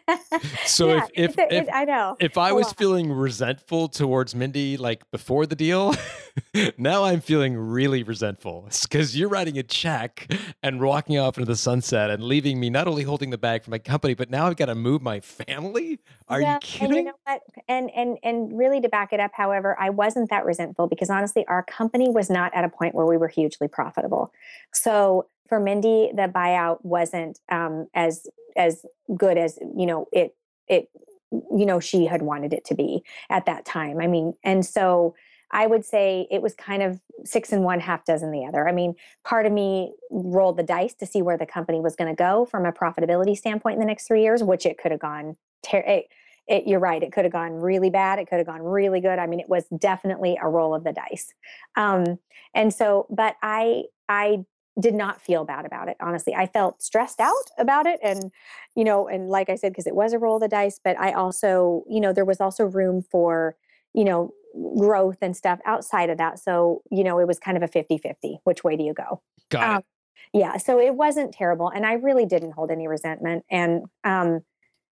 so 0.65 0.87
Yeah, 0.89 1.07
if 1.13 1.37
if, 1.49 1.67
if 1.67 1.69
I 1.71 1.85
know. 1.85 2.15
if 2.19 2.37
I 2.37 2.51
was 2.53 2.71
feeling 2.73 3.11
resentful 3.11 3.89
towards 3.89 4.33
Mindy 4.33 4.77
like 4.77 5.09
before 5.11 5.45
the 5.45 5.55
deal, 5.55 5.93
now 6.77 7.03
I'm 7.03 7.21
feeling 7.21 7.55
really 7.57 8.03
resentful 8.03 8.69
because 8.83 9.17
you're 9.17 9.29
writing 9.29 9.57
a 9.57 9.63
check 9.63 10.31
and 10.63 10.79
walking 10.81 11.17
off 11.19 11.37
into 11.37 11.45
the 11.51 11.55
sunset 11.57 12.09
and 12.09 12.23
leaving 12.23 12.59
me 12.59 12.69
not 12.69 12.87
only 12.87 13.03
holding 13.03 13.29
the 13.29 13.37
bag 13.37 13.63
for 13.63 13.71
my 13.71 13.79
company, 13.79 14.13
but 14.13 14.29
now 14.29 14.47
I've 14.47 14.57
got 14.57 14.65
to 14.67 14.75
move 14.75 15.01
my 15.01 15.19
family. 15.19 15.99
Are 16.27 16.41
Yeah, 16.41 16.53
you 16.53 16.59
And 16.59 16.61
kidding? 16.61 16.97
you 16.97 17.03
know? 17.03 17.39
And 17.67 17.89
and 17.95 18.17
and 18.23 18.57
really 18.57 18.81
to 18.81 18.89
back 18.89 19.13
it 19.13 19.19
up, 19.19 19.31
however, 19.33 19.75
I 19.79 19.89
wasn't 19.89 20.29
that 20.29 20.45
resentful 20.45 20.87
because 20.87 21.09
honestly, 21.09 21.45
our 21.47 21.63
company 21.63 22.09
was 22.09 22.29
not 22.29 22.53
at 22.55 22.63
a 22.63 22.69
point 22.69 22.95
where 22.95 23.05
we 23.05 23.17
were 23.17 23.27
hugely 23.27 23.67
profitable. 23.67 24.31
So 24.73 25.27
for 25.47 25.59
Mindy, 25.59 26.11
the 26.13 26.31
buyout 26.33 26.83
wasn't 26.83 27.39
um, 27.49 27.87
as 27.93 28.27
as 28.55 28.85
good 29.15 29.37
as 29.37 29.57
you 29.75 29.85
know 29.85 30.07
it 30.11 30.35
it 30.67 30.89
you 31.31 31.65
know 31.65 31.79
she 31.79 32.05
had 32.05 32.21
wanted 32.21 32.53
it 32.53 32.65
to 32.65 32.75
be 32.75 33.03
at 33.29 33.45
that 33.45 33.65
time. 33.65 33.99
I 33.99 34.07
mean, 34.07 34.33
and 34.43 34.65
so 34.65 35.15
I 35.51 35.65
would 35.65 35.85
say 35.85 36.27
it 36.29 36.41
was 36.41 36.53
kind 36.55 36.83
of 36.83 36.99
six 37.23 37.51
and 37.51 37.63
one, 37.63 37.79
half 37.79 38.05
dozen 38.05 38.31
the 38.31 38.45
other. 38.45 38.67
I 38.67 38.71
mean, 38.71 38.95
part 39.23 39.45
of 39.45 39.51
me 39.51 39.93
rolled 40.11 40.57
the 40.57 40.63
dice 40.63 40.93
to 40.95 41.05
see 41.05 41.21
where 41.21 41.37
the 41.37 41.45
company 41.45 41.79
was 41.79 41.95
going 41.95 42.13
to 42.13 42.15
go 42.15 42.45
from 42.45 42.65
a 42.65 42.71
profitability 42.71 43.37
standpoint 43.37 43.75
in 43.75 43.79
the 43.79 43.85
next 43.85 44.07
three 44.07 44.23
years, 44.23 44.43
which 44.43 44.65
it 44.65 44.77
could 44.77 44.91
have 44.91 44.99
gone. 44.99 45.37
Ter- 45.63 45.79
it, 45.79 46.07
it, 46.47 46.67
you're 46.67 46.79
right. 46.79 47.01
It 47.01 47.11
could 47.11 47.25
have 47.25 47.31
gone 47.31 47.53
really 47.53 47.89
bad. 47.89 48.19
It 48.19 48.29
could 48.29 48.37
have 48.37 48.47
gone 48.47 48.61
really 48.61 49.01
good. 49.01 49.19
I 49.19 49.27
mean, 49.27 49.39
it 49.39 49.49
was 49.49 49.65
definitely 49.77 50.37
a 50.41 50.49
roll 50.49 50.73
of 50.73 50.83
the 50.83 50.93
dice. 50.93 51.33
Um, 51.75 52.19
and 52.53 52.73
so, 52.73 53.05
but 53.09 53.35
I, 53.41 53.83
I 54.07 54.45
did 54.79 54.93
not 54.93 55.21
feel 55.21 55.43
bad 55.45 55.65
about 55.65 55.89
it. 55.89 55.97
Honestly, 55.99 56.35
I 56.35 56.45
felt 56.45 56.81
stressed 56.81 57.19
out 57.19 57.33
about 57.57 57.85
it, 57.85 57.99
and 58.03 58.31
you 58.75 58.83
know, 58.83 59.07
and 59.07 59.29
like 59.29 59.49
I 59.49 59.55
said, 59.55 59.71
because 59.71 59.87
it 59.87 59.95
was 59.95 60.13
a 60.13 60.19
roll 60.19 60.35
of 60.35 60.41
the 60.41 60.47
dice. 60.47 60.79
But 60.83 60.99
I 60.99 61.13
also, 61.13 61.83
you 61.89 61.99
know, 61.99 62.13
there 62.13 62.25
was 62.25 62.39
also 62.39 62.65
room 62.65 63.01
for, 63.01 63.55
you 63.93 64.03
know, 64.03 64.33
growth 64.77 65.17
and 65.21 65.35
stuff 65.35 65.59
outside 65.65 66.09
of 66.09 66.17
that. 66.17 66.39
So, 66.39 66.81
you 66.91 67.03
know, 67.03 67.19
it 67.19 67.27
was 67.27 67.39
kind 67.39 67.57
of 67.57 67.63
a 67.63 67.67
50-50. 67.67 68.37
Which 68.43 68.63
way 68.63 68.75
do 68.77 68.83
you 68.83 68.93
go? 68.93 69.21
Got 69.49 69.69
um, 69.69 69.77
it. 69.77 69.85
yeah 70.33 70.57
so 70.57 70.79
it 70.79 70.95
wasn't 70.95 71.33
terrible 71.33 71.69
and 71.69 71.85
i 71.85 71.93
really 71.93 72.25
didn't 72.25 72.51
hold 72.51 72.69
any 72.69 72.85
resentment 72.85 73.45
and 73.49 73.85
um 74.03 74.41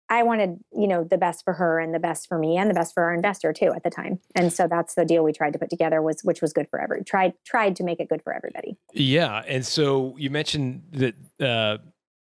i 0.09 0.21
wanted 0.23 0.59
you 0.71 0.87
know 0.87 1.03
the 1.03 1.17
best 1.17 1.43
for 1.43 1.53
her 1.53 1.79
and 1.79 1.93
the 1.93 1.99
best 1.99 2.27
for 2.27 2.37
me 2.37 2.57
and 2.57 2.69
the 2.69 2.73
best 2.73 2.93
for 2.93 3.03
our 3.03 3.13
investor 3.13 3.51
too 3.53 3.71
at 3.75 3.83
the 3.83 3.89
time 3.89 4.19
and 4.35 4.51
so 4.53 4.67
that's 4.67 4.95
the 4.95 5.05
deal 5.05 5.23
we 5.23 5.33
tried 5.33 5.53
to 5.53 5.59
put 5.59 5.69
together 5.69 6.01
was 6.01 6.21
which 6.23 6.41
was 6.41 6.53
good 6.53 6.67
for 6.69 6.79
every 6.79 7.03
tried 7.03 7.33
tried 7.45 7.75
to 7.75 7.83
make 7.83 7.99
it 7.99 8.07
good 8.09 8.21
for 8.23 8.33
everybody 8.33 8.77
Yeah, 8.93 9.43
and 9.47 9.65
so 9.65 10.15
you 10.17 10.29
mentioned 10.29 10.83
that 10.93 11.15
uh, 11.41 11.77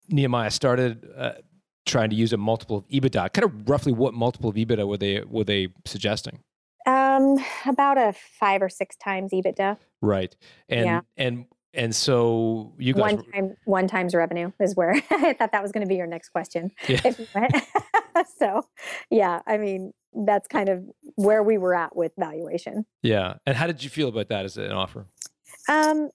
Nehemiah 0.09 0.51
started 0.51 1.07
uh, 1.17 1.33
trying 1.85 2.09
to 2.09 2.15
use 2.15 2.33
a 2.33 2.37
multiple 2.37 2.77
of 2.77 2.87
EBITDA. 2.87 3.33
Kind 3.33 3.45
of 3.45 3.69
roughly, 3.69 3.91
what 3.91 4.13
multiple 4.13 4.49
of 4.49 4.55
EBITDA 4.55 4.87
were 4.87 4.97
they 4.97 5.21
were 5.21 5.43
they 5.43 5.69
suggesting? 5.85 6.39
um 6.85 7.37
about 7.65 7.97
a 7.97 8.13
five 8.39 8.61
or 8.61 8.69
six 8.69 8.95
times 8.95 9.31
ebitda 9.33 9.77
Right, 10.01 10.35
and 10.69 10.85
Yeah. 10.85 11.01
and 11.17 11.45
and 11.73 11.95
so 11.95 12.73
you 12.77 12.93
guys. 12.93 13.01
one 13.01 13.23
time 13.31 13.55
one 13.65 13.87
times 13.87 14.15
revenue 14.15 14.51
is 14.59 14.75
where 14.75 14.91
i 15.11 15.33
thought 15.33 15.51
that 15.51 15.61
was 15.61 15.71
going 15.71 15.85
to 15.85 15.87
be 15.89 15.95
your 15.95 16.07
next 16.07 16.29
question 16.29 16.71
Yeah. 16.87 17.01
if 17.05 17.19
you 17.19 17.27
went. 17.35 17.55
so 18.39 18.63
yeah 19.11 19.41
i 19.47 19.57
mean 19.57 19.93
that's 20.25 20.47
kind 20.47 20.69
of 20.69 20.83
where 21.15 21.43
we 21.43 21.57
were 21.57 21.75
at 21.75 21.95
with 21.95 22.11
valuation 22.17 22.85
Yeah, 23.03 23.35
and 23.45 23.55
how 23.55 23.67
did 23.67 23.83
you 23.83 23.89
feel 23.91 24.07
about 24.09 24.29
that 24.29 24.43
as 24.45 24.57
an 24.57 24.71
offer? 24.71 25.05
Um, 25.69 26.09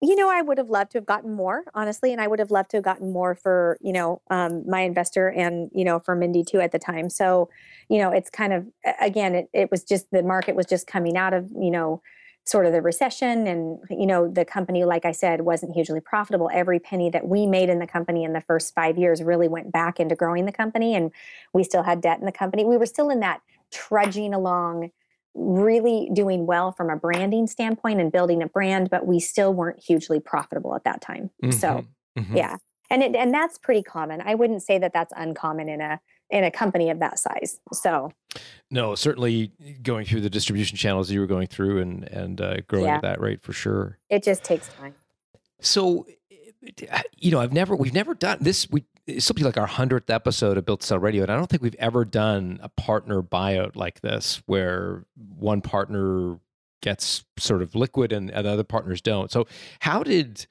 you 0.00 0.14
know, 0.16 0.30
I 0.30 0.42
would 0.42 0.58
have 0.58 0.68
loved 0.68 0.92
to 0.92 0.98
have 0.98 1.06
gotten 1.06 1.32
more, 1.32 1.64
honestly, 1.74 2.12
and 2.12 2.20
I 2.20 2.26
would 2.28 2.38
have 2.38 2.50
loved 2.52 2.70
to 2.70 2.76
have 2.76 2.84
gotten 2.84 3.12
more 3.12 3.34
for 3.34 3.78
you 3.80 3.92
know 3.92 4.20
um, 4.30 4.62
my 4.68 4.82
investor 4.82 5.28
and 5.28 5.70
you 5.74 5.84
know 5.84 5.98
for 5.98 6.14
Mindy 6.14 6.44
too 6.44 6.60
at 6.60 6.70
the 6.72 6.78
time. 6.78 7.10
So, 7.10 7.48
you 7.88 7.98
know, 7.98 8.10
it's 8.10 8.30
kind 8.30 8.52
of 8.52 8.66
again, 9.00 9.34
it 9.34 9.48
it 9.52 9.70
was 9.72 9.82
just 9.82 10.10
the 10.12 10.22
market 10.22 10.54
was 10.54 10.66
just 10.66 10.86
coming 10.86 11.16
out 11.16 11.32
of 11.34 11.50
you 11.58 11.70
know 11.72 12.00
sort 12.44 12.66
of 12.66 12.72
the 12.72 12.82
recession, 12.82 13.46
and 13.46 13.78
you 13.90 14.06
know 14.06 14.28
the 14.28 14.44
company, 14.44 14.84
like 14.84 15.04
I 15.04 15.12
said, 15.12 15.42
wasn't 15.42 15.74
hugely 15.74 16.00
profitable. 16.00 16.50
Every 16.52 16.78
penny 16.78 17.10
that 17.10 17.26
we 17.26 17.46
made 17.46 17.68
in 17.70 17.78
the 17.78 17.86
company 17.86 18.24
in 18.24 18.32
the 18.32 18.40
first 18.40 18.74
five 18.74 18.98
years 18.98 19.22
really 19.22 19.48
went 19.48 19.72
back 19.72 19.98
into 20.00 20.14
growing 20.14 20.44
the 20.46 20.52
company, 20.52 20.94
and 20.94 21.12
we 21.52 21.64
still 21.64 21.82
had 21.82 22.00
debt 22.00 22.18
in 22.20 22.26
the 22.26 22.32
company. 22.32 22.64
We 22.64 22.76
were 22.76 22.86
still 22.86 23.10
in 23.10 23.20
that 23.20 23.40
trudging 23.72 24.34
along 24.34 24.90
really 25.34 26.08
doing 26.12 26.46
well 26.46 26.70
from 26.70 26.90
a 26.90 26.96
branding 26.96 27.46
standpoint 27.46 28.00
and 28.00 28.12
building 28.12 28.42
a 28.42 28.48
brand, 28.48 28.88
but 28.90 29.06
we 29.06 29.18
still 29.18 29.52
weren't 29.52 29.82
hugely 29.82 30.20
profitable 30.20 30.74
at 30.76 30.84
that 30.84 31.00
time. 31.00 31.30
So 31.50 31.82
Mhm, 31.82 31.94
mhm. 32.16 32.44
yeah, 32.44 32.56
and 32.90 33.02
it, 33.02 33.16
and 33.16 33.32
that's 33.32 33.58
pretty 33.58 33.82
common. 33.82 34.20
I 34.20 34.34
wouldn't 34.34 34.62
say 34.62 34.78
that 34.78 34.92
that's 34.92 35.12
uncommon 35.16 35.68
in 35.68 35.80
a 35.80 36.00
in 36.30 36.44
a 36.44 36.50
company 36.50 36.90
of 36.90 36.98
that 37.00 37.18
size. 37.18 37.60
So 37.72 38.12
No, 38.70 38.94
certainly 38.94 39.52
going 39.82 40.06
through 40.06 40.22
the 40.22 40.30
distribution 40.30 40.76
channels 40.76 41.10
you 41.10 41.20
were 41.20 41.26
going 41.26 41.46
through 41.46 41.80
and 41.80 42.04
and 42.04 42.40
uh, 42.40 42.56
growing 42.68 42.86
Yeah. 42.86 42.96
at 42.96 43.02
that 43.02 43.20
rate 43.20 43.42
for 43.42 43.52
sure. 43.52 43.98
it 44.10 44.22
just 44.22 44.42
takes 44.44 44.68
time. 44.68 44.94
So, 45.60 46.06
uh, 46.90 47.02
you 47.16 47.30
know, 47.30 47.40
I've 47.40 47.52
never, 47.52 47.74
we've 47.76 47.94
never 47.94 48.14
done 48.14 48.38
this. 48.40 48.68
We, 48.70 48.84
it's 49.06 49.24
something 49.26 49.44
like 49.44 49.56
our 49.58 49.66
hundredth 49.66 50.10
episode 50.10 50.56
of 50.58 50.64
Built 50.64 50.80
to 50.80 50.86
Sell 50.86 50.98
Radio, 50.98 51.22
and 51.22 51.30
I 51.32 51.36
don't 51.36 51.48
think 51.48 51.62
we've 51.62 51.74
ever 51.78 52.04
done 52.04 52.58
a 52.62 52.68
partner 52.70 53.22
buyout 53.22 53.76
like 53.76 54.00
this, 54.00 54.42
where 54.46 55.04
one 55.38 55.60
partner 55.60 56.38
gets 56.82 57.24
sort 57.38 57.62
of 57.62 57.74
liquid 57.74 58.12
and 58.12 58.28
the 58.30 58.34
other 58.50 58.64
partners 58.64 59.00
don't. 59.00 59.30
So, 59.30 59.46
how 59.80 60.02
did 60.02 60.46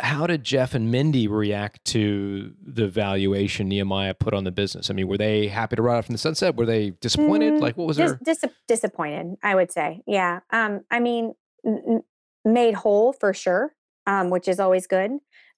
how 0.00 0.26
did 0.26 0.44
Jeff 0.44 0.74
and 0.74 0.90
Mindy 0.90 1.28
react 1.28 1.84
to 1.86 2.52
the 2.62 2.88
valuation 2.88 3.68
Nehemiah 3.68 4.14
put 4.14 4.34
on 4.34 4.44
the 4.44 4.50
business? 4.50 4.90
I 4.90 4.94
mean, 4.94 5.08
were 5.08 5.18
they 5.18 5.48
happy 5.48 5.76
to 5.76 5.82
ride 5.82 5.98
off 5.98 6.08
in 6.08 6.12
the 6.14 6.18
sunset? 6.18 6.56
Were 6.56 6.66
they 6.66 6.90
disappointed? 7.00 7.54
Mm, 7.54 7.60
like, 7.60 7.76
what 7.76 7.86
was 7.86 7.96
Dis- 7.96 8.10
their? 8.12 8.20
dis- 8.24 8.44
disappointed, 8.68 9.36
I 9.42 9.54
would 9.54 9.70
say. 9.70 10.00
Yeah. 10.06 10.40
Um, 10.50 10.80
I 10.90 11.00
mean, 11.00 11.34
n- 11.66 12.02
made 12.44 12.74
whole 12.74 13.12
for 13.12 13.32
sure, 13.34 13.74
um, 14.06 14.30
which 14.30 14.48
is 14.48 14.58
always 14.60 14.86
good. 14.86 15.12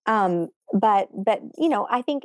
Um, 0.06 0.48
but 0.72 1.08
but 1.14 1.40
you 1.58 1.68
know, 1.68 1.86
I 1.90 2.02
think 2.02 2.24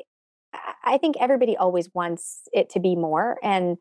I- 0.54 0.74
I 0.94 0.98
think 0.98 1.16
everybody 1.20 1.56
always 1.58 1.90
wants 1.94 2.42
it 2.54 2.70
to 2.72 2.80
be 2.80 2.96
more, 2.96 3.38
and 3.44 3.78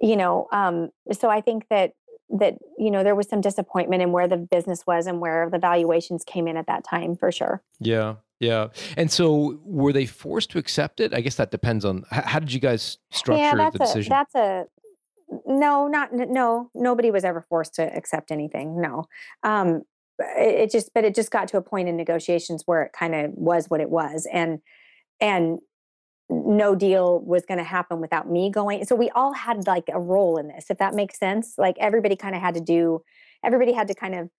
you 0.00 0.16
know, 0.16 0.46
um, 0.52 0.90
so 1.12 1.28
I 1.28 1.40
think 1.40 1.66
that 1.68 1.92
that 2.34 2.58
you 2.76 2.90
know 2.90 3.02
there 3.02 3.14
was 3.14 3.28
some 3.28 3.40
disappointment 3.40 4.02
in 4.02 4.12
where 4.12 4.28
the 4.28 4.36
business 4.36 4.86
was 4.86 5.06
and 5.06 5.20
where 5.20 5.48
the 5.48 5.58
valuations 5.58 6.24
came 6.24 6.46
in 6.46 6.56
at 6.56 6.66
that 6.66 6.84
time 6.84 7.16
for 7.16 7.30
sure. 7.30 7.62
Yeah, 7.78 8.16
yeah. 8.40 8.68
And 8.96 9.10
so, 9.10 9.58
were 9.64 9.92
they 9.92 10.06
forced 10.06 10.50
to 10.50 10.58
accept 10.58 11.00
it? 11.00 11.14
I 11.14 11.20
guess 11.20 11.36
that 11.36 11.50
depends 11.50 11.84
on 11.84 12.04
how 12.10 12.40
did 12.40 12.52
you 12.52 12.60
guys 12.60 12.98
structure 13.10 13.42
yeah, 13.42 13.54
that's 13.54 13.78
the 13.78 13.82
a 13.82 13.86
decision. 13.86 14.10
that's 14.10 14.34
a 14.34 14.66
no, 15.46 15.86
not 15.86 16.12
no. 16.12 16.70
Nobody 16.74 17.10
was 17.10 17.24
ever 17.24 17.46
forced 17.48 17.74
to 17.76 17.96
accept 17.96 18.30
anything. 18.30 18.80
No, 18.80 19.04
um, 19.42 19.82
it, 20.18 20.54
it 20.54 20.70
just 20.70 20.92
but 20.92 21.04
it 21.04 21.14
just 21.14 21.30
got 21.30 21.48
to 21.48 21.56
a 21.56 21.62
point 21.62 21.88
in 21.88 21.96
negotiations 21.96 22.64
where 22.66 22.82
it 22.82 22.92
kind 22.92 23.14
of 23.14 23.32
was 23.34 23.70
what 23.70 23.80
it 23.80 23.90
was, 23.90 24.28
and 24.32 24.58
and 25.20 25.60
no 26.30 26.74
deal 26.74 27.20
was 27.20 27.44
going 27.44 27.58
to 27.58 27.64
happen 27.64 28.00
without 28.00 28.30
me 28.30 28.50
going. 28.50 28.84
So 28.84 28.96
we 28.96 29.10
all 29.10 29.32
had 29.32 29.66
like 29.66 29.84
a 29.92 30.00
role 30.00 30.38
in 30.38 30.48
this, 30.48 30.70
if 30.70 30.78
that 30.78 30.94
makes 30.94 31.18
sense. 31.18 31.54
Like 31.58 31.76
everybody 31.78 32.16
kind 32.16 32.34
of 32.34 32.40
had 32.40 32.54
to 32.54 32.60
do. 32.60 33.02
Everybody 33.44 33.72
had 33.72 33.88
to 33.88 33.94
kind 33.94 34.14
of 34.14 34.30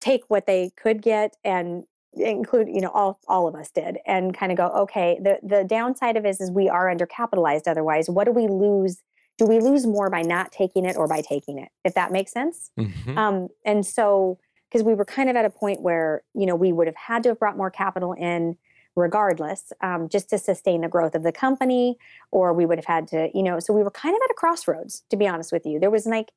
take 0.00 0.22
what 0.28 0.46
they 0.46 0.70
could 0.76 1.02
get 1.02 1.36
and 1.44 1.84
include 2.16 2.68
you 2.68 2.80
know 2.80 2.90
all 2.90 3.18
all 3.26 3.48
of 3.48 3.56
us 3.56 3.72
did 3.72 3.98
and 4.06 4.36
kind 4.36 4.52
of 4.52 4.58
go 4.58 4.68
okay 4.68 5.18
the 5.20 5.36
the 5.42 5.64
downside 5.64 6.16
of 6.16 6.24
it 6.24 6.28
is, 6.28 6.40
is 6.40 6.50
we 6.50 6.68
are 6.68 6.86
undercapitalized 6.86 7.66
otherwise 7.66 8.08
what 8.08 8.22
do 8.24 8.30
we 8.30 8.46
lose 8.46 9.02
do 9.36 9.44
we 9.46 9.58
lose 9.58 9.84
more 9.84 10.08
by 10.10 10.22
not 10.22 10.52
taking 10.52 10.84
it 10.84 10.96
or 10.96 11.08
by 11.08 11.20
taking 11.20 11.58
it 11.58 11.70
if 11.84 11.94
that 11.94 12.12
makes 12.12 12.30
sense 12.30 12.70
Mhm. 12.78 13.16
um 13.16 13.48
and 13.64 13.84
so 13.84 14.38
because 14.70 14.84
we 14.84 14.94
were 14.94 15.04
kind 15.04 15.28
of 15.28 15.34
at 15.34 15.44
a 15.44 15.50
point 15.50 15.82
where 15.82 16.22
you 16.34 16.46
know 16.46 16.54
we 16.54 16.72
would 16.72 16.86
have 16.86 16.94
had 16.94 17.24
to 17.24 17.30
have 17.30 17.38
brought 17.40 17.56
more 17.56 17.70
capital 17.70 18.12
in 18.12 18.56
regardless 18.96 19.72
um, 19.80 20.08
just 20.08 20.30
to 20.30 20.38
sustain 20.38 20.80
the 20.82 20.88
growth 20.88 21.14
of 21.14 21.22
the 21.22 21.32
company 21.32 21.96
or 22.30 22.52
we 22.52 22.64
would 22.66 22.78
have 22.78 22.84
had 22.86 23.06
to 23.08 23.28
you 23.34 23.42
know 23.42 23.58
so 23.58 23.72
we 23.72 23.82
were 23.82 23.90
kind 23.90 24.14
of 24.14 24.20
at 24.24 24.30
a 24.30 24.34
crossroads 24.34 25.02
to 25.10 25.16
be 25.16 25.26
honest 25.26 25.52
with 25.52 25.66
you 25.66 25.78
there 25.80 25.90
was 25.90 26.06
like 26.06 26.30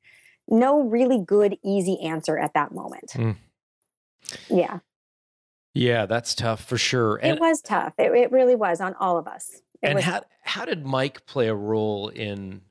no 0.48 0.82
really 0.82 1.20
good 1.20 1.58
easy 1.64 2.00
answer 2.02 2.38
at 2.38 2.54
that 2.54 2.72
moment 2.74 3.12
Mm. 3.16 3.36
yeah 4.50 4.80
Yeah, 5.74 6.06
that's 6.08 6.34
tough 6.34 6.64
for 6.64 6.78
sure. 6.78 7.18
And 7.18 7.38
it 7.38 7.40
was 7.40 7.62
tough 7.62 7.94
it, 7.98 8.12
it 8.12 8.32
really 8.32 8.56
was 8.56 8.82
on 8.82 8.96
all 9.00 9.18
of 9.18 9.28
us 9.28 9.62
It 9.82 9.88
and 9.90 9.96
was 9.96 10.04
how 10.04 10.22
how 10.42 10.66
did 10.66 10.86
Mike 10.86 11.26
play 11.26 11.48
a 11.48 11.54
role 11.54 12.08
in? 12.10 12.62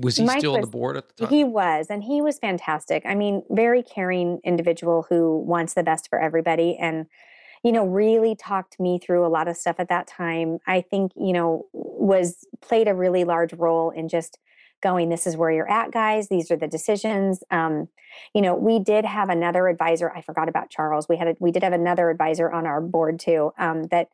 Was 0.00 0.16
he 0.16 0.24
Mike 0.24 0.38
still 0.38 0.54
on 0.54 0.60
the 0.60 0.68
board 0.68 0.96
at 0.96 1.08
the 1.08 1.26
time? 1.26 1.34
He 1.34 1.42
was, 1.42 1.88
and 1.90 2.04
he 2.04 2.22
was 2.22 2.38
fantastic. 2.38 3.02
I 3.04 3.16
mean, 3.16 3.42
very 3.50 3.82
caring 3.82 4.38
individual 4.44 5.04
who 5.08 5.38
wants 5.40 5.74
the 5.74 5.82
best 5.82 6.08
for 6.08 6.20
everybody 6.20 6.76
and 6.78 7.06
you 7.62 7.72
know, 7.72 7.86
really 7.86 8.34
talked 8.34 8.80
me 8.80 8.98
through 8.98 9.26
a 9.26 9.28
lot 9.28 9.48
of 9.48 9.56
stuff 9.56 9.76
at 9.78 9.88
that 9.88 10.06
time. 10.06 10.58
I 10.66 10.80
think, 10.80 11.12
you 11.16 11.32
know, 11.32 11.66
was 11.72 12.46
played 12.60 12.88
a 12.88 12.94
really 12.94 13.24
large 13.24 13.52
role 13.52 13.90
in 13.90 14.08
just 14.08 14.38
going, 14.82 15.10
this 15.10 15.26
is 15.26 15.36
where 15.36 15.50
you're 15.50 15.70
at, 15.70 15.92
guys. 15.92 16.28
These 16.28 16.50
are 16.50 16.56
the 16.56 16.66
decisions. 16.66 17.42
Um, 17.50 17.88
you 18.34 18.40
know, 18.40 18.54
we 18.54 18.78
did 18.78 19.04
have 19.04 19.28
another 19.28 19.68
advisor. 19.68 20.10
I 20.10 20.22
forgot 20.22 20.48
about 20.48 20.70
Charles. 20.70 21.06
We 21.08 21.16
had 21.16 21.28
a, 21.28 21.36
we 21.38 21.50
did 21.50 21.62
have 21.62 21.74
another 21.74 22.08
advisor 22.08 22.50
on 22.50 22.66
our 22.66 22.80
board 22.80 23.20
too. 23.20 23.52
Um, 23.58 23.84
that 23.88 24.08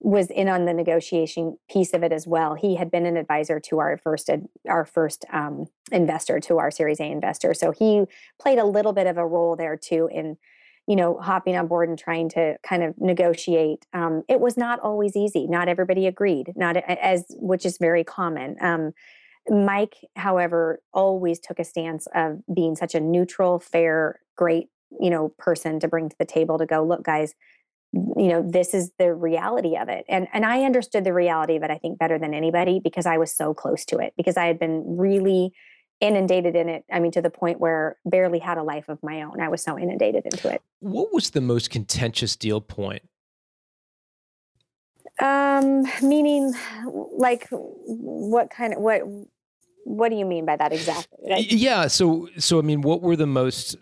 was 0.00 0.30
in 0.30 0.48
on 0.48 0.66
the 0.66 0.74
negotiation 0.74 1.56
piece 1.68 1.94
of 1.94 2.02
it 2.02 2.12
as 2.12 2.26
well. 2.26 2.54
He 2.54 2.76
had 2.76 2.90
been 2.90 3.06
an 3.06 3.16
advisor 3.16 3.58
to 3.60 3.78
our 3.78 3.96
first 3.96 4.30
our 4.68 4.84
first 4.84 5.24
um, 5.32 5.66
investor, 5.90 6.40
to 6.40 6.58
our 6.58 6.70
Series 6.70 7.00
A 7.00 7.04
investor, 7.04 7.54
so 7.54 7.70
he 7.70 8.04
played 8.38 8.58
a 8.58 8.66
little 8.66 8.92
bit 8.92 9.06
of 9.06 9.16
a 9.16 9.26
role 9.26 9.56
there 9.56 9.76
too 9.76 10.08
in 10.12 10.36
you 10.86 10.96
know 10.96 11.18
hopping 11.18 11.56
on 11.56 11.66
board 11.66 11.88
and 11.88 11.98
trying 11.98 12.28
to 12.30 12.56
kind 12.62 12.82
of 12.82 12.94
negotiate. 12.98 13.86
Um, 13.92 14.22
it 14.28 14.40
was 14.40 14.56
not 14.56 14.80
always 14.80 15.16
easy. 15.16 15.46
Not 15.46 15.68
everybody 15.68 16.06
agreed. 16.06 16.52
Not 16.56 16.76
as 16.76 17.24
which 17.36 17.64
is 17.66 17.78
very 17.78 18.04
common. 18.04 18.56
Um, 18.60 18.92
Mike, 19.48 19.96
however, 20.16 20.80
always 20.94 21.38
took 21.38 21.58
a 21.58 21.64
stance 21.64 22.08
of 22.14 22.40
being 22.52 22.76
such 22.76 22.94
a 22.94 23.00
neutral, 23.00 23.58
fair, 23.58 24.20
great 24.36 24.68
you 25.00 25.10
know 25.10 25.30
person 25.38 25.80
to 25.80 25.88
bring 25.88 26.08
to 26.08 26.16
the 26.18 26.24
table 26.24 26.58
to 26.58 26.66
go 26.66 26.84
look 26.84 27.02
guys 27.02 27.34
you 27.92 28.28
know 28.28 28.42
this 28.42 28.74
is 28.74 28.90
the 28.98 29.12
reality 29.12 29.76
of 29.76 29.88
it 29.88 30.04
and 30.08 30.28
and 30.32 30.44
i 30.44 30.62
understood 30.62 31.04
the 31.04 31.12
reality 31.12 31.56
of 31.56 31.62
it 31.62 31.70
i 31.70 31.78
think 31.78 31.98
better 31.98 32.18
than 32.18 32.34
anybody 32.34 32.80
because 32.82 33.06
i 33.06 33.16
was 33.16 33.32
so 33.32 33.54
close 33.54 33.84
to 33.84 33.98
it 33.98 34.12
because 34.16 34.36
i 34.36 34.46
had 34.46 34.58
been 34.58 34.82
really 34.96 35.52
inundated 36.00 36.56
in 36.56 36.68
it 36.68 36.84
i 36.92 36.98
mean 36.98 37.12
to 37.12 37.22
the 37.22 37.30
point 37.30 37.60
where 37.60 37.96
barely 38.04 38.38
had 38.38 38.58
a 38.58 38.62
life 38.62 38.88
of 38.88 39.02
my 39.02 39.22
own. 39.22 39.40
I 39.40 39.48
was 39.48 39.62
so 39.62 39.78
inundated 39.78 40.24
into 40.24 40.52
it. 40.52 40.60
What 40.80 41.12
was 41.12 41.30
the 41.30 41.40
most 41.40 41.70
contentious 41.70 42.36
deal 42.36 42.60
point? 42.60 43.02
Um 45.20 45.84
meaning 46.02 46.52
like 46.84 47.48
what 47.50 48.50
kind 48.50 48.74
of 48.74 48.80
what 48.80 49.02
what 49.84 50.08
do 50.08 50.16
you 50.16 50.24
mean 50.24 50.44
by 50.44 50.56
that 50.56 50.72
exactly? 50.72 51.46
Yeah, 51.48 51.86
so 51.86 52.28
so 52.38 52.58
I 52.58 52.62
mean, 52.62 52.80
what 52.80 53.02
were 53.02 53.16
the 53.16 53.26
most? 53.26 53.76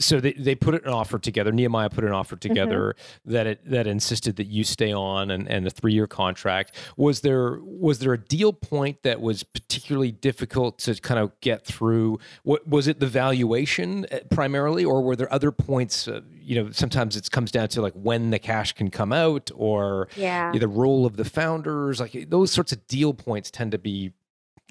So 0.00 0.18
they, 0.18 0.32
they 0.32 0.54
put 0.54 0.74
an 0.74 0.92
offer 0.92 1.18
together. 1.18 1.52
Nehemiah 1.52 1.90
put 1.90 2.04
an 2.04 2.12
offer 2.12 2.34
mm-hmm. 2.34 2.48
together 2.48 2.96
mm-hmm. 2.96 3.32
that 3.32 3.46
it, 3.46 3.70
that 3.70 3.86
insisted 3.86 4.36
that 4.36 4.46
you 4.46 4.64
stay 4.64 4.92
on 4.92 5.30
and, 5.30 5.48
and 5.48 5.66
a 5.66 5.70
three 5.70 5.92
year 5.92 6.06
contract. 6.06 6.74
Was 6.96 7.20
there 7.20 7.58
was 7.62 7.98
there 7.98 8.12
a 8.14 8.18
deal 8.18 8.52
point 8.52 9.02
that 9.02 9.20
was 9.20 9.42
particularly 9.42 10.12
difficult 10.12 10.78
to 10.80 10.94
kind 10.96 11.20
of 11.20 11.38
get 11.40 11.64
through? 11.64 12.18
What 12.42 12.66
was 12.66 12.88
it? 12.88 12.98
The 12.98 13.06
valuation 13.06 14.06
eh, 14.10 14.20
primarily, 14.30 14.84
or 14.84 15.02
were 15.02 15.14
there 15.16 15.32
other 15.32 15.52
points? 15.52 16.08
Uh, 16.08 16.22
you 16.32 16.62
know, 16.62 16.70
sometimes 16.72 17.16
it 17.16 17.30
comes 17.30 17.50
down 17.50 17.68
to 17.68 17.82
like 17.82 17.94
when 17.94 18.30
the 18.30 18.38
cash 18.38 18.72
can 18.72 18.90
come 18.90 19.12
out, 19.12 19.50
or 19.54 20.08
yeah. 20.16 20.52
the 20.52 20.68
role 20.68 21.06
of 21.06 21.16
the 21.16 21.24
founders. 21.24 22.00
Like 22.00 22.30
those 22.30 22.50
sorts 22.50 22.72
of 22.72 22.86
deal 22.86 23.12
points 23.14 23.50
tend 23.50 23.72
to 23.72 23.78
be 23.78 24.12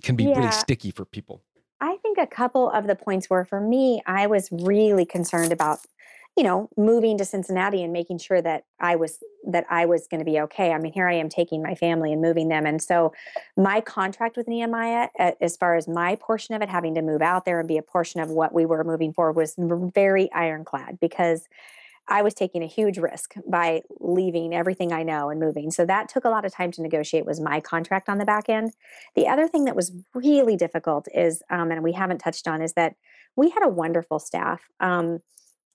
can 0.03 0.15
be 0.15 0.25
yeah. 0.25 0.37
really 0.37 0.51
sticky 0.51 0.91
for 0.91 1.05
people. 1.05 1.41
I 1.81 1.97
think 1.97 2.17
a 2.17 2.27
couple 2.27 2.69
of 2.69 2.87
the 2.87 2.95
points 2.95 3.29
were 3.29 3.45
for 3.45 3.59
me, 3.59 4.01
I 4.05 4.27
was 4.27 4.49
really 4.51 5.05
concerned 5.05 5.51
about, 5.51 5.79
you 6.37 6.43
know, 6.43 6.69
moving 6.77 7.17
to 7.17 7.25
Cincinnati 7.25 7.83
and 7.83 7.91
making 7.91 8.19
sure 8.19 8.41
that 8.41 8.65
I 8.79 8.95
was 8.95 9.19
that 9.45 9.65
I 9.69 9.85
was 9.85 10.07
going 10.07 10.19
to 10.19 10.25
be 10.25 10.39
okay. 10.39 10.71
I 10.71 10.77
mean, 10.77 10.93
here 10.93 11.07
I 11.09 11.15
am 11.15 11.27
taking 11.27 11.61
my 11.61 11.75
family 11.75 12.13
and 12.13 12.21
moving 12.21 12.47
them, 12.47 12.65
and 12.65 12.81
so 12.81 13.13
my 13.57 13.81
contract 13.81 14.37
with 14.37 14.47
Nehemiah, 14.47 15.09
as 15.17 15.57
far 15.57 15.75
as 15.75 15.87
my 15.87 16.15
portion 16.15 16.55
of 16.55 16.61
it, 16.61 16.69
having 16.69 16.95
to 16.95 17.01
move 17.01 17.21
out 17.21 17.43
there 17.43 17.59
and 17.59 17.67
be 17.67 17.77
a 17.77 17.83
portion 17.83 18.21
of 18.21 18.29
what 18.29 18.53
we 18.53 18.65
were 18.65 18.83
moving 18.83 19.11
forward, 19.11 19.35
was 19.35 19.55
very 19.57 20.31
ironclad 20.31 20.99
because 21.01 21.49
I 22.07 22.21
was 22.21 22.33
taking 22.33 22.63
a 22.63 22.67
huge 22.67 22.97
risk 22.97 23.35
by 23.47 23.81
leaving 23.99 24.53
everything 24.53 24.91
I 24.91 25.03
know 25.03 25.29
and 25.29 25.39
moving. 25.39 25.71
So 25.71 25.85
that 25.85 26.09
took 26.09 26.25
a 26.25 26.29
lot 26.29 26.45
of 26.45 26.53
time 26.53 26.71
to 26.73 26.81
negotiate 26.81 27.25
was 27.25 27.39
my 27.39 27.59
contract 27.59 28.09
on 28.09 28.17
the 28.17 28.25
back 28.25 28.49
end. 28.49 28.73
The 29.15 29.27
other 29.27 29.47
thing 29.47 29.65
that 29.65 29.75
was 29.75 29.93
really 30.13 30.57
difficult 30.57 31.07
is, 31.13 31.41
um, 31.49 31.71
and 31.71 31.83
we 31.83 31.93
haven't 31.93 32.19
touched 32.19 32.47
on, 32.47 32.61
is 32.61 32.73
that 32.73 32.95
we 33.35 33.49
had 33.49 33.63
a 33.63 33.69
wonderful 33.69 34.19
staff. 34.19 34.61
Um, 34.79 35.19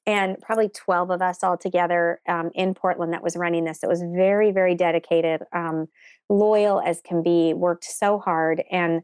and 0.07 0.41
probably 0.41 0.71
12 0.71 1.11
of 1.11 1.21
us 1.21 1.45
all 1.45 1.59
together 1.59 2.21
um, 2.27 2.51
in 2.55 2.73
Portland 2.73 3.13
that 3.13 3.23
was 3.23 3.37
running 3.37 3.65
this. 3.65 3.83
It 3.83 3.89
was 3.89 4.03
very, 4.03 4.53
very 4.53 4.75
dedicated, 4.75 5.43
um, 5.53 5.87
loyal 6.31 6.81
as 6.81 7.03
can 7.03 7.23
be, 7.23 7.53
worked 7.53 7.85
so 7.85 8.19
hard. 8.19 8.63
And 8.71 9.03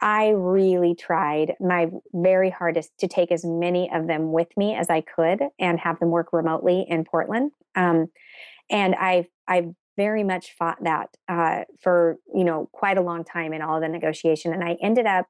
I 0.00 0.28
really 0.30 0.94
tried 0.94 1.54
my 1.58 1.88
very 2.12 2.50
hardest 2.50 2.92
to 2.98 3.08
take 3.08 3.32
as 3.32 3.44
many 3.44 3.90
of 3.92 4.06
them 4.06 4.32
with 4.32 4.48
me 4.56 4.74
as 4.74 4.90
I 4.90 5.00
could 5.00 5.40
and 5.58 5.80
have 5.80 5.98
them 6.00 6.10
work 6.10 6.32
remotely 6.32 6.84
in 6.88 7.04
Portland. 7.04 7.52
Um, 7.74 8.08
and 8.68 8.94
I 8.94 9.26
I 9.48 9.68
very 9.96 10.24
much 10.24 10.54
fought 10.58 10.82
that 10.82 11.08
uh, 11.28 11.64
for 11.80 12.18
you 12.34 12.44
know 12.44 12.68
quite 12.72 12.98
a 12.98 13.02
long 13.02 13.24
time 13.24 13.52
in 13.52 13.62
all 13.62 13.80
the 13.80 13.88
negotiation. 13.88 14.52
And 14.52 14.62
I 14.62 14.76
ended 14.82 15.06
up 15.06 15.26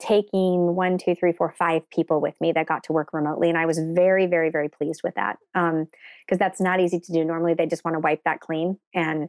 taking 0.00 0.74
one, 0.74 0.96
two, 0.96 1.14
three, 1.14 1.32
four, 1.32 1.54
five 1.58 1.88
people 1.90 2.22
with 2.22 2.34
me 2.40 2.52
that 2.52 2.66
got 2.66 2.82
to 2.84 2.92
work 2.92 3.12
remotely, 3.12 3.48
and 3.48 3.58
I 3.58 3.66
was 3.66 3.78
very, 3.78 4.26
very, 4.26 4.50
very 4.50 4.68
pleased 4.68 5.02
with 5.04 5.14
that 5.14 5.36
because 5.52 5.72
um, 5.72 6.38
that's 6.38 6.60
not 6.60 6.80
easy 6.80 6.98
to 6.98 7.12
do. 7.12 7.24
Normally, 7.24 7.54
they 7.54 7.66
just 7.66 7.84
want 7.84 7.94
to 7.94 8.00
wipe 8.00 8.24
that 8.24 8.40
clean 8.40 8.78
and 8.94 9.28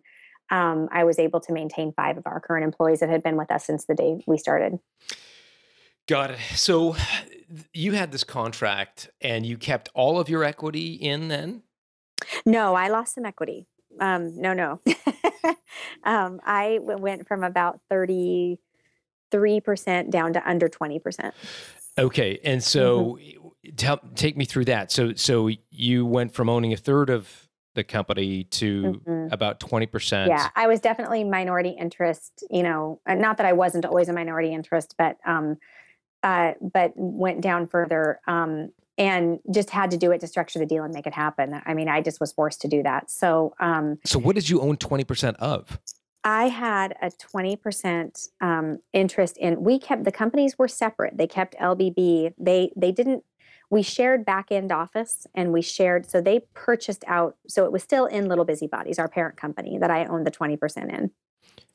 um, 0.52 0.90
I 0.92 1.06
was 1.06 1.18
able 1.18 1.40
to 1.40 1.54
maintain 1.54 1.94
five 1.94 2.18
of 2.18 2.28
our 2.28 2.40
current 2.40 2.66
employees 2.66 3.00
that 3.00 3.10
had 3.10 3.24
been 3.24 3.38
with 3.38 3.50
us 3.50 3.66
since 3.66 3.86
the 3.86 3.96
day 3.96 4.22
we 4.28 4.38
started. 4.38 4.80
Got 6.08 6.32
it. 6.32 6.40
So 6.56 6.96
you 7.74 7.94
had 7.94 8.12
this 8.12 8.26
contract 8.26 9.10
and 9.22 9.46
you 9.46 9.58
kept 9.58 9.90
all 9.94 10.20
of 10.20 10.30
your 10.30 10.44
equity 10.44 10.94
in 10.94 11.30
then? 11.30 11.64
No, 12.46 12.76
I 12.76 12.90
lost 12.90 13.16
some 13.16 13.26
equity. 13.26 13.66
Um, 14.00 14.40
no, 14.40 14.54
no. 14.54 14.82
um, 16.04 16.40
I 16.46 16.80
went 16.82 17.28
from 17.28 17.44
about 17.44 17.80
33% 17.92 18.58
down 20.10 20.34
to 20.34 20.50
under 20.50 20.68
20%. 20.68 21.32
Okay. 21.98 22.40
And 22.44 22.64
so 22.64 23.20
mm-hmm. 23.22 23.76
tell, 23.76 24.00
take 24.16 24.38
me 24.38 24.46
through 24.46 24.66
that. 24.66 24.92
So, 24.92 25.14
so 25.16 25.50
you 25.70 26.06
went 26.06 26.34
from 26.34 26.50
owning 26.50 26.74
a 26.74 26.78
third 26.78 27.10
of 27.10 27.50
the 27.74 27.84
company 27.84 28.44
to 28.46 29.02
mm-hmm. 29.08 29.34
about 29.34 29.60
20%. 29.60 30.28
Yeah, 30.28 30.50
I 30.56 30.68
was 30.68 30.80
definitely 30.80 31.24
minority 31.24 31.76
interest, 31.80 32.44
you 32.50 32.64
know, 32.64 33.00
not 33.08 33.38
that 33.38 33.46
I 33.46 33.54
wasn't 33.54 33.86
always 33.86 34.10
a 34.10 34.14
minority 34.14 34.54
interest, 34.54 34.96
but 34.98 35.18
um 35.26 35.58
uh 36.24 36.54
but 36.62 36.92
went 36.96 37.42
down 37.42 37.68
further 37.68 38.20
um 38.28 38.72
and 38.98 39.40
just 39.54 39.70
had 39.70 39.90
to 39.92 39.98
do 39.98 40.12
it 40.12 40.20
to 40.20 40.28
structure 40.28 40.60
the 40.60 40.66
deal 40.66 40.84
and 40.84 40.94
make 40.94 41.08
it 41.08 41.14
happen. 41.14 41.62
I 41.66 41.74
mean, 41.74 41.88
I 41.88 42.02
just 42.02 42.20
was 42.20 42.34
forced 42.34 42.62
to 42.62 42.68
do 42.68 42.84
that. 42.84 43.10
So 43.10 43.54
um 43.60 44.00
So 44.06 44.20
what 44.20 44.36
did 44.36 44.50
you 44.50 44.62
own 44.62 44.78
20% 44.78 45.36
of? 45.36 45.80
I 46.24 46.50
had 46.50 46.96
a 47.02 47.10
20% 47.10 48.30
um, 48.42 48.80
interest 48.94 49.38
in 49.38 49.64
we 49.64 49.80
kept 49.80 50.04
the 50.04 50.12
companies 50.12 50.58
were 50.58 50.68
separate. 50.68 51.18
They 51.18 51.28
kept 51.28 51.56
LBB. 51.56 52.34
They 52.38 52.72
they 52.76 52.92
didn't 52.92 53.24
we 53.72 53.82
shared 53.82 54.26
back 54.26 54.52
end 54.52 54.72
office 54.72 55.26
and 55.34 55.52
we 55.52 55.62
shared 55.62 56.08
so 56.08 56.22
they 56.22 56.42
purchased 56.54 57.04
out 57.08 57.38
so 57.48 57.66
it 57.66 57.72
was 57.72 57.82
still 57.82 58.06
in 58.06 58.28
little 58.28 58.46
busybodies 58.46 59.00
our 59.00 59.08
parent 59.08 59.38
company 59.38 59.80
that 59.80 59.90
i 59.90 60.06
owned 60.06 60.28
the 60.28 60.32
20% 60.32 60.94
in. 60.94 61.10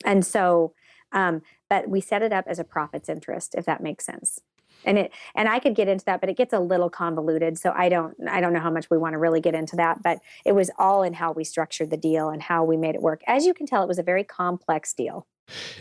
And 0.05 0.25
so 0.25 0.73
um, 1.11 1.41
but 1.69 1.89
we 1.89 1.99
set 2.01 2.21
it 2.21 2.31
up 2.31 2.45
as 2.47 2.59
a 2.59 2.63
profits 2.63 3.09
interest 3.09 3.55
if 3.57 3.65
that 3.65 3.81
makes 3.81 4.05
sense. 4.05 4.39
And 4.85 4.97
it 4.99 5.11
and 5.35 5.49
i 5.49 5.59
could 5.59 5.75
get 5.75 5.87
into 5.87 6.05
that 6.05 6.21
but 6.21 6.29
it 6.29 6.37
gets 6.37 6.53
a 6.53 6.59
little 6.59 6.89
convoluted 6.89 7.57
so 7.57 7.73
i 7.75 7.89
don't 7.89 8.15
i 8.29 8.39
don't 8.39 8.53
know 8.53 8.59
how 8.59 8.69
much 8.69 8.89
we 8.91 8.97
want 8.97 9.13
to 9.13 9.17
really 9.17 9.41
get 9.41 9.55
into 9.55 9.75
that 9.77 10.03
but 10.03 10.19
it 10.45 10.53
was 10.53 10.69
all 10.77 11.01
in 11.01 11.13
how 11.13 11.31
we 11.31 11.43
structured 11.43 11.89
the 11.89 11.97
deal 11.97 12.29
and 12.29 12.43
how 12.43 12.63
we 12.63 12.77
made 12.77 12.93
it 12.93 13.01
work. 13.01 13.21
As 13.25 13.45
you 13.45 13.55
can 13.55 13.65
tell 13.65 13.81
it 13.81 13.87
was 13.87 13.97
a 13.97 14.03
very 14.03 14.23
complex 14.23 14.93
deal 14.93 15.25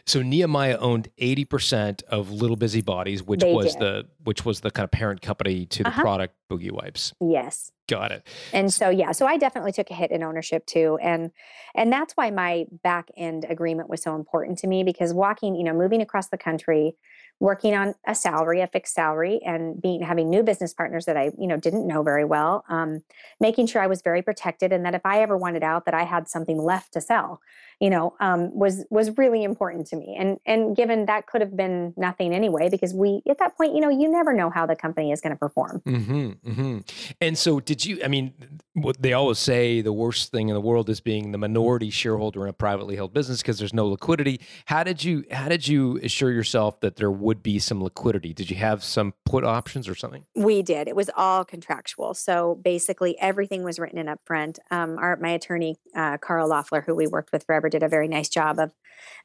so 0.05 0.23
Nehemiah 0.23 0.79
owned 0.79 1.09
80% 1.21 2.03
of 2.05 2.31
Little 2.31 2.57
Busy 2.57 2.83
Bodies, 2.83 3.23
which 3.23 3.41
they 3.41 3.53
was 3.53 3.73
did. 3.73 3.81
the 3.81 4.07
which 4.25 4.45
was 4.45 4.61
the 4.61 4.71
kind 4.71 4.85
of 4.85 4.91
parent 4.91 5.23
company 5.23 5.67
to 5.67 5.83
the 5.83 5.89
uh-huh. 5.89 6.03
product 6.03 6.35
Boogie 6.51 6.73
Wipes. 6.73 7.13
Yes. 7.21 7.73
Got 7.89 8.11
it. 8.11 8.27
And 8.53 8.73
so 8.73 8.89
yeah, 8.91 9.13
so 9.13 9.27
I 9.27 9.37
definitely 9.37 9.73
took 9.73 9.91
a 9.91 9.95
hit 9.95 10.11
in 10.11 10.23
ownership 10.23 10.67
too. 10.67 10.99
And 11.01 11.31
and 11.75 11.93
that's 11.93 12.15
why 12.15 12.31
my 12.31 12.67
back 12.83 13.11
end 13.17 13.47
agreement 13.49 13.89
was 13.89 14.03
so 14.03 14.15
important 14.17 14.59
to 14.59 14.67
me 14.67 14.83
because 14.83 15.15
walking, 15.15 15.55
you 15.55 15.63
know, 15.63 15.75
moving 15.75 16.03
across 16.03 16.29
the 16.29 16.39
country, 16.39 16.97
working 17.39 17.75
on 17.75 17.95
a 18.07 18.15
salary, 18.15 18.61
a 18.61 18.67
fixed 18.67 18.95
salary, 18.95 19.41
and 19.45 19.81
being 19.81 20.03
having 20.03 20.31
new 20.31 20.43
business 20.43 20.75
partners 20.75 21.05
that 21.05 21.17
I, 21.17 21.31
you 21.39 21.47
know, 21.47 21.57
didn't 21.57 21.87
know 21.87 22.03
very 22.03 22.25
well, 22.25 22.65
um, 22.69 23.03
making 23.41 23.67
sure 23.67 23.83
I 23.83 23.87
was 23.87 24.03
very 24.03 24.23
protected 24.23 24.73
and 24.73 24.85
that 24.85 24.95
if 24.95 25.05
I 25.05 25.21
ever 25.21 25.37
wanted 25.37 25.63
out, 25.63 25.85
that 25.85 25.95
I 25.95 26.05
had 26.05 26.29
something 26.29 26.59
left 26.59 26.93
to 26.95 27.01
sell 27.01 27.41
you 27.81 27.91
know, 27.91 28.15
um, 28.21 28.57
was 28.57 28.85
was 28.89 29.17
really 29.19 29.45
important 29.45 29.87
to 29.89 29.97
me. 29.97 30.17
And 30.19 30.39
and 30.47 30.75
given 30.75 31.07
that 31.07 31.27
could 31.27 31.43
have 31.43 31.57
been 31.57 31.93
nothing 31.97 32.35
anyway, 32.35 32.71
because 32.71 32.95
we 32.95 33.23
at 33.29 33.39
that 33.39 33.57
point, 33.57 33.75
you 33.75 33.81
know, 33.81 33.91
you 33.91 34.11
never 34.11 34.33
know 34.33 34.49
how 34.49 34.65
the 34.65 34.77
company 34.77 35.13
is 35.13 35.21
going 35.21 35.33
to 35.33 35.39
perform. 35.39 35.83
Mm-hmm, 35.85 36.51
mm-hmm. 36.51 36.79
And 37.21 37.37
so, 37.37 37.61
did 37.61 37.85
you? 37.85 38.01
I 38.03 38.09
mean, 38.09 38.33
what 38.73 39.01
they 39.01 39.13
always 39.13 39.39
say 39.39 39.83
the 39.83 39.93
worst 39.93 40.31
thing 40.31 40.49
in 40.49 40.55
the 40.55 40.61
world 40.61 40.89
is 40.89 41.01
being 41.01 41.33
the 41.33 41.39
minority 41.39 41.91
shareholder 41.91 42.45
in 42.45 42.49
a 42.49 42.55
privately 42.55 42.97
held 42.97 43.13
business 43.13 43.43
because 43.43 43.59
there's 43.59 43.75
no 43.75 43.87
liquidity. 43.87 44.41
How 44.65 44.83
did 44.83 45.05
you? 45.05 45.25
How 45.31 45.49
did 45.49 45.69
you 45.69 45.99
assure 46.03 46.33
yourself 46.33 46.81
that 46.81 46.97
there 46.97 47.11
would 47.11 47.43
be 47.43 47.59
some 47.59 47.83
liquidity? 47.83 48.33
Did 48.33 48.49
you 48.49 48.57
have 48.57 48.85
some 48.85 49.13
put 49.27 49.45
options 49.45 49.87
or 49.87 49.95
something? 49.95 50.25
We 50.35 50.63
did. 50.63 50.89
It 50.89 50.97
was 50.97 51.11
all 51.15 51.45
contractual. 51.45 52.15
So 52.15 52.55
basically, 52.55 53.19
everything 53.21 53.65
was 53.65 53.79
written 53.79 53.99
in 53.99 54.07
upfront. 54.07 54.59
Um, 54.71 54.97
our 54.99 55.17
my 55.17 55.31
attorney, 55.31 55.77
uh, 55.95 56.17
Carl 56.17 56.49
Loeffler, 56.49 56.81
who 56.81 56.95
we 56.95 57.07
worked 57.07 57.33
with 57.33 57.45
forever 57.45 57.66
did 57.69 57.83
a 57.83 57.89
very 57.89 58.09
nice 58.09 58.29
job 58.29 58.59
of 58.59 58.73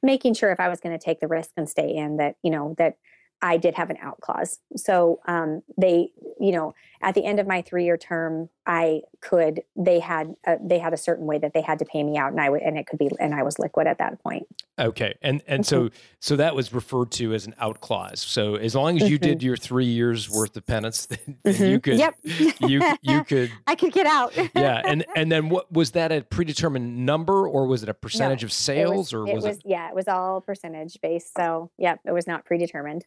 making 0.04 0.34
sure 0.34 0.52
if 0.52 0.60
I 0.60 0.70
was 0.70 0.80
going 0.80 0.98
to 0.98 1.04
take 1.04 1.20
the 1.20 1.28
risk 1.28 1.52
and 1.58 1.70
stay 1.70 1.96
in 1.96 2.18
that, 2.18 2.36
you 2.44 2.52
know, 2.52 2.76
that 2.78 2.96
I 3.42 3.58
did 3.58 3.76
have 3.76 3.89
an 3.89 3.98
out 4.02 4.22
clause. 4.22 4.60
So 4.76 5.20
um, 5.28 5.62
they, 5.78 6.12
you 6.39 6.52
know, 6.52 6.74
at 7.02 7.16
the 7.16 7.26
end 7.26 7.39
of 7.39 7.48
my 7.48 7.62
three 7.62 7.86
year 7.86 7.98
term, 7.98 8.50
I 8.74 9.01
could. 9.19 9.63
They 9.76 9.99
had 9.99 10.34
a, 10.47 10.55
they 10.63 10.80
had 10.80 10.93
a 10.93 10.97
certain 10.97 11.26
way 11.26 11.38
that 11.39 11.53
they 11.53 11.59
had 11.61 11.78
to 11.80 11.86
pay 11.86 12.03
me 12.03 12.17
out, 12.17 12.32
and 12.32 12.39
I 12.39 12.49
would, 12.49 12.61
and 12.61 12.78
it 12.78 12.88
could 12.88 12.99
be, 12.99 13.09
and 13.19 13.36
I 13.36 13.43
was 13.43 13.59
liquid 13.59 13.86
at 13.86 13.97
that 13.97 14.24
point. 14.24 14.47
Okay, 14.80 15.13
and 15.22 15.41
and 15.45 15.65
so 15.65 15.89
so 16.22 16.38
that 16.38 16.55
was 16.55 16.74
referred 16.74 17.11
to 17.13 17.34
as 17.34 17.45
an 17.45 17.53
out 17.59 17.82
clause. 17.82 18.22
So 18.22 18.55
as 18.55 18.74
long 18.74 18.95
as 19.01 19.09
you 19.09 19.19
Mm-hmm. 19.19 19.28
did 19.30 19.43
your 19.43 19.57
three 19.57 19.86
years 19.88 20.30
worth 20.30 20.55
of 20.55 20.65
penance, 20.65 21.05
then, 21.07 21.38
then 21.43 21.69
you 21.69 21.80
could 21.82 21.97
Yep. 21.99 22.15
you 22.24 22.82
you 23.01 23.24
could 23.26 23.51
I 23.67 23.76
could 23.76 23.91
get 23.91 24.05
out. 24.05 24.34
yeah. 24.55 24.82
And 24.86 25.05
and 25.17 25.30
then 25.30 25.49
what 25.49 25.69
was 25.72 25.91
that 25.91 26.13
a 26.13 26.22
predetermined 26.22 27.05
number 27.05 27.45
or 27.45 27.67
was 27.67 27.84
it 27.84 27.89
a 27.89 27.93
percentage 27.93 28.43
of 28.45 28.51
It 28.51 28.53
sales 28.53 29.11
was, 29.11 29.13
or 29.13 29.28
it 29.28 29.36
was, 29.36 29.43
was 29.43 29.57
it? 29.57 29.63
yeah, 29.65 29.89
it 29.89 29.95
was 29.95 30.07
all 30.07 30.39
percentage 30.39 30.97
based. 31.01 31.34
So 31.36 31.72
yeah, 31.78 31.95
it 32.05 32.13
was 32.13 32.26
not 32.26 32.45
predetermined. 32.45 33.03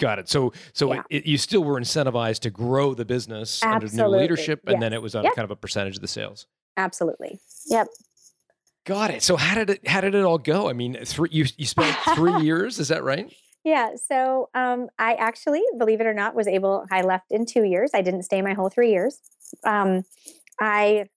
Got 0.00 0.18
it. 0.18 0.28
So 0.28 0.52
so 0.72 0.92
Yeah. 0.94 1.02
it, 1.10 1.26
you 1.26 1.38
still 1.38 1.62
were 1.62 1.78
incentivized 1.78 2.40
to 2.40 2.50
grow 2.50 2.94
the 2.94 3.04
business 3.04 3.62
under 3.62 3.86
new 3.86 4.06
leadership, 4.08 4.62
and 4.66 4.82
then 4.82 4.92
it 4.92 5.00
was 5.00 5.14
on 5.14 5.22
Yep. 5.24 5.34
kind 5.36 5.44
of 5.44 5.50
a 5.52 5.56
percentage 5.56 5.94
of 5.96 6.02
the 6.02 6.08
sales. 6.08 6.46
Absolutely. 6.76 7.38
Yep. 7.66 7.86
Got 8.86 9.10
it. 9.10 9.22
So 9.22 9.36
how 9.36 9.54
did 9.54 9.70
it 9.70 9.86
how 9.86 10.00
did 10.00 10.14
it 10.14 10.24
all 10.24 10.38
go? 10.38 10.68
I 10.68 10.72
mean, 10.72 10.96
three 11.04 11.28
you 11.30 11.44
you 11.56 11.66
spent 11.66 11.94
three 12.16 12.40
years, 12.42 12.78
is 12.80 12.88
that 12.88 13.04
right? 13.04 13.32
Yeah. 13.62 13.90
So 14.08 14.48
um, 14.54 14.88
I 14.98 15.14
actually, 15.16 15.62
believe 15.76 16.00
it 16.00 16.06
or 16.06 16.14
not, 16.14 16.34
was 16.34 16.48
able. 16.48 16.86
I 16.90 17.02
left 17.02 17.26
in 17.30 17.44
two 17.44 17.62
years. 17.64 17.90
I 17.92 18.00
didn't 18.00 18.22
stay 18.22 18.40
my 18.40 18.54
whole 18.54 18.70
three 18.70 18.90
years. 18.90 19.20
Um, 19.64 20.04
I, 20.58 21.08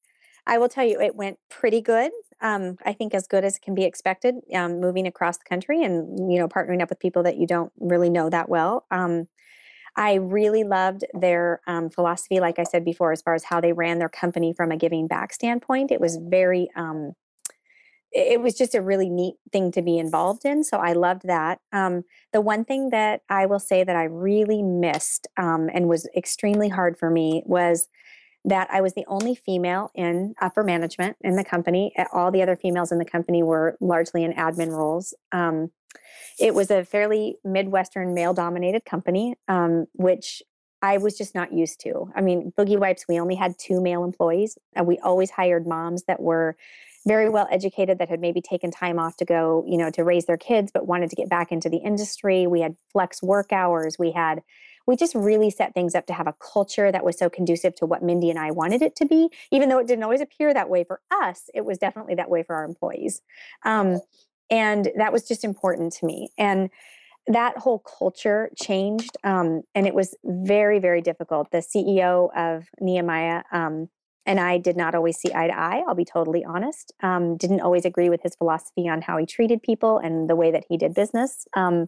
I 0.45 0.57
will 0.57 0.67
tell 0.67 0.83
you, 0.85 0.99
it 0.99 1.15
went 1.15 1.39
pretty 1.49 1.79
good. 1.79 2.11
Um, 2.43 2.77
I 2.85 2.93
think 2.93 3.13
as 3.15 3.25
good 3.25 3.43
as 3.43 3.57
can 3.57 3.73
be 3.73 3.85
expected. 3.85 4.35
Um, 4.53 4.79
moving 4.79 5.07
across 5.07 5.37
the 5.37 5.45
country 5.45 5.83
and 5.83 6.31
you 6.31 6.37
know 6.37 6.47
partnering 6.47 6.81
up 6.81 6.89
with 6.89 6.99
people 6.99 7.23
that 7.23 7.37
you 7.37 7.47
don't 7.47 7.71
really 7.79 8.09
know 8.09 8.29
that 8.29 8.49
well. 8.49 8.85
Um, 8.91 9.27
I 9.95 10.15
really 10.15 10.63
loved 10.63 11.05
their 11.13 11.61
um, 11.67 11.89
philosophy, 11.89 12.39
like 12.39 12.57
I 12.59 12.63
said 12.63 12.83
before, 12.83 13.11
as 13.11 13.21
far 13.21 13.35
as 13.35 13.43
how 13.43 13.61
they 13.61 13.73
ran 13.73 13.99
their 13.99 14.09
company 14.09 14.51
from 14.51 14.71
a 14.71 14.77
giving 14.77 15.07
back 15.07 15.33
standpoint. 15.33 15.91
It 15.91 16.01
was 16.01 16.17
very 16.17 16.69
um, 16.75 17.13
it 18.13 18.41
was 18.41 18.53
just 18.53 18.75
a 18.75 18.81
really 18.81 19.09
neat 19.09 19.35
thing 19.51 19.71
to 19.71 19.81
be 19.81 19.97
involved 19.97 20.45
in. 20.45 20.63
So 20.63 20.77
I 20.77 20.93
loved 20.93 21.23
that. 21.25 21.59
Um, 21.71 22.03
the 22.31 22.41
one 22.41 22.63
thing 22.63 22.89
that 22.91 23.21
I 23.27 23.47
will 23.47 23.59
say 23.59 23.83
that 23.83 23.95
I 23.95 24.03
really 24.03 24.61
missed 24.61 25.27
and 25.35 25.89
was 25.89 26.07
extremely 26.15 26.69
hard 26.69 26.97
for 26.99 27.09
me 27.09 27.41
was 27.45 27.87
that 28.45 28.67
I 28.71 28.81
was 28.81 28.93
the 28.93 29.05
only 29.07 29.35
female 29.35 29.89
in 29.95 30.35
upper 30.41 30.63
management 30.63 31.17
in 31.21 31.35
the 31.35 31.43
company. 31.43 31.93
All 32.11 32.31
the 32.31 32.41
other 32.41 32.55
females 32.55 32.91
in 32.91 32.97
the 32.97 33.05
company 33.05 33.41
were 33.41 33.77
largely 33.79 34.23
in 34.23 34.33
admin 34.33 34.69
roles. 34.69 35.13
Um, 35.31 35.71
it 36.39 36.53
was 36.53 36.69
a 36.71 36.83
fairly 36.83 37.37
Midwestern 37.43 38.13
male 38.13 38.33
dominated 38.33 38.83
company, 38.85 39.35
um, 39.47 39.85
which 39.93 40.43
I 40.81 40.97
was 40.97 41.17
just 41.17 41.33
not 41.33 41.53
used 41.53 41.79
to. 41.81 42.11
I 42.15 42.21
mean, 42.21 42.51
Boogie 42.57 42.77
Wipes, 42.77 43.05
we 43.07 43.19
only 43.19 43.35
had 43.35 43.57
two 43.57 43.79
male 43.79 44.03
employees. 44.03 44.57
And 44.75 44.85
we 44.85 44.97
always 44.99 45.31
hired 45.31 45.65
moms 45.65 46.03
that 46.03 46.19
were 46.19 46.57
very 47.05 47.29
well 47.29 47.47
educated 47.51 47.99
that 47.99 48.09
had 48.09 48.19
maybe 48.19 48.41
taken 48.41 48.71
time 48.71 48.99
off 48.99 49.15
to 49.17 49.25
go, 49.25 49.63
you 49.67 49.77
know, 49.77 49.89
to 49.91 50.03
raise 50.03 50.25
their 50.25 50.37
kids, 50.37 50.71
but 50.73 50.87
wanted 50.87 51.09
to 51.09 51.15
get 51.15 51.29
back 51.29 51.51
into 51.51 51.69
the 51.69 51.77
industry. 51.77 52.47
We 52.47 52.61
had 52.61 52.75
flex 52.91 53.21
work 53.23 53.53
hours. 53.53 53.97
We 53.97 54.11
had, 54.11 54.41
we 54.85 54.95
just 54.95 55.15
really 55.15 55.49
set 55.49 55.73
things 55.73 55.95
up 55.95 56.05
to 56.07 56.13
have 56.13 56.27
a 56.27 56.33
culture 56.33 56.91
that 56.91 57.05
was 57.05 57.17
so 57.17 57.29
conducive 57.29 57.75
to 57.75 57.85
what 57.85 58.03
Mindy 58.03 58.29
and 58.29 58.39
I 58.39 58.51
wanted 58.51 58.81
it 58.81 58.95
to 58.97 59.05
be. 59.05 59.29
Even 59.51 59.69
though 59.69 59.79
it 59.79 59.87
didn't 59.87 60.03
always 60.03 60.21
appear 60.21 60.53
that 60.53 60.69
way 60.69 60.83
for 60.83 61.01
us, 61.11 61.49
it 61.53 61.65
was 61.65 61.77
definitely 61.77 62.15
that 62.15 62.29
way 62.29 62.43
for 62.43 62.55
our 62.55 62.65
employees. 62.65 63.21
Um, 63.63 63.99
and 64.49 64.91
that 64.97 65.13
was 65.13 65.27
just 65.27 65.43
important 65.43 65.93
to 65.93 66.05
me. 66.05 66.29
And 66.37 66.69
that 67.27 67.57
whole 67.57 67.79
culture 67.79 68.49
changed 68.61 69.17
um, 69.23 69.61
and 69.73 69.87
it 69.87 69.95
was 69.95 70.15
very 70.25 70.79
very 70.79 71.01
difficult 71.01 71.51
the 71.51 71.59
ceo 71.59 72.29
of 72.35 72.67
nehemiah 72.81 73.43
um, 73.51 73.87
and 74.25 74.39
i 74.39 74.57
did 74.57 74.75
not 74.75 74.93
always 74.93 75.17
see 75.17 75.33
eye 75.33 75.47
to 75.47 75.57
eye 75.57 75.83
i'll 75.87 75.95
be 75.95 76.05
totally 76.05 76.43
honest 76.43 76.91
um, 77.01 77.37
didn't 77.37 77.61
always 77.61 77.85
agree 77.85 78.09
with 78.09 78.21
his 78.21 78.35
philosophy 78.35 78.89
on 78.89 79.01
how 79.01 79.17
he 79.17 79.25
treated 79.25 79.61
people 79.61 79.99
and 79.99 80.29
the 80.29 80.35
way 80.35 80.51
that 80.51 80.65
he 80.67 80.77
did 80.77 80.93
business 80.93 81.47
um, 81.55 81.87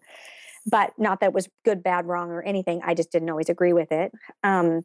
but 0.66 0.92
not 0.98 1.20
that 1.20 1.28
it 1.28 1.34
was 1.34 1.48
good 1.64 1.84
bad 1.84 2.06
wrong 2.06 2.30
or 2.30 2.42
anything 2.44 2.82
i 2.84 2.94
just 2.94 3.12
didn't 3.12 3.30
always 3.30 3.50
agree 3.50 3.74
with 3.74 3.92
it 3.92 4.12
um, 4.44 4.84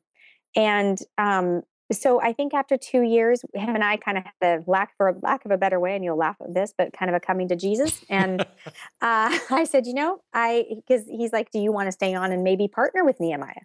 and 0.57 0.99
um, 1.19 1.63
so 1.93 2.21
I 2.21 2.33
think 2.33 2.55
after 2.55 2.77
two 2.77 3.03
years, 3.03 3.43
him 3.55 3.75
and 3.75 3.83
I 3.83 3.97
kind 3.97 4.17
of 4.17 4.25
had 4.25 4.61
a 4.61 4.71
lack 4.71 4.97
for 4.97 5.19
lack 5.23 5.45
of 5.45 5.51
a 5.51 5.59
better 5.59 5.81
way, 5.81 5.95
and 5.97 6.05
you'll 6.05 6.17
laugh 6.17 6.37
at 6.41 6.55
this, 6.55 6.73
but 6.77 6.93
kind 6.93 7.11
of 7.11 7.17
a 7.17 7.21
coming 7.21 7.49
to 7.49 7.57
Jesus. 7.57 8.05
And 8.09 8.43
uh, 9.01 9.39
I 9.51 9.65
said, 9.65 9.87
you 9.87 9.95
know, 9.95 10.21
I 10.33 10.67
because 10.77 11.05
he's 11.07 11.33
like, 11.33 11.51
do 11.51 11.59
you 11.59 11.73
want 11.73 11.89
to 11.89 11.93
stay 11.93 12.15
on 12.15 12.33
and 12.33 12.45
maybe 12.45 12.69
partner 12.69 13.05
with 13.05 13.19
Nehemiah? 13.19 13.63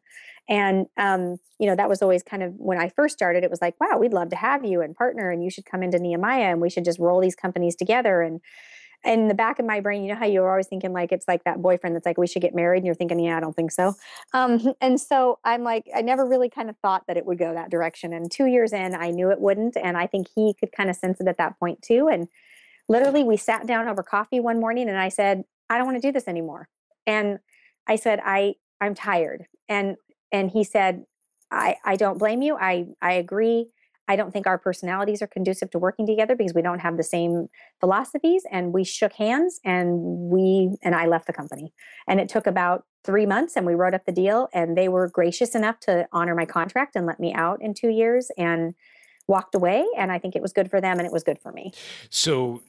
And 0.49 0.87
um, 0.97 1.37
you 1.59 1.67
know, 1.67 1.75
that 1.75 1.89
was 1.89 2.01
always 2.01 2.23
kind 2.23 2.43
of 2.43 2.53
when 2.55 2.79
I 2.79 2.89
first 2.89 3.13
started. 3.13 3.43
It 3.43 3.49
was 3.49 3.61
like, 3.61 3.75
wow, 3.79 3.97
we'd 3.97 4.13
love 4.13 4.29
to 4.29 4.35
have 4.35 4.65
you 4.65 4.81
and 4.81 4.95
partner, 4.95 5.29
and 5.29 5.43
you 5.43 5.49
should 5.51 5.65
come 5.65 5.83
into 5.83 5.99
Nehemiah, 5.99 6.51
and 6.51 6.61
we 6.61 6.69
should 6.69 6.85
just 6.85 6.99
roll 6.99 7.21
these 7.21 7.35
companies 7.35 7.75
together. 7.75 8.21
And 8.21 8.41
in 9.03 9.27
the 9.27 9.33
back 9.33 9.59
of 9.59 9.65
my 9.65 9.79
brain, 9.79 10.03
you 10.03 10.09
know 10.09 10.19
how 10.19 10.25
you're 10.25 10.49
always 10.49 10.67
thinking 10.67 10.93
like 10.93 11.11
it's 11.11 11.27
like 11.27 11.43
that 11.43 11.61
boyfriend 11.61 11.95
that's 11.95 12.05
like 12.05 12.17
we 12.17 12.27
should 12.27 12.41
get 12.41 12.55
married, 12.55 12.77
and 12.77 12.85
you're 12.85 12.95
thinking, 12.95 13.19
yeah, 13.19 13.37
I 13.37 13.39
don't 13.39 13.55
think 13.55 13.71
so. 13.71 13.93
Um, 14.33 14.73
and 14.81 14.99
so 14.99 15.39
I'm 15.43 15.63
like, 15.63 15.87
I 15.95 16.01
never 16.01 16.25
really 16.25 16.49
kind 16.49 16.69
of 16.69 16.77
thought 16.77 17.03
that 17.07 17.17
it 17.17 17.25
would 17.25 17.37
go 17.37 17.53
that 17.53 17.69
direction. 17.69 18.13
And 18.13 18.31
two 18.31 18.45
years 18.45 18.73
in, 18.73 18.95
I 18.95 19.11
knew 19.11 19.31
it 19.31 19.39
wouldn't, 19.39 19.77
and 19.77 19.97
I 19.97 20.07
think 20.07 20.27
he 20.35 20.53
could 20.59 20.71
kind 20.71 20.89
of 20.89 20.95
sense 20.95 21.19
it 21.19 21.27
at 21.27 21.37
that 21.37 21.59
point 21.59 21.81
too. 21.81 22.07
And 22.07 22.27
literally, 22.87 23.23
we 23.23 23.37
sat 23.37 23.67
down 23.67 23.87
over 23.87 24.03
coffee 24.03 24.39
one 24.39 24.59
morning, 24.59 24.89
and 24.89 24.97
I 24.97 25.09
said, 25.09 25.43
I 25.69 25.77
don't 25.77 25.87
want 25.87 26.01
to 26.01 26.07
do 26.07 26.11
this 26.11 26.27
anymore. 26.27 26.69
And 27.07 27.39
I 27.87 27.95
said, 27.95 28.19
I 28.23 28.55
I'm 28.81 28.95
tired. 28.95 29.45
And 29.69 29.97
and 30.31 30.51
he 30.51 30.63
said, 30.63 31.05
I 31.51 31.77
I 31.83 31.95
don't 31.95 32.17
blame 32.17 32.41
you. 32.41 32.57
I 32.57 32.87
I 33.01 33.13
agree. 33.13 33.67
I 34.07 34.15
don't 34.15 34.31
think 34.31 34.45
our 34.47 34.57
personalities 34.57 35.21
are 35.21 35.27
conducive 35.27 35.71
to 35.71 35.79
working 35.79 36.05
together 36.05 36.35
because 36.35 36.53
we 36.53 36.61
don't 36.61 36.79
have 36.79 36.97
the 36.97 37.03
same 37.03 37.47
philosophies. 37.79 38.43
And 38.51 38.73
we 38.73 38.83
shook 38.83 39.13
hands 39.13 39.59
and 39.65 39.99
we, 40.29 40.75
and 40.83 40.93
I 40.93 41.07
left 41.07 41.27
the 41.27 41.33
company. 41.33 41.73
And 42.07 42.19
it 42.19 42.29
took 42.29 42.45
about 42.45 42.85
three 43.03 43.25
months 43.25 43.55
and 43.55 43.65
we 43.65 43.73
wrote 43.73 43.93
up 43.93 44.05
the 44.05 44.11
deal. 44.11 44.47
And 44.53 44.77
they 44.77 44.89
were 44.89 45.07
gracious 45.09 45.55
enough 45.55 45.79
to 45.81 46.07
honor 46.11 46.35
my 46.35 46.45
contract 46.45 46.95
and 46.95 47.05
let 47.05 47.19
me 47.19 47.33
out 47.33 47.61
in 47.61 47.73
two 47.73 47.89
years 47.89 48.29
and 48.37 48.75
walked 49.27 49.55
away. 49.55 49.83
And 49.97 50.11
I 50.11 50.19
think 50.19 50.35
it 50.35 50.41
was 50.41 50.53
good 50.53 50.69
for 50.69 50.79
them 50.79 50.99
and 50.99 51.05
it 51.07 51.11
was 51.11 51.23
good 51.23 51.39
for 51.39 51.51
me. 51.51 51.73
So 52.11 52.61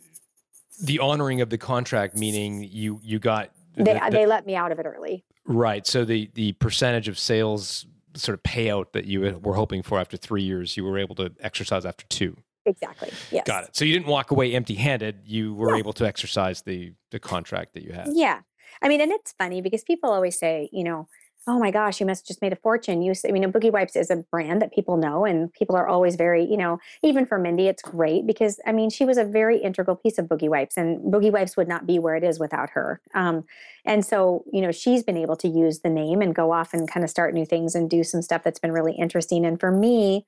the 0.82 0.98
honoring 1.00 1.40
of 1.42 1.50
the 1.50 1.58
contract, 1.58 2.16
meaning 2.16 2.66
you 2.70 3.00
you 3.02 3.18
got 3.18 3.50
They, 3.76 3.84
the- 3.84 4.02
uh, 4.04 4.10
the- 4.10 4.16
they 4.16 4.26
let 4.26 4.46
me 4.46 4.56
out 4.56 4.72
of 4.72 4.78
it 4.78 4.86
early. 4.86 5.24
right. 5.44 5.86
So 5.86 6.04
the 6.06 6.30
the 6.34 6.52
percentage 6.52 7.08
of 7.08 7.18
sales 7.18 7.86
sort 8.18 8.34
of 8.38 8.42
payout 8.42 8.92
that 8.92 9.04
you 9.06 9.38
were 9.42 9.54
hoping 9.54 9.82
for 9.82 9.98
after 9.98 10.16
three 10.16 10.42
years, 10.42 10.76
you 10.76 10.84
were 10.84 10.98
able 10.98 11.14
to 11.16 11.32
exercise 11.40 11.84
after 11.84 12.04
two. 12.08 12.36
Exactly. 12.64 13.10
Yes. 13.30 13.44
Got 13.46 13.64
it. 13.64 13.76
So 13.76 13.84
you 13.84 13.92
didn't 13.92 14.08
walk 14.08 14.30
away 14.32 14.52
empty 14.54 14.74
handed. 14.74 15.20
You 15.24 15.54
were 15.54 15.70
No. 15.72 15.76
able 15.76 15.92
to 15.94 16.06
exercise 16.06 16.62
the 16.62 16.94
the 17.12 17.20
contract 17.20 17.74
that 17.74 17.82
you 17.84 17.92
had. 17.92 18.08
Yeah. 18.12 18.40
I 18.82 18.88
mean, 18.88 19.00
and 19.00 19.12
it's 19.12 19.32
funny 19.38 19.60
because 19.60 19.84
people 19.84 20.10
always 20.10 20.36
say, 20.38 20.68
you 20.72 20.82
know, 20.84 21.08
oh 21.48 21.58
my 21.60 21.70
gosh, 21.70 22.00
you 22.00 22.06
must 22.06 22.22
have 22.22 22.26
just 22.26 22.42
made 22.42 22.52
a 22.52 22.56
fortune. 22.56 23.02
You, 23.02 23.12
I 23.28 23.30
mean, 23.30 23.44
Boogie 23.52 23.70
Wipes 23.70 23.94
is 23.94 24.10
a 24.10 24.16
brand 24.16 24.60
that 24.62 24.72
people 24.72 24.96
know, 24.96 25.24
and 25.24 25.52
people 25.52 25.76
are 25.76 25.86
always 25.86 26.16
very, 26.16 26.44
you 26.44 26.56
know, 26.56 26.78
even 27.04 27.24
for 27.24 27.38
Mindy, 27.38 27.68
it's 27.68 27.82
great 27.82 28.26
because 28.26 28.58
I 28.66 28.72
mean, 28.72 28.90
she 28.90 29.04
was 29.04 29.16
a 29.16 29.24
very 29.24 29.58
integral 29.58 29.96
piece 29.96 30.18
of 30.18 30.26
Boogie 30.26 30.48
Wipes, 30.48 30.76
and 30.76 31.00
Boogie 31.12 31.30
Wipes 31.30 31.56
would 31.56 31.68
not 31.68 31.86
be 31.86 31.98
where 32.00 32.16
it 32.16 32.24
is 32.24 32.40
without 32.40 32.70
her. 32.70 33.00
Um, 33.14 33.44
and 33.84 34.04
so, 34.04 34.44
you 34.52 34.60
know, 34.60 34.72
she's 34.72 35.04
been 35.04 35.16
able 35.16 35.36
to 35.36 35.48
use 35.48 35.80
the 35.80 35.90
name 35.90 36.20
and 36.20 36.34
go 36.34 36.50
off 36.52 36.74
and 36.74 36.90
kind 36.90 37.04
of 37.04 37.10
start 37.10 37.32
new 37.32 37.46
things 37.46 37.76
and 37.76 37.88
do 37.88 38.02
some 38.02 38.22
stuff 38.22 38.42
that's 38.42 38.58
been 38.58 38.72
really 38.72 38.94
interesting. 38.94 39.46
And 39.46 39.60
for 39.60 39.70
me, 39.70 40.26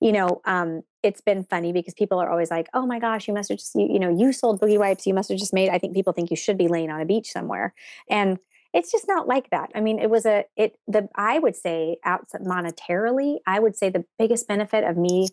you 0.00 0.12
know, 0.12 0.40
um, 0.46 0.82
it's 1.02 1.20
been 1.20 1.44
funny 1.44 1.72
because 1.72 1.94
people 1.94 2.18
are 2.18 2.30
always 2.30 2.50
like, 2.50 2.68
"Oh 2.74 2.86
my 2.86 2.98
gosh, 2.98 3.28
you 3.28 3.34
must 3.34 3.48
have 3.50 3.58
just, 3.58 3.74
you, 3.74 3.88
you 3.92 3.98
know, 3.98 4.10
you 4.16 4.32
sold 4.32 4.60
Boogie 4.60 4.78
Wipes. 4.78 5.06
You 5.06 5.14
must 5.14 5.28
have 5.30 5.38
just 5.38 5.52
made." 5.52 5.68
I 5.70 5.78
think 5.78 5.94
people 5.94 6.12
think 6.12 6.30
you 6.30 6.36
should 6.36 6.56
be 6.58 6.68
laying 6.68 6.90
on 6.90 7.00
a 7.00 7.04
beach 7.04 7.30
somewhere, 7.32 7.74
and 8.08 8.38
it's 8.72 8.92
just 8.92 9.08
not 9.08 9.26
like 9.26 9.50
that. 9.50 9.70
I 9.74 9.80
mean, 9.80 9.98
it 9.98 10.10
was 10.10 10.26
a 10.26 10.44
it 10.56 10.76
the 10.86 11.08
I 11.16 11.38
would 11.38 11.56
say 11.56 11.96
outside 12.04 12.42
monetarily, 12.42 13.38
I 13.46 13.58
would 13.58 13.76
say 13.76 13.90
the 13.90 14.04
biggest 14.18 14.46
benefit 14.46 14.84
of 14.84 14.96
me 14.96 15.28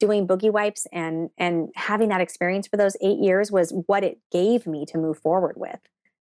doing 0.00 0.26
boogie 0.26 0.52
wipes 0.52 0.86
and 0.92 1.30
and 1.38 1.68
having 1.76 2.08
that 2.10 2.20
experience 2.20 2.66
for 2.66 2.76
those 2.76 2.96
eight 3.00 3.18
years 3.18 3.50
was 3.50 3.72
what 3.86 4.04
it 4.04 4.18
gave 4.30 4.66
me 4.66 4.84
to 4.86 4.98
move 4.98 5.18
forward 5.18 5.56
with 5.56 5.80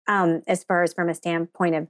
um, 0.08 0.42
as 0.48 0.64
far 0.64 0.84
as 0.84 0.94
from 0.94 1.10
a 1.10 1.16
standpoint 1.16 1.76
of 1.76 1.88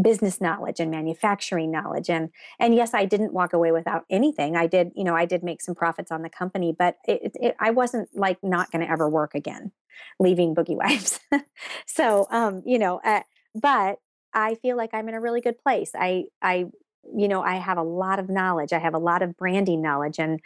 business 0.00 0.40
knowledge 0.40 0.80
and 0.80 0.90
manufacturing 0.90 1.70
knowledge. 1.70 2.10
And 2.10 2.30
and 2.58 2.74
yes 2.74 2.92
i 2.94 3.04
didn't 3.04 3.32
walk 3.32 3.52
away 3.52 3.72
without 3.72 4.04
anything. 4.10 4.56
I 4.56 4.66
did 4.66 4.92
you 4.94 5.04
know 5.04 5.14
i 5.14 5.24
did 5.24 5.42
make 5.42 5.62
some 5.62 5.74
profits 5.74 6.10
on 6.10 6.22
the 6.22 6.30
company 6.30 6.74
but 6.78 6.96
it, 7.06 7.32
it, 7.34 7.56
i 7.58 7.70
wasn't 7.70 8.08
like 8.14 8.38
not 8.42 8.70
going 8.70 8.84
to 8.84 8.90
ever 8.90 9.08
work 9.08 9.34
again 9.34 9.72
leaving 10.18 10.54
boogie 10.54 10.76
wipes. 10.84 11.20
So 11.86 12.26
um 12.30 12.62
you 12.66 12.78
know 12.78 13.00
uh, 13.04 13.22
but 13.54 13.98
i 14.34 14.54
feel 14.56 14.76
like 14.76 14.90
i'm 14.92 15.08
in 15.08 15.14
a 15.14 15.20
really 15.20 15.40
good 15.40 15.58
place 15.58 15.92
i 15.94 16.24
i 16.42 16.66
you 17.16 17.28
know 17.28 17.42
i 17.42 17.56
have 17.56 17.78
a 17.78 17.82
lot 17.82 18.18
of 18.18 18.28
knowledge 18.28 18.72
i 18.72 18.78
have 18.78 18.94
a 18.94 18.98
lot 18.98 19.22
of 19.22 19.36
branding 19.36 19.82
knowledge 19.82 20.18
and 20.18 20.40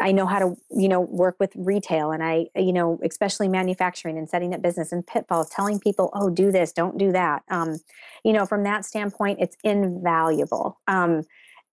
I 0.00 0.10
know 0.10 0.24
how 0.24 0.38
to, 0.38 0.56
you 0.70 0.88
know, 0.88 1.00
work 1.00 1.36
with 1.38 1.52
retail 1.54 2.12
and 2.12 2.24
I, 2.24 2.46
you 2.56 2.72
know, 2.72 2.98
especially 3.04 3.46
manufacturing 3.46 4.16
and 4.16 4.26
setting 4.26 4.54
up 4.54 4.62
business 4.62 4.90
and 4.90 5.06
pitfalls, 5.06 5.50
telling 5.50 5.80
people, 5.80 6.08
oh, 6.14 6.30
do 6.30 6.50
this, 6.50 6.72
don't 6.72 6.96
do 6.96 7.12
that. 7.12 7.42
Um, 7.50 7.78
you 8.24 8.32
know, 8.32 8.46
from 8.46 8.62
that 8.62 8.86
standpoint, 8.86 9.40
it's 9.40 9.56
invaluable. 9.62 10.80
Um, 10.88 11.24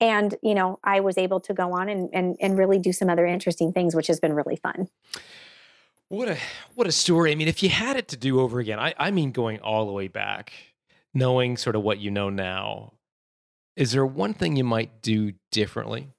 and 0.01 0.35
you 0.41 0.55
know 0.55 0.79
i 0.85 1.01
was 1.01 1.17
able 1.17 1.41
to 1.41 1.53
go 1.53 1.73
on 1.73 1.89
and, 1.89 2.09
and 2.13 2.37
and 2.39 2.57
really 2.57 2.79
do 2.79 2.93
some 2.93 3.09
other 3.09 3.25
interesting 3.25 3.73
things 3.73 3.93
which 3.93 4.07
has 4.07 4.17
been 4.17 4.31
really 4.31 4.55
fun 4.55 4.87
What 6.09 6.27
a 6.27 6.37
what 6.73 6.87
a 6.87 6.91
story. 6.91 7.31
I 7.31 7.35
mean, 7.35 7.47
if 7.47 7.61
you 7.61 7.69
had 7.69 7.95
it 7.95 8.07
to 8.09 8.17
do 8.17 8.39
over 8.39 8.59
again, 8.59 8.79
I, 8.79 8.95
I 8.97 9.11
mean 9.11 9.31
going 9.31 9.59
all 9.59 9.85
the 9.85 9.91
way 9.91 10.07
back, 10.07 10.51
knowing 11.13 11.57
sort 11.57 11.75
of 11.75 11.83
what 11.83 11.99
you 11.99 12.11
know 12.11 12.29
now, 12.29 12.93
is 13.75 13.91
there 13.91 14.05
one 14.05 14.33
thing 14.33 14.55
you 14.55 14.63
might 14.63 15.01
do 15.01 15.33
differently? 15.51 16.09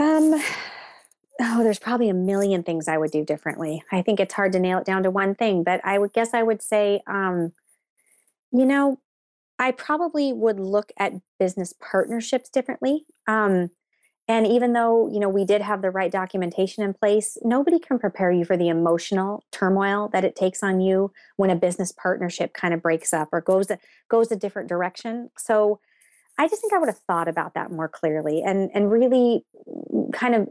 um 0.00 0.34
oh 1.42 1.62
there's 1.62 1.78
probably 1.78 2.08
a 2.08 2.14
million 2.14 2.62
things 2.62 2.88
i 2.88 2.96
would 2.96 3.10
do 3.10 3.24
differently 3.24 3.82
i 3.92 4.02
think 4.02 4.18
it's 4.18 4.34
hard 4.34 4.52
to 4.52 4.58
nail 4.58 4.78
it 4.78 4.84
down 4.84 5.02
to 5.02 5.10
one 5.10 5.34
thing 5.34 5.62
but 5.62 5.80
i 5.84 5.98
would 5.98 6.12
guess 6.12 6.32
i 6.34 6.42
would 6.42 6.62
say 6.62 7.00
um 7.06 7.52
you 8.50 8.64
know 8.64 8.98
i 9.58 9.70
probably 9.70 10.32
would 10.32 10.58
look 10.58 10.90
at 10.98 11.12
business 11.38 11.74
partnerships 11.80 12.48
differently 12.48 13.04
um 13.26 13.70
and 14.30 14.46
even 14.46 14.74
though 14.74 15.10
you 15.12 15.18
know 15.18 15.28
we 15.28 15.44
did 15.44 15.60
have 15.60 15.82
the 15.82 15.90
right 15.90 16.12
documentation 16.12 16.84
in 16.84 16.94
place 16.94 17.36
nobody 17.42 17.80
can 17.80 17.98
prepare 17.98 18.30
you 18.30 18.44
for 18.44 18.56
the 18.56 18.68
emotional 18.68 19.42
turmoil 19.50 20.08
that 20.12 20.24
it 20.24 20.36
takes 20.36 20.62
on 20.62 20.80
you 20.80 21.10
when 21.36 21.50
a 21.50 21.56
business 21.56 21.90
partnership 21.90 22.54
kind 22.54 22.72
of 22.72 22.80
breaks 22.80 23.12
up 23.12 23.28
or 23.32 23.40
goes 23.40 23.70
a, 23.70 23.78
goes 24.08 24.30
a 24.30 24.36
different 24.36 24.68
direction. 24.68 25.30
So 25.36 25.80
i 26.38 26.46
just 26.46 26.60
think 26.62 26.72
i 26.72 26.78
would 26.78 26.88
have 26.88 27.04
thought 27.08 27.28
about 27.28 27.54
that 27.54 27.72
more 27.72 27.88
clearly 27.88 28.40
and 28.40 28.70
and 28.72 28.90
really 28.90 29.44
kind 30.12 30.34
of 30.34 30.48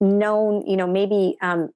known 0.00 0.66
you 0.66 0.76
know 0.76 0.86
maybe 0.86 1.36
um 1.40 1.70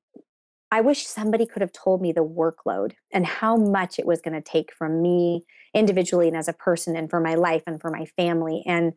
i 0.73 0.81
wish 0.81 1.07
somebody 1.07 1.47
could 1.47 1.63
have 1.63 1.73
told 1.73 2.03
me 2.03 2.11
the 2.13 2.25
workload 2.25 2.93
and 3.13 3.25
how 3.25 3.57
much 3.57 3.99
it 3.99 4.07
was 4.07 4.21
going 4.21 4.35
to 4.35 4.43
take 4.43 4.73
from 4.75 5.01
me 5.01 5.45
individually 5.75 6.29
and 6.29 6.37
as 6.37 6.49
a 6.49 6.53
person 6.53 6.97
and 6.97 7.11
for 7.11 7.21
my 7.21 7.35
life 7.35 7.63
and 7.67 7.81
for 7.81 7.91
my 7.91 8.05
family. 8.17 8.63
And 8.67 8.93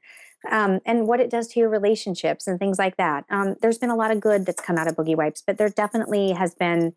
um, 0.49 0.79
and 0.85 1.07
what 1.07 1.19
it 1.19 1.29
does 1.29 1.47
to 1.49 1.59
your 1.59 1.69
relationships 1.69 2.47
and 2.47 2.59
things 2.59 2.79
like 2.79 2.97
that. 2.97 3.25
Um, 3.29 3.55
there's 3.61 3.77
been 3.77 3.89
a 3.89 3.95
lot 3.95 4.11
of 4.11 4.19
good 4.19 4.45
that's 4.45 4.61
come 4.61 4.77
out 4.77 4.87
of 4.87 4.95
Boogie 4.95 5.15
Wipes, 5.15 5.43
but 5.45 5.57
there 5.57 5.69
definitely 5.69 6.31
has 6.31 6.55
been, 6.55 6.93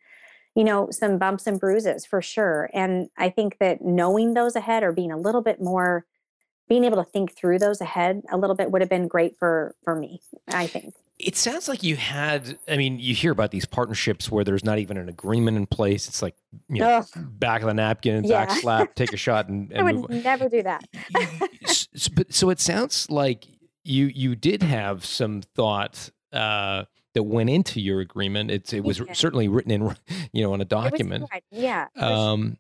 you 0.55 0.65
know, 0.65 0.89
some 0.91 1.19
bumps 1.19 1.47
and 1.47 1.61
bruises 1.61 2.07
for 2.07 2.23
sure. 2.23 2.71
And 2.73 3.09
I 3.19 3.29
think 3.29 3.59
that 3.59 3.83
knowing 3.83 4.35
those 4.35 4.57
ahead 4.57 4.83
or 4.83 4.93
being 4.93 5.13
a 5.13 5.19
little 5.19 5.43
bit 5.43 5.61
more, 5.61 6.07
being 6.69 6.85
able 6.85 6.97
to 6.97 7.11
think 7.11 7.37
through 7.37 7.59
those 7.59 7.81
ahead 7.81 8.23
a 8.33 8.39
little 8.39 8.57
bit 8.57 8.71
would 8.71 8.81
have 8.81 8.91
been 8.91 9.09
great 9.09 9.39
for 9.39 9.75
for 9.85 9.95
me. 9.95 10.21
I 10.49 10.67
think. 10.67 10.95
It 11.19 11.37
sounds 11.37 11.69
like 11.69 11.83
you 11.85 11.95
had. 11.97 12.59
I 12.69 12.77
mean, 12.77 12.99
you 12.99 13.15
hear 13.15 13.31
about 13.31 13.53
these 13.53 13.65
partnerships 13.65 14.31
where 14.33 14.43
there's 14.43 14.65
not 14.65 14.79
even 14.81 14.97
an 14.97 15.09
agreement 15.09 15.57
in 15.57 15.67
place. 15.67 16.09
It's 16.09 16.23
like 16.23 16.35
you 16.69 16.81
know, 16.81 17.05
back 17.17 17.61
of 17.63 17.69
the 17.69 17.75
napkin, 17.75 18.25
Yeah. 18.25 18.47
back 18.47 18.59
slap, 18.59 18.95
take 18.97 19.13
a 19.13 19.17
shot, 19.17 19.49
and, 19.49 19.73
I 19.77 19.83
would 19.85 19.95
move. 20.11 20.11
never 20.25 20.49
do 20.49 20.63
that. 20.65 20.85
S- 21.63 21.87
s- 21.95 22.09
but 22.09 22.35
so 22.35 22.51
it 22.51 22.59
sounds 22.59 23.09
like 23.11 23.47
you 23.85 24.07
you 24.07 24.35
did 24.35 24.63
have 24.65 25.05
some 25.05 25.43
thought 25.55 26.11
uh, 26.33 26.85
that 27.15 27.23
went 27.23 27.49
into 27.49 27.81
your 27.81 28.01
agreement. 28.01 28.51
It's 28.51 28.73
it 28.73 28.83
was 28.83 28.99
Yeah. 28.99 29.13
certainly 29.13 29.47
written 29.47 29.71
in 29.71 29.95
you 30.33 30.43
know 30.43 30.53
on 30.53 30.61
a 30.61 30.65
document. 30.65 31.29
Yeah. 31.53 31.87
Um, 31.97 32.57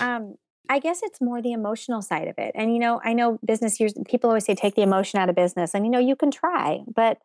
Um, 0.00 0.36
I 0.70 0.78
guess 0.80 1.00
it's 1.02 1.20
more 1.20 1.42
the 1.42 1.52
emotional 1.52 2.00
side 2.02 2.26
of 2.26 2.38
it. 2.38 2.52
And 2.54 2.72
you 2.72 2.78
know, 2.78 3.00
I 3.04 3.12
know 3.12 3.38
business 3.44 3.78
years 3.78 3.92
people 4.08 4.30
always 4.30 4.46
say 4.46 4.54
take 4.54 4.74
the 4.76 4.82
emotion 4.82 5.20
out 5.20 5.28
of 5.28 5.36
business. 5.36 5.74
And 5.74 5.84
you 5.84 5.90
know, 5.90 5.98
you 6.00 6.16
can 6.16 6.30
try, 6.30 6.80
but 6.92 7.18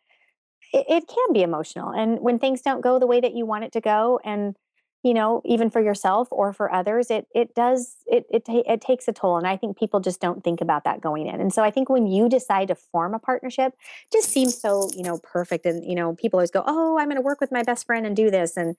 it, 0.74 0.86
it 0.90 1.08
can 1.08 1.34
be 1.34 1.42
emotional. 1.42 1.90
And 1.90 2.20
when 2.20 2.40
things 2.40 2.62
don't 2.62 2.82
go 2.82 3.00
the 3.00 3.08
way 3.08 3.20
that 3.20 3.34
you 3.34 3.46
want 3.46 3.64
it 3.64 3.72
to 3.74 3.82
go, 3.82 4.20
and 4.24 4.56
you 5.04 5.16
know, 5.16 5.42
even 5.46 5.72
for 5.72 5.82
yourself 5.82 6.28
or 6.32 6.54
for 6.54 6.72
others, 6.72 7.10
it 7.10 7.26
it 7.34 7.56
does 7.56 7.96
it 8.06 8.26
it 8.30 8.46
ta- 8.46 8.64
it 8.68 8.82
takes 8.82 9.08
a 9.08 9.14
toll. 9.14 9.38
And 9.38 9.48
I 9.48 9.58
think 9.58 9.78
people 9.78 10.00
just 10.00 10.22
don't 10.22 10.44
think 10.44 10.62
about 10.62 10.84
that 10.84 11.02
going 11.02 11.26
in. 11.28 11.42
And 11.42 11.52
so 11.54 11.64
I 11.64 11.72
think 11.72 11.90
when 11.90 12.06
you 12.08 12.30
decide 12.30 12.68
to 12.68 12.76
form 12.76 13.14
a 13.16 13.20
partnership, 13.20 13.74
just 14.14 14.30
seems 14.30 14.60
so 14.60 14.90
you 14.96 15.04
know 15.04 15.20
perfect. 15.24 15.66
And 15.66 15.84
you 15.84 15.96
know, 15.96 16.16
people 16.16 16.38
always 16.38 16.52
go, 16.52 16.64
"Oh, 16.68 16.98
I'm 17.00 17.08
going 17.08 17.16
to 17.16 17.22
work 17.22 17.42
with 17.42 17.52
my 17.52 17.64
best 17.64 17.86
friend 17.88 18.06
and 18.06 18.16
do 18.16 18.30
this." 18.30 18.58
And 18.58 18.76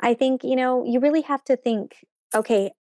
I 0.00 0.14
think 0.14 0.44
you 0.44 0.56
know, 0.56 0.84
you 0.84 1.00
really 1.00 1.22
have 1.22 1.44
to 1.44 1.56
think, 1.56 1.96
okay, 2.34 2.72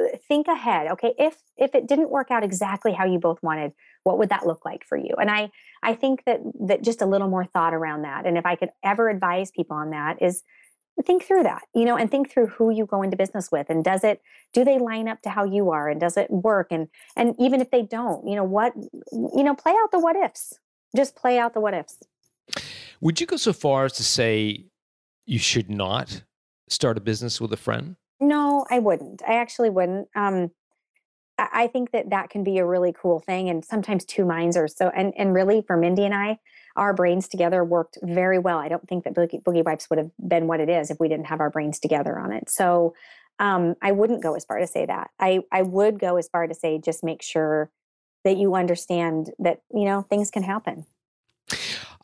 uh, 0.00 0.16
think 0.28 0.48
ahead 0.48 0.88
okay 0.90 1.14
if 1.18 1.36
if 1.56 1.74
it 1.74 1.86
didn't 1.86 2.10
work 2.10 2.30
out 2.30 2.42
exactly 2.42 2.92
how 2.92 3.04
you 3.04 3.18
both 3.18 3.40
wanted 3.42 3.72
what 4.04 4.18
would 4.18 4.28
that 4.28 4.46
look 4.46 4.64
like 4.64 4.84
for 4.86 4.96
you 4.96 5.10
and 5.18 5.30
i 5.30 5.50
i 5.82 5.94
think 5.94 6.24
that 6.24 6.40
that 6.60 6.82
just 6.82 7.02
a 7.02 7.06
little 7.06 7.28
more 7.28 7.44
thought 7.44 7.74
around 7.74 8.02
that 8.02 8.26
and 8.26 8.38
if 8.38 8.46
i 8.46 8.54
could 8.54 8.70
ever 8.82 9.08
advise 9.08 9.50
people 9.50 9.76
on 9.76 9.90
that 9.90 10.20
is 10.22 10.42
think 11.04 11.24
through 11.24 11.42
that 11.42 11.62
you 11.74 11.84
know 11.84 11.96
and 11.96 12.10
think 12.10 12.30
through 12.30 12.46
who 12.46 12.70
you 12.70 12.86
go 12.86 13.02
into 13.02 13.16
business 13.16 13.50
with 13.50 13.68
and 13.68 13.82
does 13.82 14.04
it 14.04 14.20
do 14.52 14.64
they 14.64 14.78
line 14.78 15.08
up 15.08 15.20
to 15.22 15.28
how 15.28 15.44
you 15.44 15.70
are 15.70 15.88
and 15.88 16.00
does 16.00 16.16
it 16.16 16.30
work 16.30 16.68
and 16.70 16.86
and 17.16 17.34
even 17.38 17.60
if 17.60 17.70
they 17.72 17.82
don't 17.82 18.28
you 18.28 18.36
know 18.36 18.44
what 18.44 18.72
you 19.12 19.42
know 19.42 19.54
play 19.54 19.72
out 19.82 19.90
the 19.90 19.98
what 19.98 20.14
ifs 20.14 20.54
just 20.94 21.16
play 21.16 21.36
out 21.36 21.52
the 21.52 21.60
what 21.60 21.74
ifs 21.74 21.98
would 23.00 23.20
you 23.20 23.26
go 23.26 23.36
so 23.36 23.52
far 23.52 23.86
as 23.86 23.92
to 23.94 24.04
say 24.04 24.66
you 25.26 25.38
should 25.38 25.70
not 25.70 26.22
start 26.68 26.96
a 26.96 27.00
business 27.00 27.40
with 27.40 27.52
a 27.52 27.56
friend? 27.56 27.96
No, 28.20 28.64
I 28.70 28.78
wouldn't. 28.78 29.22
I 29.26 29.34
actually 29.34 29.70
wouldn't. 29.70 30.08
Um, 30.14 30.50
I 31.38 31.48
I 31.52 31.66
think 31.66 31.92
that 31.92 32.10
that 32.10 32.30
can 32.30 32.44
be 32.44 32.58
a 32.58 32.66
really 32.66 32.92
cool 32.92 33.20
thing, 33.20 33.48
and 33.48 33.64
sometimes 33.64 34.04
two 34.04 34.24
minds 34.24 34.56
are 34.56 34.68
so. 34.68 34.90
And 34.94 35.12
and 35.16 35.34
really, 35.34 35.62
for 35.66 35.76
Mindy 35.76 36.04
and 36.04 36.14
I, 36.14 36.38
our 36.76 36.92
brains 36.92 37.28
together 37.28 37.64
worked 37.64 37.98
very 38.02 38.38
well. 38.38 38.58
I 38.58 38.68
don't 38.68 38.86
think 38.88 39.04
that 39.04 39.14
Boogie, 39.14 39.42
Boogie 39.42 39.64
Wipes 39.64 39.88
would 39.90 39.98
have 39.98 40.10
been 40.26 40.46
what 40.46 40.60
it 40.60 40.68
is 40.68 40.90
if 40.90 40.98
we 41.00 41.08
didn't 41.08 41.26
have 41.26 41.40
our 41.40 41.50
brains 41.50 41.78
together 41.78 42.18
on 42.18 42.32
it. 42.32 42.50
So, 42.50 42.94
um, 43.38 43.74
I 43.82 43.92
wouldn't 43.92 44.22
go 44.22 44.34
as 44.34 44.44
far 44.44 44.58
to 44.58 44.66
say 44.66 44.86
that. 44.86 45.10
I 45.18 45.40
I 45.52 45.62
would 45.62 45.98
go 45.98 46.16
as 46.16 46.28
far 46.28 46.46
to 46.46 46.54
say 46.54 46.78
just 46.78 47.04
make 47.04 47.22
sure 47.22 47.70
that 48.24 48.36
you 48.36 48.54
understand 48.54 49.30
that 49.38 49.60
you 49.72 49.84
know 49.84 50.02
things 50.02 50.30
can 50.30 50.42
happen. 50.42 50.86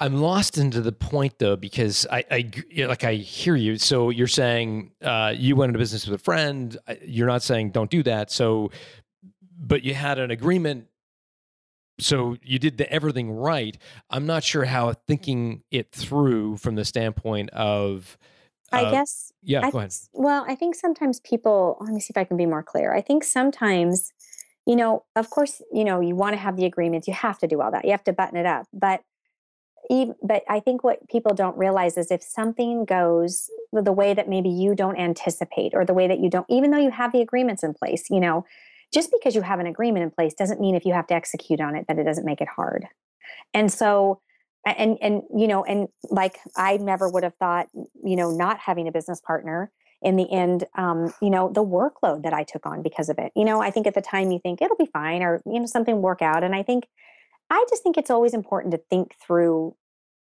I'm 0.00 0.16
lost 0.22 0.56
into 0.56 0.80
the 0.80 0.92
point 0.92 1.38
though 1.38 1.56
because 1.56 2.06
I, 2.10 2.50
yeah, 2.70 2.86
like 2.86 3.04
I 3.04 3.16
hear 3.16 3.54
you. 3.54 3.76
So 3.76 4.08
you're 4.08 4.26
saying 4.26 4.92
uh, 5.02 5.34
you 5.36 5.56
went 5.56 5.70
into 5.70 5.78
business 5.78 6.06
with 6.06 6.18
a 6.18 6.24
friend. 6.24 6.76
You're 7.04 7.26
not 7.26 7.42
saying 7.42 7.72
don't 7.72 7.90
do 7.90 8.02
that. 8.04 8.30
So, 8.30 8.70
but 9.60 9.84
you 9.84 9.94
had 9.94 10.18
an 10.18 10.30
agreement. 10.30 10.86
So 12.00 12.36
you 12.42 12.58
did 12.58 12.78
the, 12.78 12.90
everything 12.90 13.30
right. 13.30 13.76
I'm 14.08 14.24
not 14.24 14.42
sure 14.42 14.64
how 14.64 14.94
thinking 15.06 15.62
it 15.70 15.92
through 15.92 16.56
from 16.56 16.74
the 16.74 16.84
standpoint 16.84 17.50
of. 17.50 18.16
I 18.72 18.84
uh, 18.84 18.90
guess 18.90 19.32
Yeah, 19.42 19.58
I 19.66 19.70
go 19.70 19.78
ahead. 19.78 19.92
think- 19.92 20.08
Well, 20.14 20.44
I 20.48 20.54
think 20.54 20.74
sometimes 20.76 21.20
people, 21.20 21.76
let 21.80 21.92
me 21.92 22.00
see 22.00 22.12
if 22.12 22.16
I 22.16 22.24
can 22.24 22.36
be 22.38 22.46
more 22.46 22.62
clear. 22.62 22.94
I 22.94 23.02
think 23.02 23.22
sometimes, 23.22 24.12
you 24.64 24.76
know, 24.76 25.04
of 25.14 25.28
course, 25.28 25.60
you 25.72 25.84
know, 25.84 26.00
you 26.00 26.14
want 26.16 26.32
to 26.32 26.38
have 26.38 26.56
the 26.56 26.64
agreements, 26.64 27.06
you 27.06 27.14
have 27.14 27.38
to 27.40 27.46
do 27.46 27.60
all 27.60 27.70
that, 27.72 27.84
you 27.84 27.90
have 27.90 28.04
to 28.04 28.12
button 28.14 28.38
it 28.38 28.46
up. 28.46 28.66
But, 28.72 29.02
even, 29.90 30.14
but 30.22 30.44
I 30.48 30.60
think 30.60 30.84
what 30.84 31.06
people 31.08 31.34
don't 31.34 31.58
realize 31.58 31.98
is 31.98 32.10
if 32.10 32.22
something 32.22 32.84
goes 32.84 33.50
the 33.72 33.92
way 33.92 34.14
that 34.14 34.28
maybe 34.28 34.48
you 34.48 34.74
don't 34.74 34.96
anticipate 34.96 35.74
or 35.74 35.84
the 35.84 35.94
way 35.94 36.06
that 36.06 36.20
you 36.20 36.30
don't, 36.30 36.46
even 36.48 36.70
though 36.70 36.78
you 36.78 36.92
have 36.92 37.12
the 37.12 37.20
agreements 37.20 37.62
in 37.64 37.74
place, 37.74 38.08
you 38.08 38.20
know, 38.20 38.44
just 38.92 39.10
because 39.10 39.34
you 39.34 39.42
have 39.42 39.60
an 39.60 39.66
agreement 39.66 40.02
in 40.02 40.10
place 40.10 40.34
doesn't 40.34 40.60
mean 40.60 40.74
if 40.74 40.84
you 40.84 40.92
have 40.92 41.06
to 41.08 41.14
execute 41.14 41.60
on 41.60 41.76
it 41.76 41.86
that 41.88 41.98
it 41.98 42.04
doesn't 42.04 42.24
make 42.24 42.40
it 42.40 42.48
hard. 42.48 42.86
And 43.54 43.72
so, 43.72 44.20
and 44.64 44.98
and 45.00 45.22
you 45.34 45.48
know 45.48 45.64
and 45.64 45.88
like 46.10 46.38
i 46.56 46.76
never 46.76 47.08
would 47.08 47.22
have 47.22 47.34
thought 47.36 47.66
you 48.04 48.16
know 48.16 48.30
not 48.30 48.58
having 48.58 48.86
a 48.88 48.92
business 48.92 49.20
partner 49.20 49.70
in 50.02 50.16
the 50.16 50.30
end 50.30 50.64
um 50.76 51.12
you 51.20 51.30
know 51.30 51.50
the 51.50 51.64
workload 51.64 52.22
that 52.22 52.32
i 52.32 52.42
took 52.42 52.66
on 52.66 52.82
because 52.82 53.08
of 53.08 53.18
it. 53.18 53.32
You 53.34 53.44
know 53.44 53.60
i 53.60 53.70
think 53.70 53.86
at 53.86 53.94
the 53.94 54.02
time 54.02 54.30
you 54.30 54.38
think 54.38 54.60
it'll 54.60 54.76
be 54.76 54.90
fine 54.92 55.22
or 55.22 55.42
you 55.46 55.60
know 55.60 55.66
something 55.66 56.02
work 56.02 56.22
out. 56.22 56.44
And 56.44 56.54
i 56.54 56.62
think 56.62 56.86
i 57.48 57.64
just 57.68 57.82
think 57.82 57.96
it's 57.96 58.10
always 58.10 58.34
important 58.34 58.72
to 58.72 58.78
think 58.90 59.14
through 59.24 59.74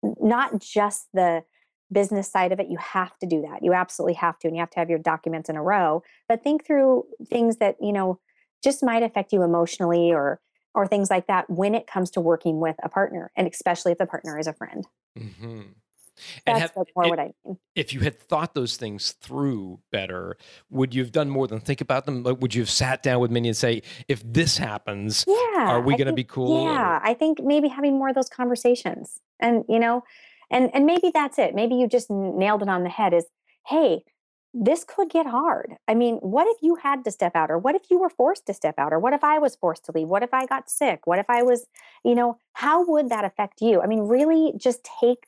not 0.03 0.59
just 0.59 1.07
the 1.13 1.43
business 1.91 2.29
side 2.29 2.51
of 2.51 2.59
it 2.59 2.67
you 2.69 2.77
have 2.77 3.17
to 3.19 3.25
do 3.25 3.41
that. 3.43 3.63
You 3.63 3.73
absolutely 3.73 4.15
have 4.15 4.37
to 4.39 4.47
and 4.47 4.57
you 4.57 4.59
have 4.59 4.69
to 4.71 4.79
have 4.79 4.89
your 4.89 4.99
documents 4.99 5.49
in 5.49 5.55
a 5.55 5.63
row 5.63 6.03
but 6.27 6.43
think 6.43 6.65
through 6.65 7.05
things 7.29 7.57
that 7.57 7.77
you 7.81 7.93
know 7.93 8.19
just 8.63 8.83
might 8.83 9.03
affect 9.03 9.33
you 9.33 9.43
emotionally 9.43 10.11
or 10.11 10.39
or 10.75 10.85
things 10.87 11.09
like 11.09 11.27
that 11.27 11.49
when 11.49 11.73
it 11.73 11.87
comes 11.87 12.11
to 12.11 12.21
working 12.21 12.59
with 12.59 12.75
a 12.83 12.89
partner 12.89 13.31
and 13.35 13.47
especially 13.47 13.91
if 13.91 13.97
the 13.97 14.05
partner 14.05 14.37
is 14.37 14.47
a 14.47 14.53
friend. 14.53 14.85
Hmm 15.17 15.61
that's 16.45 16.59
have, 16.61 16.75
more 16.95 17.05
it- 17.05 17.09
what 17.09 17.19
i 17.19 17.31
mean. 17.45 17.57
if 17.75 17.93
you 17.93 17.99
had 17.99 18.19
thought 18.19 18.53
those 18.53 18.77
things 18.77 19.11
through 19.13 19.79
better, 19.91 20.37
would 20.69 20.93
you 20.93 21.01
have 21.03 21.11
done 21.11 21.29
more 21.29 21.47
than 21.47 21.59
think 21.59 21.81
about 21.81 22.05
them? 22.05 22.23
Like, 22.23 22.41
would 22.41 22.55
you 22.55 22.61
have 22.61 22.69
sat 22.69 23.03
down 23.03 23.19
with 23.19 23.31
Mindy 23.31 23.49
and 23.49 23.57
say, 23.57 23.83
if 24.07 24.21
this 24.25 24.57
happens, 24.57 25.25
yeah 25.27 25.67
are 25.69 25.81
we 25.81 25.95
going 25.95 26.07
to 26.07 26.13
be 26.13 26.23
cool? 26.23 26.51
or- 26.51 26.73
yeah 26.73 26.99
i 27.03 27.13
think 27.13 27.39
maybe 27.43 27.67
having 27.67 27.97
more 27.97 28.09
of 28.09 28.15
those 28.15 28.29
conversations. 28.29 29.19
And 29.39 29.63
you 29.69 29.79
know 29.79 30.03
and 30.49 30.71
and 30.73 30.85
maybe 30.85 31.11
that's 31.13 31.37
it. 31.37 31.53
Maybe 31.53 31.75
you 31.75 31.87
just 31.87 32.09
nailed 32.09 32.61
it 32.61 32.69
on 32.69 32.83
the 32.83 32.89
head 32.89 33.13
is 33.13 33.25
hey 33.67 34.03
this 34.53 34.83
could 34.83 35.09
get 35.09 35.27
hard. 35.27 35.75
I 35.87 35.93
mean 35.93 36.15
what 36.17 36.47
if 36.47 36.57
you 36.61 36.75
had 36.75 37.03
to 37.05 37.11
step 37.11 37.35
out 37.35 37.51
or 37.51 37.57
what 37.57 37.75
if 37.75 37.83
you 37.89 37.99
were 37.99 38.09
forced 38.09 38.45
to 38.47 38.53
step 38.53 38.75
out 38.77 38.93
or 38.93 38.99
what 38.99 39.13
if 39.13 39.23
i 39.23 39.37
was 39.37 39.55
forced 39.55 39.85
to 39.85 39.91
leave? 39.93 40.07
What 40.07 40.23
if 40.23 40.33
i 40.33 40.45
got 40.45 40.69
sick? 40.69 41.01
What 41.05 41.19
if 41.19 41.29
i 41.29 41.43
was 41.43 41.67
you 42.03 42.15
know 42.15 42.37
how 42.53 42.85
would 42.85 43.09
that 43.09 43.25
affect 43.25 43.61
you? 43.61 43.81
I 43.81 43.87
mean 43.87 44.01
really 44.01 44.53
just 44.57 44.87
take 45.01 45.25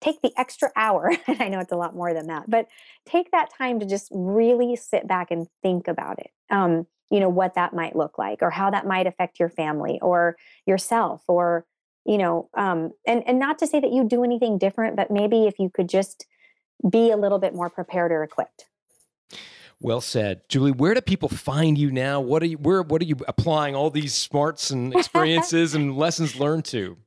take 0.00 0.22
the 0.22 0.32
extra 0.38 0.70
hour 0.76 1.12
and 1.26 1.42
i 1.42 1.48
know 1.48 1.60
it's 1.60 1.72
a 1.72 1.76
lot 1.76 1.94
more 1.94 2.14
than 2.14 2.28
that 2.28 2.48
but 2.48 2.66
take 3.04 3.30
that 3.32 3.52
time 3.56 3.78
to 3.80 3.86
just 3.86 4.08
really 4.12 4.74
sit 4.74 5.06
back 5.06 5.30
and 5.30 5.46
think 5.62 5.88
about 5.88 6.18
it 6.18 6.30
um 6.48 6.86
you 7.10 7.20
know 7.20 7.28
what 7.28 7.54
that 7.54 7.74
might 7.74 7.94
look 7.94 8.16
like 8.16 8.38
or 8.40 8.48
how 8.48 8.70
that 8.70 8.86
might 8.86 9.06
affect 9.06 9.38
your 9.38 9.50
family 9.50 9.98
or 10.00 10.36
yourself 10.64 11.22
or 11.28 11.66
you 12.04 12.18
know, 12.18 12.48
um, 12.54 12.92
and 13.06 13.22
and 13.26 13.38
not 13.38 13.58
to 13.58 13.66
say 13.66 13.80
that 13.80 13.92
you 13.92 14.04
do 14.04 14.24
anything 14.24 14.58
different, 14.58 14.96
but 14.96 15.10
maybe 15.10 15.46
if 15.46 15.58
you 15.58 15.70
could 15.72 15.88
just 15.88 16.26
be 16.88 17.10
a 17.10 17.16
little 17.16 17.38
bit 17.38 17.54
more 17.54 17.70
prepared 17.70 18.12
or 18.12 18.22
equipped. 18.22 18.66
Well 19.82 20.02
said, 20.02 20.42
Julie. 20.48 20.72
Where 20.72 20.92
do 20.92 21.00
people 21.00 21.30
find 21.30 21.78
you 21.78 21.90
now? 21.90 22.20
What 22.20 22.42
are 22.42 22.46
you? 22.46 22.58
Where? 22.58 22.82
What 22.82 23.00
are 23.00 23.06
you 23.06 23.16
applying 23.26 23.74
all 23.74 23.88
these 23.88 24.14
smarts 24.14 24.70
and 24.70 24.94
experiences 24.96 25.74
and 25.74 25.96
lessons 25.96 26.36
learned 26.36 26.66
to? 26.66 26.98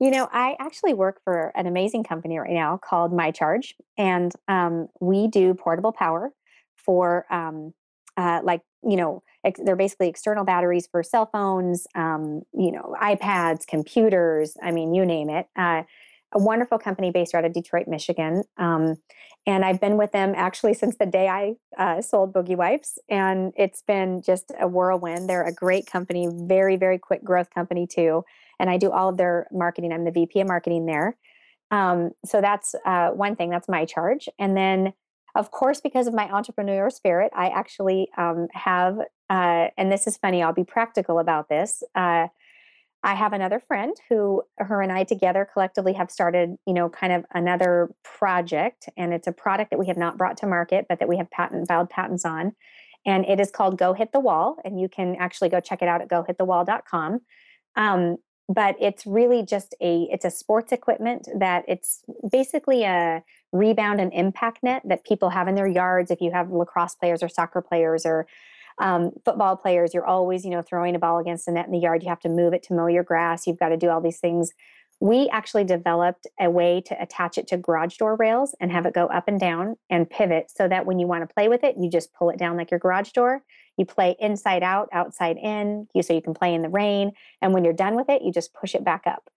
You 0.00 0.10
know, 0.10 0.28
I 0.32 0.56
actually 0.58 0.92
work 0.92 1.20
for 1.24 1.52
an 1.54 1.66
amazing 1.66 2.04
company 2.04 2.38
right 2.38 2.50
now 2.50 2.78
called 2.82 3.12
My 3.12 3.30
Charge, 3.30 3.76
and 3.96 4.32
um, 4.48 4.88
we 5.00 5.28
do 5.28 5.54
portable 5.54 5.92
power 5.92 6.32
for 6.76 7.26
um, 7.30 7.72
uh, 8.16 8.40
like 8.42 8.62
you 8.82 8.96
know 8.96 9.22
ex- 9.44 9.60
they're 9.62 9.76
basically 9.76 10.08
external 10.08 10.44
batteries 10.44 10.88
for 10.90 11.02
cell 11.02 11.30
phones, 11.32 11.86
um, 11.94 12.42
you 12.52 12.72
know, 12.72 12.94
iPads, 13.00 13.66
computers. 13.66 14.56
I 14.62 14.72
mean, 14.72 14.94
you 14.94 15.06
name 15.06 15.30
it. 15.30 15.46
Uh, 15.56 15.84
a 16.32 16.38
wonderful 16.38 16.78
company 16.78 17.10
based 17.10 17.34
out 17.34 17.44
of 17.44 17.52
Detroit, 17.52 17.86
Michigan. 17.88 18.42
Um, 18.56 18.96
and 19.46 19.64
I've 19.64 19.80
been 19.80 19.96
with 19.96 20.10
them 20.12 20.34
actually 20.36 20.74
since 20.74 20.96
the 20.96 21.06
day 21.06 21.28
I 21.28 21.54
uh, 21.78 22.02
sold 22.02 22.32
Boogie 22.32 22.56
Wipes, 22.56 22.98
and 23.08 23.52
it's 23.56 23.82
been 23.82 24.22
just 24.22 24.52
a 24.60 24.66
whirlwind. 24.66 25.28
They're 25.28 25.46
a 25.46 25.54
great 25.54 25.86
company, 25.86 26.28
very 26.30 26.76
very 26.76 26.98
quick 26.98 27.22
growth 27.22 27.50
company 27.50 27.86
too. 27.86 28.24
And 28.58 28.68
I 28.70 28.76
do 28.76 28.90
all 28.90 29.10
of 29.10 29.16
their 29.16 29.46
marketing. 29.52 29.92
I'm 29.92 30.04
the 30.04 30.10
VP 30.10 30.40
of 30.40 30.48
marketing 30.48 30.86
there. 30.86 31.16
Um, 31.70 32.10
so 32.24 32.40
that's 32.40 32.74
uh, 32.84 33.10
one 33.10 33.36
thing. 33.36 33.50
That's 33.50 33.68
my 33.68 33.84
charge. 33.84 34.28
And 34.38 34.56
then, 34.56 34.94
of 35.34 35.50
course, 35.50 35.80
because 35.80 36.06
of 36.06 36.14
my 36.14 36.26
entrepreneurial 36.28 36.92
spirit, 36.92 37.32
I 37.34 37.48
actually 37.48 38.08
um, 38.16 38.48
have. 38.52 38.98
Uh, 39.28 39.68
and 39.76 39.90
this 39.90 40.06
is 40.06 40.16
funny. 40.16 40.42
I'll 40.42 40.52
be 40.52 40.64
practical 40.64 41.18
about 41.18 41.48
this. 41.48 41.82
I 43.06 43.14
have 43.14 43.32
another 43.32 43.60
friend 43.60 43.96
who 44.08 44.42
her 44.58 44.82
and 44.82 44.90
I 44.90 45.04
together 45.04 45.48
collectively 45.50 45.92
have 45.92 46.10
started, 46.10 46.56
you 46.66 46.74
know, 46.74 46.88
kind 46.88 47.12
of 47.12 47.24
another 47.32 47.94
project. 48.02 48.88
And 48.96 49.14
it's 49.14 49.28
a 49.28 49.32
product 49.32 49.70
that 49.70 49.78
we 49.78 49.86
have 49.86 49.96
not 49.96 50.18
brought 50.18 50.36
to 50.38 50.46
market, 50.48 50.86
but 50.88 50.98
that 50.98 51.08
we 51.08 51.16
have 51.16 51.30
patent 51.30 51.68
filed 51.68 51.88
patents 51.88 52.24
on. 52.24 52.52
And 53.06 53.24
it 53.24 53.38
is 53.38 53.52
called 53.52 53.78
Go 53.78 53.92
Hit 53.92 54.10
the 54.10 54.18
Wall. 54.18 54.56
And 54.64 54.80
you 54.80 54.88
can 54.88 55.14
actually 55.20 55.50
go 55.50 55.60
check 55.60 55.82
it 55.82 55.88
out 55.88 56.00
at 56.00 56.08
gohitthewall.com. 56.08 57.20
Um, 57.76 58.16
but 58.48 58.74
it's 58.80 59.06
really 59.06 59.44
just 59.44 59.76
a 59.80 60.08
it's 60.10 60.24
a 60.24 60.30
sports 60.30 60.72
equipment 60.72 61.28
that 61.38 61.64
it's 61.68 62.02
basically 62.32 62.82
a 62.82 63.22
rebound 63.52 64.00
and 64.00 64.12
impact 64.12 64.64
net 64.64 64.82
that 64.84 65.04
people 65.04 65.30
have 65.30 65.46
in 65.46 65.54
their 65.54 65.68
yards 65.68 66.10
if 66.10 66.20
you 66.20 66.32
have 66.32 66.50
lacrosse 66.50 66.96
players 66.96 67.22
or 67.22 67.28
soccer 67.28 67.62
players 67.62 68.04
or 68.04 68.26
um, 68.78 69.12
football 69.24 69.56
players, 69.56 69.94
you're 69.94 70.06
always, 70.06 70.44
you 70.44 70.50
know, 70.50 70.62
throwing 70.62 70.94
a 70.94 70.98
ball 70.98 71.18
against 71.18 71.46
the 71.46 71.52
net 71.52 71.66
in 71.66 71.72
the 71.72 71.78
yard. 71.78 72.02
You 72.02 72.08
have 72.08 72.20
to 72.20 72.28
move 72.28 72.52
it 72.52 72.62
to 72.64 72.74
mow 72.74 72.86
your 72.86 73.04
grass. 73.04 73.46
You've 73.46 73.58
got 73.58 73.70
to 73.70 73.76
do 73.76 73.88
all 73.88 74.00
these 74.00 74.20
things. 74.20 74.52
We 75.00 75.28
actually 75.28 75.64
developed 75.64 76.26
a 76.40 76.48
way 76.48 76.80
to 76.86 77.02
attach 77.02 77.36
it 77.36 77.46
to 77.48 77.58
garage 77.58 77.96
door 77.96 78.16
rails 78.16 78.54
and 78.60 78.72
have 78.72 78.86
it 78.86 78.94
go 78.94 79.06
up 79.06 79.28
and 79.28 79.38
down 79.38 79.76
and 79.90 80.08
pivot 80.08 80.50
so 80.54 80.68
that 80.68 80.86
when 80.86 80.98
you 80.98 81.06
want 81.06 81.28
to 81.28 81.34
play 81.34 81.48
with 81.48 81.64
it, 81.64 81.76
you 81.78 81.90
just 81.90 82.14
pull 82.14 82.30
it 82.30 82.38
down 82.38 82.56
like 82.56 82.70
your 82.70 82.80
garage 82.80 83.10
door. 83.12 83.42
You 83.76 83.84
play 83.84 84.16
inside 84.18 84.62
out, 84.62 84.88
outside 84.92 85.36
in, 85.36 85.86
you 85.94 86.02
so 86.02 86.14
you 86.14 86.22
can 86.22 86.32
play 86.32 86.54
in 86.54 86.62
the 86.62 86.70
rain. 86.70 87.12
And 87.42 87.52
when 87.52 87.62
you're 87.62 87.74
done 87.74 87.94
with 87.94 88.08
it, 88.08 88.22
you 88.22 88.32
just 88.32 88.54
push 88.54 88.74
it 88.74 88.84
back 88.84 89.02
up. 89.06 89.28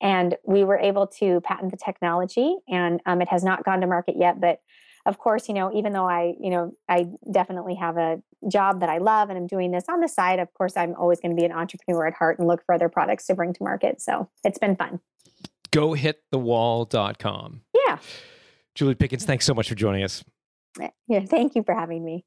And 0.00 0.36
we 0.44 0.62
were 0.62 0.78
able 0.78 1.08
to 1.18 1.40
patent 1.40 1.72
the 1.72 1.76
technology, 1.76 2.54
and 2.68 3.00
um, 3.04 3.20
it 3.20 3.28
has 3.28 3.42
not 3.42 3.64
gone 3.64 3.80
to 3.80 3.88
market 3.88 4.14
yet, 4.16 4.40
but 4.40 4.60
of 5.08 5.16
course, 5.16 5.48
you 5.48 5.54
know, 5.54 5.72
even 5.72 5.94
though 5.94 6.06
I, 6.06 6.34
you 6.38 6.50
know, 6.50 6.72
I 6.86 7.08
definitely 7.32 7.74
have 7.76 7.96
a 7.96 8.20
job 8.46 8.80
that 8.80 8.90
I 8.90 8.98
love 8.98 9.30
and 9.30 9.38
I'm 9.38 9.46
doing 9.46 9.70
this 9.70 9.84
on 9.88 10.00
the 10.00 10.08
side, 10.08 10.38
of 10.38 10.52
course, 10.52 10.76
I'm 10.76 10.94
always 10.96 11.18
going 11.18 11.34
to 11.34 11.40
be 11.40 11.46
an 11.46 11.50
entrepreneur 11.50 12.06
at 12.06 12.12
heart 12.12 12.38
and 12.38 12.46
look 12.46 12.62
for 12.66 12.74
other 12.74 12.90
products 12.90 13.26
to 13.28 13.34
bring 13.34 13.54
to 13.54 13.64
market. 13.64 14.02
So 14.02 14.28
it's 14.44 14.58
been 14.58 14.76
fun. 14.76 15.00
Go 15.70 15.94
hit 15.94 16.20
the 16.30 16.38
wall.com. 16.38 17.62
Yeah. 17.86 17.98
Julie 18.74 18.94
Pickens, 18.94 19.24
thanks 19.24 19.46
so 19.46 19.54
much 19.54 19.68
for 19.70 19.74
joining 19.74 20.04
us. 20.04 20.22
Yeah. 21.08 21.24
Thank 21.24 21.54
you 21.54 21.62
for 21.62 21.74
having 21.74 22.04
me. 22.04 22.26